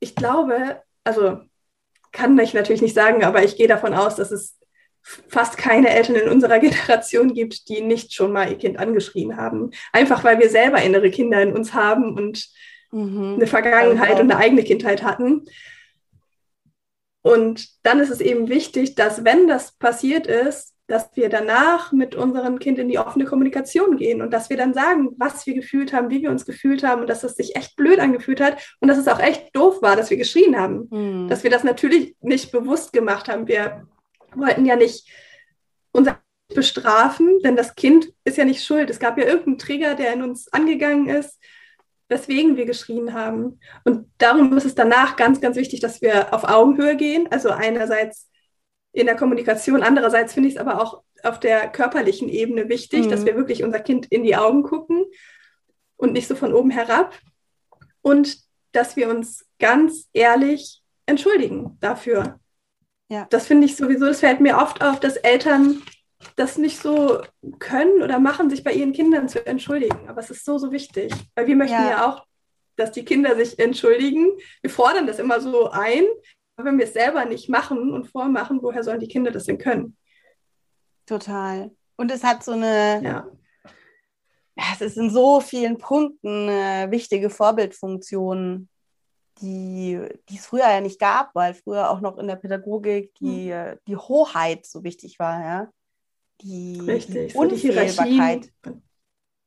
ich 0.00 0.14
glaube, 0.14 0.82
also 1.04 1.40
kann 2.12 2.38
ich 2.38 2.54
natürlich 2.54 2.82
nicht 2.82 2.94
sagen, 2.94 3.24
aber 3.24 3.44
ich 3.44 3.56
gehe 3.56 3.68
davon 3.68 3.94
aus, 3.94 4.16
dass 4.16 4.30
es 4.30 4.58
fast 5.28 5.56
keine 5.56 5.90
Eltern 5.90 6.16
in 6.16 6.28
unserer 6.28 6.58
Generation 6.60 7.34
gibt, 7.34 7.68
die 7.68 7.80
nicht 7.80 8.12
schon 8.12 8.32
mal 8.32 8.50
ihr 8.50 8.58
Kind 8.58 8.78
angeschrien 8.78 9.36
haben. 9.36 9.70
Einfach 9.92 10.24
weil 10.24 10.38
wir 10.38 10.50
selber 10.50 10.82
innere 10.82 11.10
Kinder 11.10 11.42
in 11.42 11.54
uns 11.54 11.74
haben 11.74 12.14
und 12.14 12.48
mhm. 12.92 13.34
eine 13.34 13.46
Vergangenheit 13.46 14.18
und 14.20 14.30
eine 14.30 14.36
eigene 14.36 14.64
Kindheit 14.64 15.02
hatten. 15.02 15.44
Und 17.26 17.66
dann 17.82 17.98
ist 17.98 18.10
es 18.10 18.20
eben 18.20 18.48
wichtig, 18.48 18.94
dass 18.94 19.24
wenn 19.24 19.48
das 19.48 19.72
passiert 19.72 20.28
ist, 20.28 20.74
dass 20.86 21.10
wir 21.16 21.28
danach 21.28 21.90
mit 21.90 22.14
unserem 22.14 22.60
Kind 22.60 22.78
in 22.78 22.88
die 22.88 23.00
offene 23.00 23.24
Kommunikation 23.24 23.96
gehen 23.96 24.22
und 24.22 24.30
dass 24.32 24.48
wir 24.48 24.56
dann 24.56 24.74
sagen, 24.74 25.08
was 25.18 25.44
wir 25.44 25.54
gefühlt 25.54 25.92
haben, 25.92 26.08
wie 26.08 26.22
wir 26.22 26.30
uns 26.30 26.46
gefühlt 26.46 26.84
haben 26.84 27.00
und 27.00 27.10
dass 27.10 27.24
es 27.24 27.34
sich 27.34 27.56
echt 27.56 27.74
blöd 27.74 27.98
angefühlt 27.98 28.40
hat 28.40 28.58
und 28.78 28.86
dass 28.86 28.96
es 28.96 29.08
auch 29.08 29.18
echt 29.18 29.56
doof 29.56 29.82
war, 29.82 29.96
dass 29.96 30.08
wir 30.08 30.16
geschrien 30.16 30.56
haben. 30.56 30.86
Mhm. 30.88 31.26
Dass 31.26 31.42
wir 31.42 31.50
das 31.50 31.64
natürlich 31.64 32.14
nicht 32.20 32.52
bewusst 32.52 32.92
gemacht 32.92 33.26
haben. 33.26 33.48
Wir 33.48 33.88
wollten 34.36 34.64
ja 34.64 34.76
nicht 34.76 35.10
unser 35.90 36.20
bestrafen, 36.54 37.40
denn 37.40 37.56
das 37.56 37.74
Kind 37.74 38.06
ist 38.22 38.36
ja 38.36 38.44
nicht 38.44 38.64
schuld. 38.64 38.88
Es 38.88 39.00
gab 39.00 39.18
ja 39.18 39.24
irgendeinen 39.24 39.58
Trigger, 39.58 39.96
der 39.96 40.12
in 40.12 40.22
uns 40.22 40.46
angegangen 40.52 41.08
ist, 41.08 41.40
weswegen 42.08 42.56
wir 42.56 42.66
geschrien 42.66 43.12
haben. 43.12 43.60
Und 43.84 44.08
darum 44.18 44.56
ist 44.56 44.64
es 44.64 44.74
danach 44.74 45.16
ganz, 45.16 45.40
ganz 45.40 45.56
wichtig, 45.56 45.80
dass 45.80 46.00
wir 46.00 46.32
auf 46.32 46.44
Augenhöhe 46.44 46.96
gehen. 46.96 47.28
Also 47.30 47.50
einerseits 47.50 48.28
in 48.92 49.06
der 49.06 49.16
Kommunikation. 49.16 49.82
Andererseits 49.82 50.34
finde 50.34 50.48
ich 50.48 50.54
es 50.54 50.60
aber 50.60 50.80
auch 50.80 51.02
auf 51.22 51.40
der 51.40 51.68
körperlichen 51.68 52.28
Ebene 52.28 52.68
wichtig, 52.68 53.06
mhm. 53.06 53.10
dass 53.10 53.24
wir 53.24 53.36
wirklich 53.36 53.62
unser 53.62 53.80
Kind 53.80 54.06
in 54.06 54.22
die 54.22 54.36
Augen 54.36 54.62
gucken 54.62 55.04
und 55.96 56.12
nicht 56.12 56.28
so 56.28 56.34
von 56.34 56.54
oben 56.54 56.70
herab. 56.70 57.14
Und 58.02 58.38
dass 58.72 58.96
wir 58.96 59.08
uns 59.08 59.44
ganz 59.58 60.08
ehrlich 60.12 60.82
entschuldigen 61.06 61.76
dafür. 61.80 62.38
Ja. 63.08 63.26
Das 63.30 63.46
finde 63.46 63.66
ich 63.66 63.76
sowieso, 63.76 64.06
das 64.06 64.20
fällt 64.20 64.40
mir 64.40 64.58
oft 64.58 64.82
auf, 64.82 65.00
dass 65.00 65.16
Eltern 65.16 65.82
das 66.36 66.58
nicht 66.58 66.80
so 66.80 67.20
können 67.58 68.02
oder 68.02 68.18
machen, 68.18 68.50
sich 68.50 68.64
bei 68.64 68.72
ihren 68.72 68.92
Kindern 68.92 69.28
zu 69.28 69.44
entschuldigen. 69.46 70.08
Aber 70.08 70.20
es 70.20 70.30
ist 70.30 70.44
so, 70.44 70.58
so 70.58 70.72
wichtig, 70.72 71.12
weil 71.34 71.46
wir 71.46 71.56
möchten 71.56 71.74
ja, 71.74 71.90
ja 71.90 72.06
auch, 72.10 72.26
dass 72.76 72.92
die 72.92 73.04
Kinder 73.04 73.36
sich 73.36 73.58
entschuldigen. 73.58 74.32
Wir 74.62 74.70
fordern 74.70 75.06
das 75.06 75.18
immer 75.18 75.40
so 75.40 75.70
ein, 75.70 76.04
wenn 76.56 76.78
wir 76.78 76.86
es 76.86 76.94
selber 76.94 77.24
nicht 77.24 77.48
machen 77.48 77.92
und 77.92 78.06
vormachen, 78.06 78.62
woher 78.62 78.82
sollen 78.82 79.00
die 79.00 79.08
Kinder 79.08 79.30
das 79.30 79.44
denn 79.44 79.58
können? 79.58 79.96
Total. 81.06 81.70
Und 81.96 82.10
es 82.10 82.24
hat 82.24 82.42
so 82.42 82.52
eine, 82.52 83.00
ja. 83.02 83.28
ja 84.56 84.64
es 84.72 84.80
ist 84.80 84.96
in 84.96 85.10
so 85.10 85.40
vielen 85.40 85.78
Punkten 85.78 86.48
eine 86.48 86.90
wichtige 86.90 87.30
Vorbildfunktion, 87.30 88.68
die, 89.40 90.00
die 90.28 90.36
es 90.36 90.46
früher 90.46 90.68
ja 90.68 90.80
nicht 90.80 90.98
gab, 90.98 91.34
weil 91.34 91.52
früher 91.54 91.90
auch 91.90 92.00
noch 92.00 92.16
in 92.16 92.26
der 92.26 92.36
Pädagogik 92.36 93.14
die, 93.16 93.52
mhm. 93.52 93.78
die 93.86 93.96
Hoheit 93.96 94.64
so 94.64 94.82
wichtig 94.82 95.18
war, 95.18 95.40
ja. 95.40 95.68
Die, 96.42 96.80
Richtig, 96.80 97.32
die 97.32 97.38
Unfehlbarkeit. 97.38 98.52
So 98.64 98.80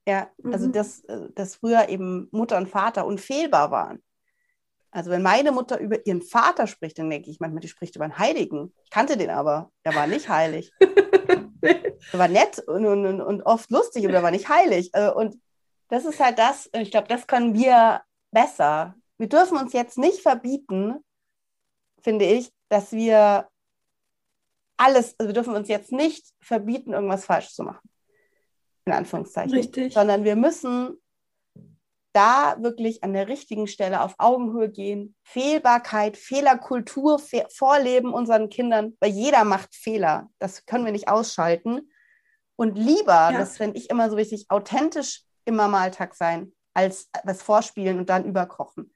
ja, 0.09 0.27
also 0.43 0.67
mhm. 0.67 0.71
dass, 0.71 1.03
dass 1.35 1.55
früher 1.55 1.87
eben 1.89 2.29
Mutter 2.31 2.57
und 2.57 2.67
Vater 2.67 3.05
unfehlbar 3.05 3.69
waren. 3.69 4.01
Also 4.91 5.11
wenn 5.11 5.21
meine 5.21 5.51
Mutter 5.51 5.79
über 5.79 6.03
ihren 6.07 6.23
Vater 6.23 6.65
spricht, 6.65 6.97
dann 6.97 7.11
denke 7.11 7.29
ich 7.29 7.39
manchmal, 7.39 7.61
die 7.61 7.67
spricht 7.67 7.95
über 7.95 8.05
einen 8.05 8.17
Heiligen. 8.17 8.73
Ich 8.83 8.89
kannte 8.89 9.17
den 9.17 9.29
aber, 9.29 9.71
er 9.83 9.93
war 9.93 10.07
nicht 10.07 10.27
heilig. 10.27 10.71
er 11.61 12.19
war 12.19 12.27
nett 12.27 12.57
und, 12.59 12.87
und, 12.87 13.21
und, 13.21 13.43
oft 13.43 13.69
lustig, 13.69 14.05
aber 14.05 14.15
er 14.15 14.23
war 14.23 14.31
nicht 14.31 14.49
heilig. 14.49 14.89
Äh, 14.93 15.11
und 15.11 15.39
das 15.89 16.05
ist 16.05 16.19
halt 16.19 16.39
das, 16.39 16.69
ich 16.73 16.89
glaube, 16.89 17.07
das 17.07 17.27
können 17.27 17.53
wir 17.53 18.01
besser. 18.31 18.95
Wir 19.19 19.29
dürfen 19.29 19.57
uns 19.59 19.73
jetzt 19.73 19.99
nicht 19.99 20.21
verbieten, 20.21 20.95
finde 22.01 22.25
ich, 22.25 22.51
dass 22.69 22.91
wir 22.91 23.47
alles, 24.79 25.15
also 25.17 25.29
wir 25.29 25.33
dürfen 25.33 25.55
uns 25.55 25.67
jetzt 25.67 25.91
nicht 25.91 26.25
verbieten, 26.41 26.93
irgendwas 26.93 27.25
falsch 27.25 27.49
zu 27.49 27.63
machen. 27.63 27.89
In 28.85 28.93
Anführungszeichen. 28.93 29.53
Richtig. 29.53 29.93
Sondern 29.93 30.23
wir 30.23 30.35
müssen 30.35 30.97
da 32.13 32.55
wirklich 32.59 33.03
an 33.03 33.13
der 33.13 33.27
richtigen 33.27 33.67
Stelle 33.67 34.01
auf 34.01 34.15
Augenhöhe 34.17 34.69
gehen, 34.69 35.15
Fehlbarkeit, 35.23 36.17
Fehlerkultur 36.17 37.19
fe 37.19 37.45
vorleben 37.53 38.13
unseren 38.13 38.49
Kindern, 38.49 38.97
weil 38.99 39.11
jeder 39.11 39.43
macht 39.43 39.75
Fehler. 39.75 40.29
Das 40.39 40.65
können 40.65 40.85
wir 40.85 40.91
nicht 40.91 41.07
ausschalten. 41.07 41.91
Und 42.55 42.77
lieber, 42.77 43.31
ja. 43.31 43.31
das 43.31 43.57
finde 43.57 43.77
ich 43.77 43.89
immer 43.89 44.09
so 44.09 44.17
wichtig, 44.17 44.47
authentisch 44.49 45.23
immer 45.45 45.65
im 45.65 45.75
Alltag 45.75 46.15
sein, 46.15 46.53
als 46.73 47.09
was 47.23 47.41
vorspielen 47.41 47.99
und 47.99 48.09
dann 48.09 48.25
überkochen. 48.25 48.93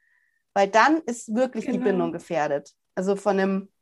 Weil 0.53 0.69
dann 0.69 1.01
ist 1.01 1.34
wirklich 1.36 1.65
genau. 1.65 1.77
die 1.77 1.84
Bindung 1.84 2.11
gefährdet. 2.11 2.73
Also 2.95 3.15
von 3.15 3.39
einem, 3.39 3.72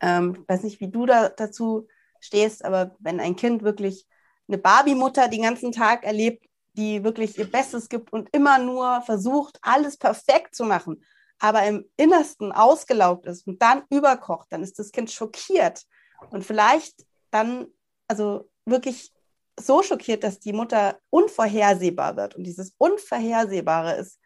ähm, 0.00 0.38
ich 0.42 0.48
weiß 0.48 0.62
nicht, 0.64 0.80
wie 0.80 0.90
du 0.90 1.06
da 1.06 1.28
dazu 1.28 1.86
stehst, 2.20 2.64
aber 2.64 2.96
wenn 2.98 3.20
ein 3.20 3.36
Kind 3.36 3.62
wirklich 3.62 4.06
eine 4.48 4.58
Barbie-Mutter 4.58 5.28
den 5.28 5.42
ganzen 5.42 5.72
Tag 5.72 6.04
erlebt, 6.04 6.46
die 6.74 7.04
wirklich 7.04 7.38
ihr 7.38 7.50
Bestes 7.50 7.88
gibt 7.88 8.12
und 8.12 8.28
immer 8.34 8.58
nur 8.58 9.02
versucht, 9.02 9.58
alles 9.62 9.96
perfekt 9.96 10.54
zu 10.54 10.64
machen, 10.64 11.04
aber 11.38 11.64
im 11.64 11.84
Innersten 11.96 12.52
ausgelaugt 12.52 13.26
ist 13.26 13.46
und 13.46 13.60
dann 13.62 13.84
überkocht, 13.90 14.48
dann 14.50 14.62
ist 14.62 14.78
das 14.78 14.92
Kind 14.92 15.10
schockiert 15.10 15.84
und 16.30 16.44
vielleicht 16.44 17.04
dann, 17.30 17.66
also 18.08 18.48
wirklich 18.64 19.12
so 19.58 19.82
schockiert, 19.82 20.24
dass 20.24 20.40
die 20.40 20.52
Mutter 20.52 20.98
unvorhersehbar 21.10 22.16
wird. 22.16 22.34
Und 22.34 22.44
dieses 22.44 22.74
Unvorhersehbare 22.78 23.94
ist 23.96 24.18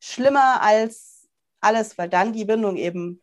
schlimmer 0.00 0.62
als 0.62 1.28
alles, 1.60 1.98
weil 1.98 2.08
dann 2.08 2.32
die 2.32 2.44
Bindung 2.44 2.76
eben 2.76 3.22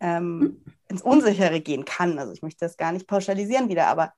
ähm, 0.00 0.64
ins 0.88 1.02
Unsichere 1.02 1.60
gehen 1.60 1.84
kann. 1.84 2.18
Also 2.18 2.32
ich 2.32 2.42
möchte 2.42 2.64
das 2.64 2.76
gar 2.76 2.92
nicht 2.92 3.06
pauschalisieren 3.06 3.68
wieder, 3.68 3.86
aber 3.86 4.12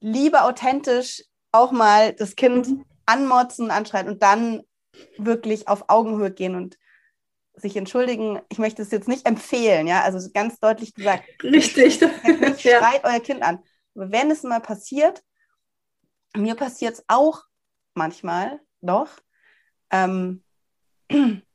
lieber 0.00 0.44
authentisch 0.44 1.24
auch 1.52 1.72
mal 1.72 2.12
das 2.12 2.36
Kind 2.36 2.68
mhm. 2.68 2.84
anmotzen, 3.06 3.70
anschreien 3.70 4.08
und 4.08 4.22
dann 4.22 4.62
wirklich 5.16 5.68
auf 5.68 5.84
Augenhöhe 5.88 6.30
gehen 6.30 6.54
und 6.54 6.78
sich 7.54 7.76
entschuldigen. 7.76 8.40
Ich 8.48 8.58
möchte 8.58 8.82
es 8.82 8.90
jetzt 8.90 9.08
nicht 9.08 9.26
empfehlen, 9.26 9.86
ja, 9.86 10.02
also 10.02 10.30
ganz 10.32 10.58
deutlich 10.60 10.94
gesagt. 10.94 11.24
Richtig. 11.42 12.00
Nicht, 12.24 12.60
schreit 12.60 13.04
euer 13.04 13.20
Kind 13.20 13.42
an. 13.42 13.60
Aber 13.94 14.12
wenn 14.12 14.30
es 14.30 14.42
mal 14.42 14.60
passiert, 14.60 15.22
mir 16.36 16.54
passiert 16.54 16.94
es 16.94 17.04
auch 17.08 17.42
manchmal 17.94 18.60
doch, 18.80 19.08
ähm, 19.90 20.44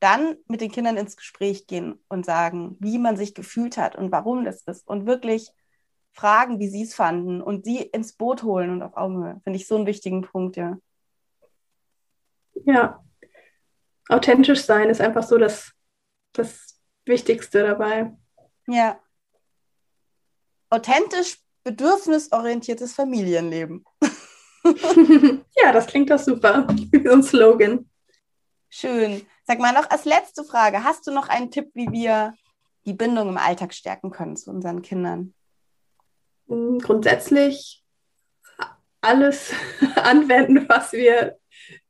dann 0.00 0.36
mit 0.46 0.60
den 0.60 0.70
Kindern 0.70 0.96
ins 0.96 1.16
Gespräch 1.16 1.66
gehen 1.66 1.98
und 2.08 2.24
sagen, 2.24 2.76
wie 2.80 2.98
man 2.98 3.16
sich 3.16 3.34
gefühlt 3.34 3.76
hat 3.76 3.96
und 3.96 4.12
warum 4.12 4.44
das 4.44 4.62
ist 4.62 4.86
und 4.86 5.06
wirklich 5.06 5.50
fragen, 6.12 6.58
wie 6.58 6.68
sie 6.68 6.82
es 6.82 6.94
fanden 6.94 7.40
und 7.40 7.64
sie 7.64 7.78
ins 7.78 8.12
Boot 8.12 8.42
holen 8.42 8.70
und 8.70 8.82
auf 8.82 8.96
Augenhöhe. 8.96 9.40
Finde 9.44 9.56
ich 9.56 9.66
so 9.66 9.76
einen 9.76 9.86
wichtigen 9.86 10.22
Punkt, 10.22 10.56
ja. 10.56 10.78
Ja, 12.64 13.04
authentisch 14.08 14.62
sein 14.62 14.90
ist 14.90 15.00
einfach 15.00 15.22
so 15.22 15.38
das, 15.38 15.72
das 16.32 16.80
Wichtigste 17.04 17.62
dabei. 17.62 18.16
Ja. 18.66 19.00
Authentisch, 20.70 21.38
bedürfnisorientiertes 21.64 22.94
Familienleben. 22.94 23.84
ja, 25.56 25.72
das 25.72 25.86
klingt 25.86 26.10
doch 26.10 26.18
super. 26.18 26.66
So 26.92 27.10
ein 27.10 27.22
Slogan. 27.22 27.88
Schön. 28.68 29.26
Sag 29.48 29.60
mal 29.60 29.72
noch 29.72 29.88
als 29.88 30.04
letzte 30.04 30.44
Frage, 30.44 30.84
hast 30.84 31.06
du 31.06 31.10
noch 31.10 31.30
einen 31.30 31.50
Tipp, 31.50 31.70
wie 31.72 31.90
wir 31.90 32.34
die 32.84 32.92
Bindung 32.92 33.30
im 33.30 33.38
Alltag 33.38 33.72
stärken 33.72 34.10
können 34.10 34.36
zu 34.36 34.50
unseren 34.50 34.82
Kindern? 34.82 35.32
Hm, 36.48 36.78
grundsätzlich 36.80 37.82
alles 39.00 39.54
anwenden, 39.96 40.68
was 40.68 40.92
wir 40.92 41.38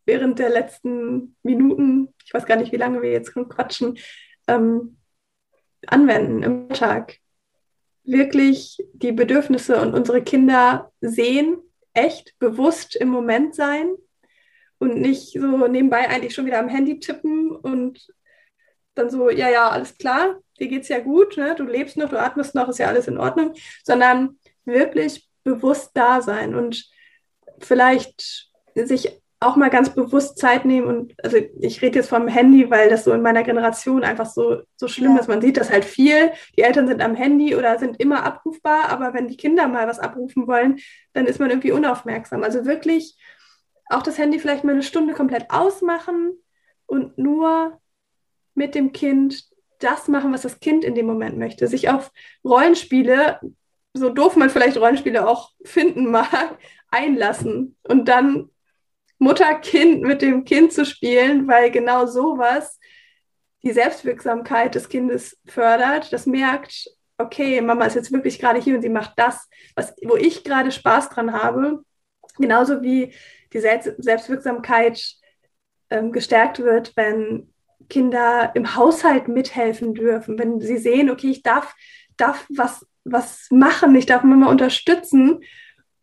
während 0.05 0.39
der 0.39 0.51
letzten 0.51 1.37
Minuten, 1.43 2.15
ich 2.25 2.33
weiß 2.33 2.47
gar 2.47 2.55
nicht, 2.55 2.71
wie 2.71 2.77
lange 2.77 3.03
wir 3.03 3.11
jetzt 3.11 3.35
quatschen, 3.35 3.99
ähm, 4.47 4.97
anwenden 5.85 6.45
im 6.45 6.69
Alltag. 6.71 7.19
Wirklich 8.05 8.87
die 8.93 9.11
Bedürfnisse 9.11 9.81
und 9.83 9.95
unsere 9.95 10.23
Kinder 10.23 10.93
sehen, 11.01 11.59
echt 11.93 12.39
bewusst 12.39 12.95
im 12.95 13.09
Moment 13.09 13.57
sein 13.57 13.97
und 14.79 15.01
nicht 15.01 15.33
so 15.33 15.67
nebenbei 15.67 16.09
eigentlich 16.09 16.35
schon 16.35 16.47
wieder 16.47 16.59
am 16.59 16.69
Handy 16.69 17.01
tippen 17.01 17.51
und 17.51 18.07
dann 18.95 19.11
so, 19.11 19.31
ja, 19.31 19.49
ja, 19.49 19.69
alles 19.69 19.97
klar, 19.97 20.37
dir 20.59 20.69
geht's 20.69 20.89
ja 20.89 20.99
gut, 21.01 21.37
ne? 21.37 21.55
du 21.57 21.65
lebst 21.65 21.97
noch, 21.97 22.09
du 22.09 22.21
atmest 22.21 22.55
noch, 22.55 22.69
ist 22.69 22.79
ja 22.79 22.89
alles 22.89 23.09
in 23.09 23.19
Ordnung, 23.19 23.55
sondern 23.85 24.39
wirklich 24.65 25.29
bewusst 25.45 25.93
da 25.95 26.21
sein 26.21 26.55
und 26.55 26.91
vielleicht 27.61 28.51
sich 28.75 29.21
auch 29.41 29.55
mal 29.55 29.71
ganz 29.71 29.91
bewusst 29.91 30.39
Zeit 30.39 30.65
nehmen 30.65 30.89
und 30.89 31.15
also 31.23 31.37
ich 31.61 31.81
rede 31.81 32.01
jetzt 32.01 32.09
vom 32.09 32.27
Handy, 32.27 32.71
weil 32.71 32.91
das 32.91 33.05
so 33.05 33.13
in 33.13 33.23
meiner 33.23 33.45
Generation 33.45 34.03
einfach 34.03 34.27
so, 34.27 34.63
so 34.77 34.89
schlimm 34.89 35.15
ja. 35.15 35.21
ist. 35.21 35.29
Man 35.29 35.41
sieht 35.41 35.57
das 35.57 35.71
halt 35.71 35.85
viel. 35.85 36.33
Die 36.57 36.63
Eltern 36.63 36.89
sind 36.89 37.01
am 37.01 37.15
Handy 37.15 37.55
oder 37.55 37.79
sind 37.79 38.01
immer 38.01 38.25
abrufbar, 38.25 38.89
aber 38.89 39.15
wenn 39.15 39.29
die 39.29 39.37
Kinder 39.37 39.69
mal 39.69 39.87
was 39.87 40.01
abrufen 40.01 40.49
wollen, 40.49 40.81
dann 41.13 41.27
ist 41.27 41.39
man 41.39 41.51
irgendwie 41.51 41.71
unaufmerksam. 41.71 42.43
Also 42.43 42.65
wirklich 42.65 43.17
auch 43.91 44.03
das 44.03 44.19
Handy 44.19 44.39
vielleicht 44.39 44.65
mal 44.65 44.73
eine 44.73 44.83
Stunde 44.83 45.15
komplett 45.15 45.51
ausmachen 45.51 46.33
und 46.87 47.19
nur 47.19 47.81
mit 48.55 48.75
dem 48.75 48.93
Kind 48.93 49.45
das 49.79 50.09
machen, 50.09 50.33
was 50.33 50.43
das 50.43 50.61
Kind 50.61 50.85
in 50.85 50.95
dem 50.95 51.07
Moment 51.07 51.39
möchte. 51.39 51.69
Sich 51.69 51.89
auf 51.89 52.11
Rollenspiele, 52.45 53.41
so 53.95 54.11
doof 54.11 54.37
man 54.37 54.51
vielleicht 54.51 54.77
Rollenspiele 54.77 55.27
auch 55.27 55.53
finden 55.65 56.11
mag, 56.11 56.59
einlassen 56.91 57.77
und 57.83 58.09
dann 58.09 58.51
Mutter-Kind 59.19 60.03
mit 60.03 60.23
dem 60.23 60.45
Kind 60.45 60.73
zu 60.73 60.85
spielen, 60.85 61.49
weil 61.49 61.71
genau 61.71 62.07
sowas 62.07 62.79
die 63.63 63.73
Selbstwirksamkeit 63.73 64.75
des 64.75 64.89
Kindes 64.89 65.39
fördert. 65.47 66.13
Das 66.13 66.27
merkt, 66.27 66.89
okay, 67.19 67.61
Mama 67.61 67.85
ist 67.87 67.95
jetzt 67.95 68.13
wirklich 68.13 68.39
gerade 68.39 68.61
hier 68.61 68.77
und 68.77 68.83
sie 68.83 68.89
macht 68.89 69.13
das, 69.17 69.49
was, 69.75 69.95
wo 70.05 70.17
ich 70.17 70.45
gerade 70.45 70.71
Spaß 70.71 71.11
dran 71.11 71.33
habe. 71.33 71.85
Genauso 72.39 72.83
wie 72.83 73.13
die 73.53 73.61
Selbstwirksamkeit 73.61 75.15
ähm, 75.91 76.13
gestärkt 76.13 76.59
wird, 76.61 76.93
wenn 76.97 77.53
Kinder 77.89 78.51
im 78.55 78.75
Haushalt 78.77 79.29
mithelfen 79.29 79.95
dürfen, 79.95 80.39
wenn 80.39 80.61
sie 80.61 80.79
sehen, 80.79 81.11
okay, 81.11 81.31
ich 81.31 81.43
darf, 81.43 81.75
darf 82.17 82.47
was, 82.51 82.87
was 83.05 83.47
machen, 83.51 83.95
ich 83.95 84.07
darf 84.07 84.23
Mama 84.23 84.49
unterstützen 84.49 85.41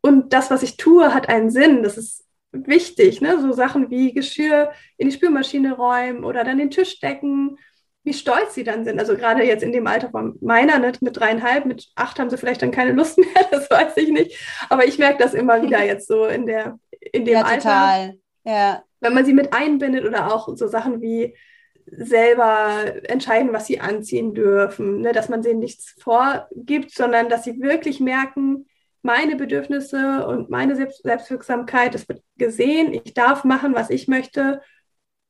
und 0.02 0.34
das, 0.34 0.52
was 0.52 0.64
ich 0.64 0.78
tue, 0.78 1.14
hat 1.14 1.30
einen 1.30 1.50
Sinn. 1.50 1.84
Das 1.84 1.98
ist 1.98 2.26
wichtig, 2.52 3.22
ne? 3.22 3.40
so 3.42 3.52
Sachen 3.52 3.90
wie 3.90 4.14
Geschirr 4.14 4.72
in 4.98 5.10
die 5.10 5.16
Spülmaschine 5.16 5.74
räumen 5.74 6.24
oder 6.24 6.44
dann 6.44 6.58
den 6.58 6.72
Tisch 6.72 7.00
decken, 7.00 7.58
wie 8.04 8.14
stolz 8.14 8.54
sie 8.54 8.64
dann 8.64 8.86
sind. 8.86 9.00
Also 9.00 9.16
gerade 9.16 9.44
jetzt 9.44 9.64
in 9.64 9.72
dem 9.72 9.88
Alter 9.88 10.12
von 10.12 10.38
meiner, 10.42 10.78
ne? 10.78 10.92
mit 11.02 11.18
dreieinhalb, 11.18 11.66
mit 11.66 11.88
acht 11.96 12.20
haben 12.20 12.30
sie 12.30 12.38
vielleicht 12.38 12.62
dann 12.62 12.72
keine 12.72 12.92
Lust 12.92 13.18
mehr, 13.18 13.48
das 13.52 13.70
weiß 13.70 13.98
ich 13.98 14.10
nicht. 14.10 14.38
Aber 14.70 14.86
ich 14.86 15.00
merke 15.00 15.22
das 15.24 15.34
immer 15.34 15.62
wieder 15.64 15.84
jetzt 15.86 16.08
so 16.08 16.26
in, 16.26 16.46
der, 16.46 16.80
in 17.12 17.26
dem 17.26 17.36
ja, 17.36 17.42
Alter. 17.44 17.58
Total. 17.58 18.14
Ja. 18.44 18.84
Wenn 19.00 19.14
man 19.14 19.26
sie 19.26 19.34
mit 19.34 19.54
einbindet 19.54 20.06
oder 20.06 20.34
auch 20.34 20.56
so 20.56 20.68
Sachen 20.68 21.02
wie 21.02 21.36
selber 21.88 22.94
entscheiden, 23.04 23.54
was 23.54 23.68
sie 23.68 23.80
anziehen 23.80 24.34
dürfen, 24.34 25.02
ne? 25.02 25.12
dass 25.12 25.30
man 25.30 25.42
denen 25.42 25.60
nichts 25.60 25.96
vorgibt, 26.00 26.92
sondern 26.92 27.30
dass 27.30 27.44
sie 27.44 27.62
wirklich 27.62 28.00
merken, 28.00 28.66
meine 29.04 29.36
Bedürfnisse 29.36 30.26
und 30.26 30.50
meine 30.50 30.76
Selbst 30.76 31.04
Selbstwirksamkeit, 31.04 31.94
es 31.94 32.10
wird 32.10 32.24
gesehen, 32.38 32.92
ich 32.92 33.14
darf 33.14 33.44
machen, 33.44 33.76
was 33.76 33.92
ich 33.92 34.08
möchte 34.08 34.62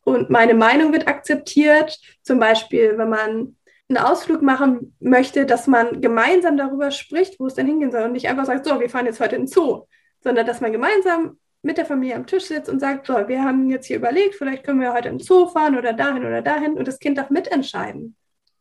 und 0.05 0.29
meine 0.29 0.53
Meinung 0.53 0.93
wird 0.93 1.07
akzeptiert. 1.07 1.99
Zum 2.21 2.39
Beispiel, 2.39 2.97
wenn 2.97 3.09
man 3.09 3.57
einen 3.89 3.97
Ausflug 3.97 4.41
machen 4.41 4.95
möchte, 4.99 5.45
dass 5.45 5.67
man 5.67 5.99
gemeinsam 5.99 6.57
darüber 6.57 6.91
spricht, 6.91 7.39
wo 7.39 7.47
es 7.47 7.55
denn 7.55 7.67
hingehen 7.67 7.91
soll 7.91 8.03
und 8.03 8.13
nicht 8.13 8.29
einfach 8.29 8.45
sagt, 8.45 8.65
so, 8.65 8.79
wir 8.79 8.89
fahren 8.89 9.07
jetzt 9.07 9.19
heute 9.19 9.35
in 9.35 9.43
den 9.43 9.47
Zoo, 9.47 9.85
sondern 10.21 10.45
dass 10.45 10.61
man 10.61 10.71
gemeinsam 10.71 11.37
mit 11.65 11.79
der 11.79 11.85
Familie 11.85 12.15
am 12.15 12.27
Tisch 12.27 12.45
sitzt 12.45 12.69
und 12.69 12.79
sagt, 12.79 13.07
so, 13.07 13.27
wir 13.27 13.43
haben 13.43 13.69
jetzt 13.69 13.87
hier 13.87 13.97
überlegt, 13.97 14.35
vielleicht 14.35 14.63
können 14.63 14.79
wir 14.79 14.93
heute 14.93 15.09
den 15.09 15.19
Zoo 15.19 15.47
fahren 15.47 15.75
oder 15.75 15.93
dahin 15.93 16.23
oder 16.23 16.43
dahin 16.43 16.77
und 16.77 16.87
das 16.87 16.99
Kind 16.99 17.17
darf 17.17 17.31
mitentscheiden. 17.31 18.15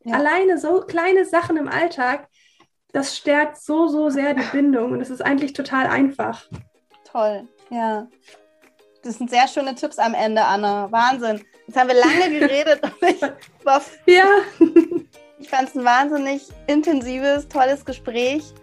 Ja. 0.04 0.16
Alleine 0.16 0.58
so 0.58 0.80
kleine 0.80 1.26
Sachen 1.26 1.58
im 1.58 1.68
Alltag, 1.68 2.28
das 2.92 3.16
stärkt 3.16 3.58
so, 3.58 3.88
so 3.88 4.08
sehr 4.08 4.32
die 4.32 4.46
Bindung 4.52 4.92
und 4.92 5.02
es 5.02 5.10
ist 5.10 5.20
eigentlich 5.20 5.52
total 5.52 5.86
einfach. 5.86 6.46
Toll, 7.04 7.46
ja. 7.70 8.08
Das 9.02 9.18
sind 9.18 9.28
sehr 9.28 9.46
schöne 9.48 9.74
Tipps 9.74 9.98
am 9.98 10.14
Ende, 10.14 10.42
Anna. 10.42 10.90
Wahnsinn. 10.90 11.44
Jetzt 11.66 11.76
haben 11.76 11.88
wir 11.88 11.96
lange 11.96 12.38
geredet. 12.38 12.80
ich 13.02 13.20
war, 13.64 13.82
ja. 14.06 14.24
Ich 15.38 15.50
fand 15.50 15.68
es 15.68 15.74
ein 15.74 15.84
wahnsinnig 15.84 16.48
intensives, 16.66 17.48
tolles 17.48 17.84
Gespräch. 17.84 18.54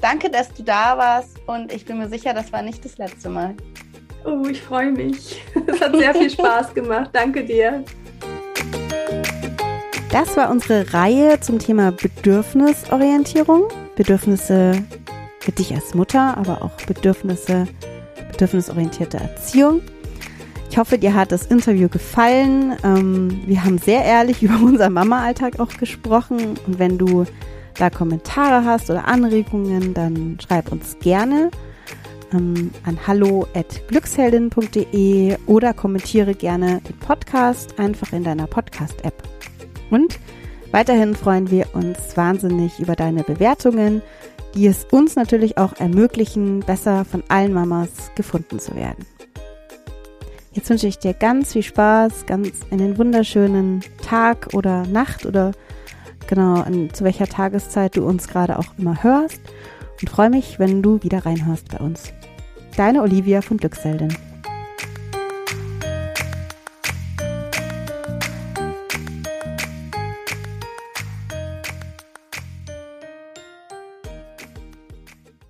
Danke, 0.00 0.30
dass 0.30 0.52
du 0.52 0.62
da 0.62 0.96
warst 0.96 1.38
und 1.46 1.72
ich 1.72 1.84
bin 1.84 1.98
mir 1.98 2.08
sicher, 2.08 2.32
das 2.32 2.52
war 2.52 2.62
nicht 2.62 2.84
das 2.84 2.98
letzte 2.98 3.28
Mal. 3.28 3.54
Oh, 4.24 4.44
ich 4.48 4.60
freue 4.60 4.92
mich. 4.92 5.42
Es 5.66 5.80
hat 5.80 5.96
sehr 5.96 6.14
viel 6.14 6.30
Spaß 6.30 6.74
gemacht. 6.74 7.10
Danke 7.12 7.44
dir. 7.44 7.84
Das 10.10 10.36
war 10.36 10.50
unsere 10.50 10.92
Reihe 10.94 11.38
zum 11.40 11.58
Thema 11.58 11.92
Bedürfnisorientierung. 11.92 13.68
Bedürfnisse 13.96 14.82
für 15.40 15.52
dich 15.52 15.74
als 15.74 15.94
Mutter, 15.94 16.36
aber 16.36 16.62
auch 16.62 16.70
Bedürfnisse, 16.86 17.66
bedürfnisorientierte 18.30 19.18
Erziehung. 19.18 19.82
Ich 20.70 20.78
hoffe, 20.78 20.98
dir 20.98 21.14
hat 21.14 21.32
das 21.32 21.46
Interview 21.46 21.88
gefallen. 21.88 22.76
Ähm, 22.84 23.42
wir 23.46 23.64
haben 23.64 23.78
sehr 23.78 24.04
ehrlich 24.04 24.42
über 24.44 24.54
unseren 24.64 24.92
Mama-Alltag 24.92 25.58
auch 25.58 25.76
gesprochen. 25.76 26.58
Und 26.66 26.78
wenn 26.78 26.98
du 26.98 27.24
da 27.78 27.88
Kommentare 27.90 28.64
hast 28.64 28.88
oder 28.90 29.06
Anregungen, 29.06 29.94
dann 29.94 30.36
schreib 30.40 30.72
uns 30.72 30.96
gerne 31.00 31.52
ähm, 32.32 32.72
an 32.84 32.98
hallo.glücksheldin.de 33.06 35.36
oder 35.46 35.72
kommentiere 35.72 36.34
gerne 36.34 36.80
den 36.88 36.98
Podcast 36.98 37.78
einfach 37.78 38.12
in 38.12 38.24
deiner 38.24 38.48
Podcast-App. 38.48 39.22
Und 39.90 40.18
weiterhin 40.72 41.14
freuen 41.14 41.50
wir 41.50 41.74
uns 41.74 42.14
wahnsinnig 42.16 42.80
über 42.80 42.96
deine 42.96 43.22
Bewertungen, 43.22 44.02
die 44.54 44.66
es 44.66 44.86
uns 44.90 45.16
natürlich 45.16 45.58
auch 45.58 45.74
ermöglichen, 45.78 46.60
besser 46.60 47.04
von 47.04 47.22
allen 47.28 47.52
Mamas 47.52 48.10
gefunden 48.16 48.58
zu 48.58 48.74
werden. 48.74 49.04
Jetzt 50.52 50.70
wünsche 50.70 50.86
ich 50.88 50.98
dir 50.98 51.12
ganz 51.14 51.52
viel 51.52 51.62
Spaß, 51.62 52.26
ganz 52.26 52.62
einen 52.72 52.98
wunderschönen 52.98 53.84
Tag 54.02 54.48
oder 54.54 54.84
Nacht 54.86 55.24
oder 55.26 55.52
genau 56.28 56.62
an, 56.62 56.90
zu 56.92 57.02
welcher 57.02 57.26
Tageszeit 57.26 57.96
du 57.96 58.06
uns 58.06 58.28
gerade 58.28 58.58
auch 58.58 58.66
immer 58.78 59.02
hörst 59.02 59.40
und 60.00 60.08
freue 60.08 60.30
mich, 60.30 60.58
wenn 60.60 60.82
du 60.82 61.02
wieder 61.02 61.26
reinhörst 61.26 61.68
bei 61.70 61.78
uns. 61.78 62.12
Deine 62.76 63.02
Olivia 63.02 63.42
von 63.42 63.56
Glückseldin. 63.56 64.16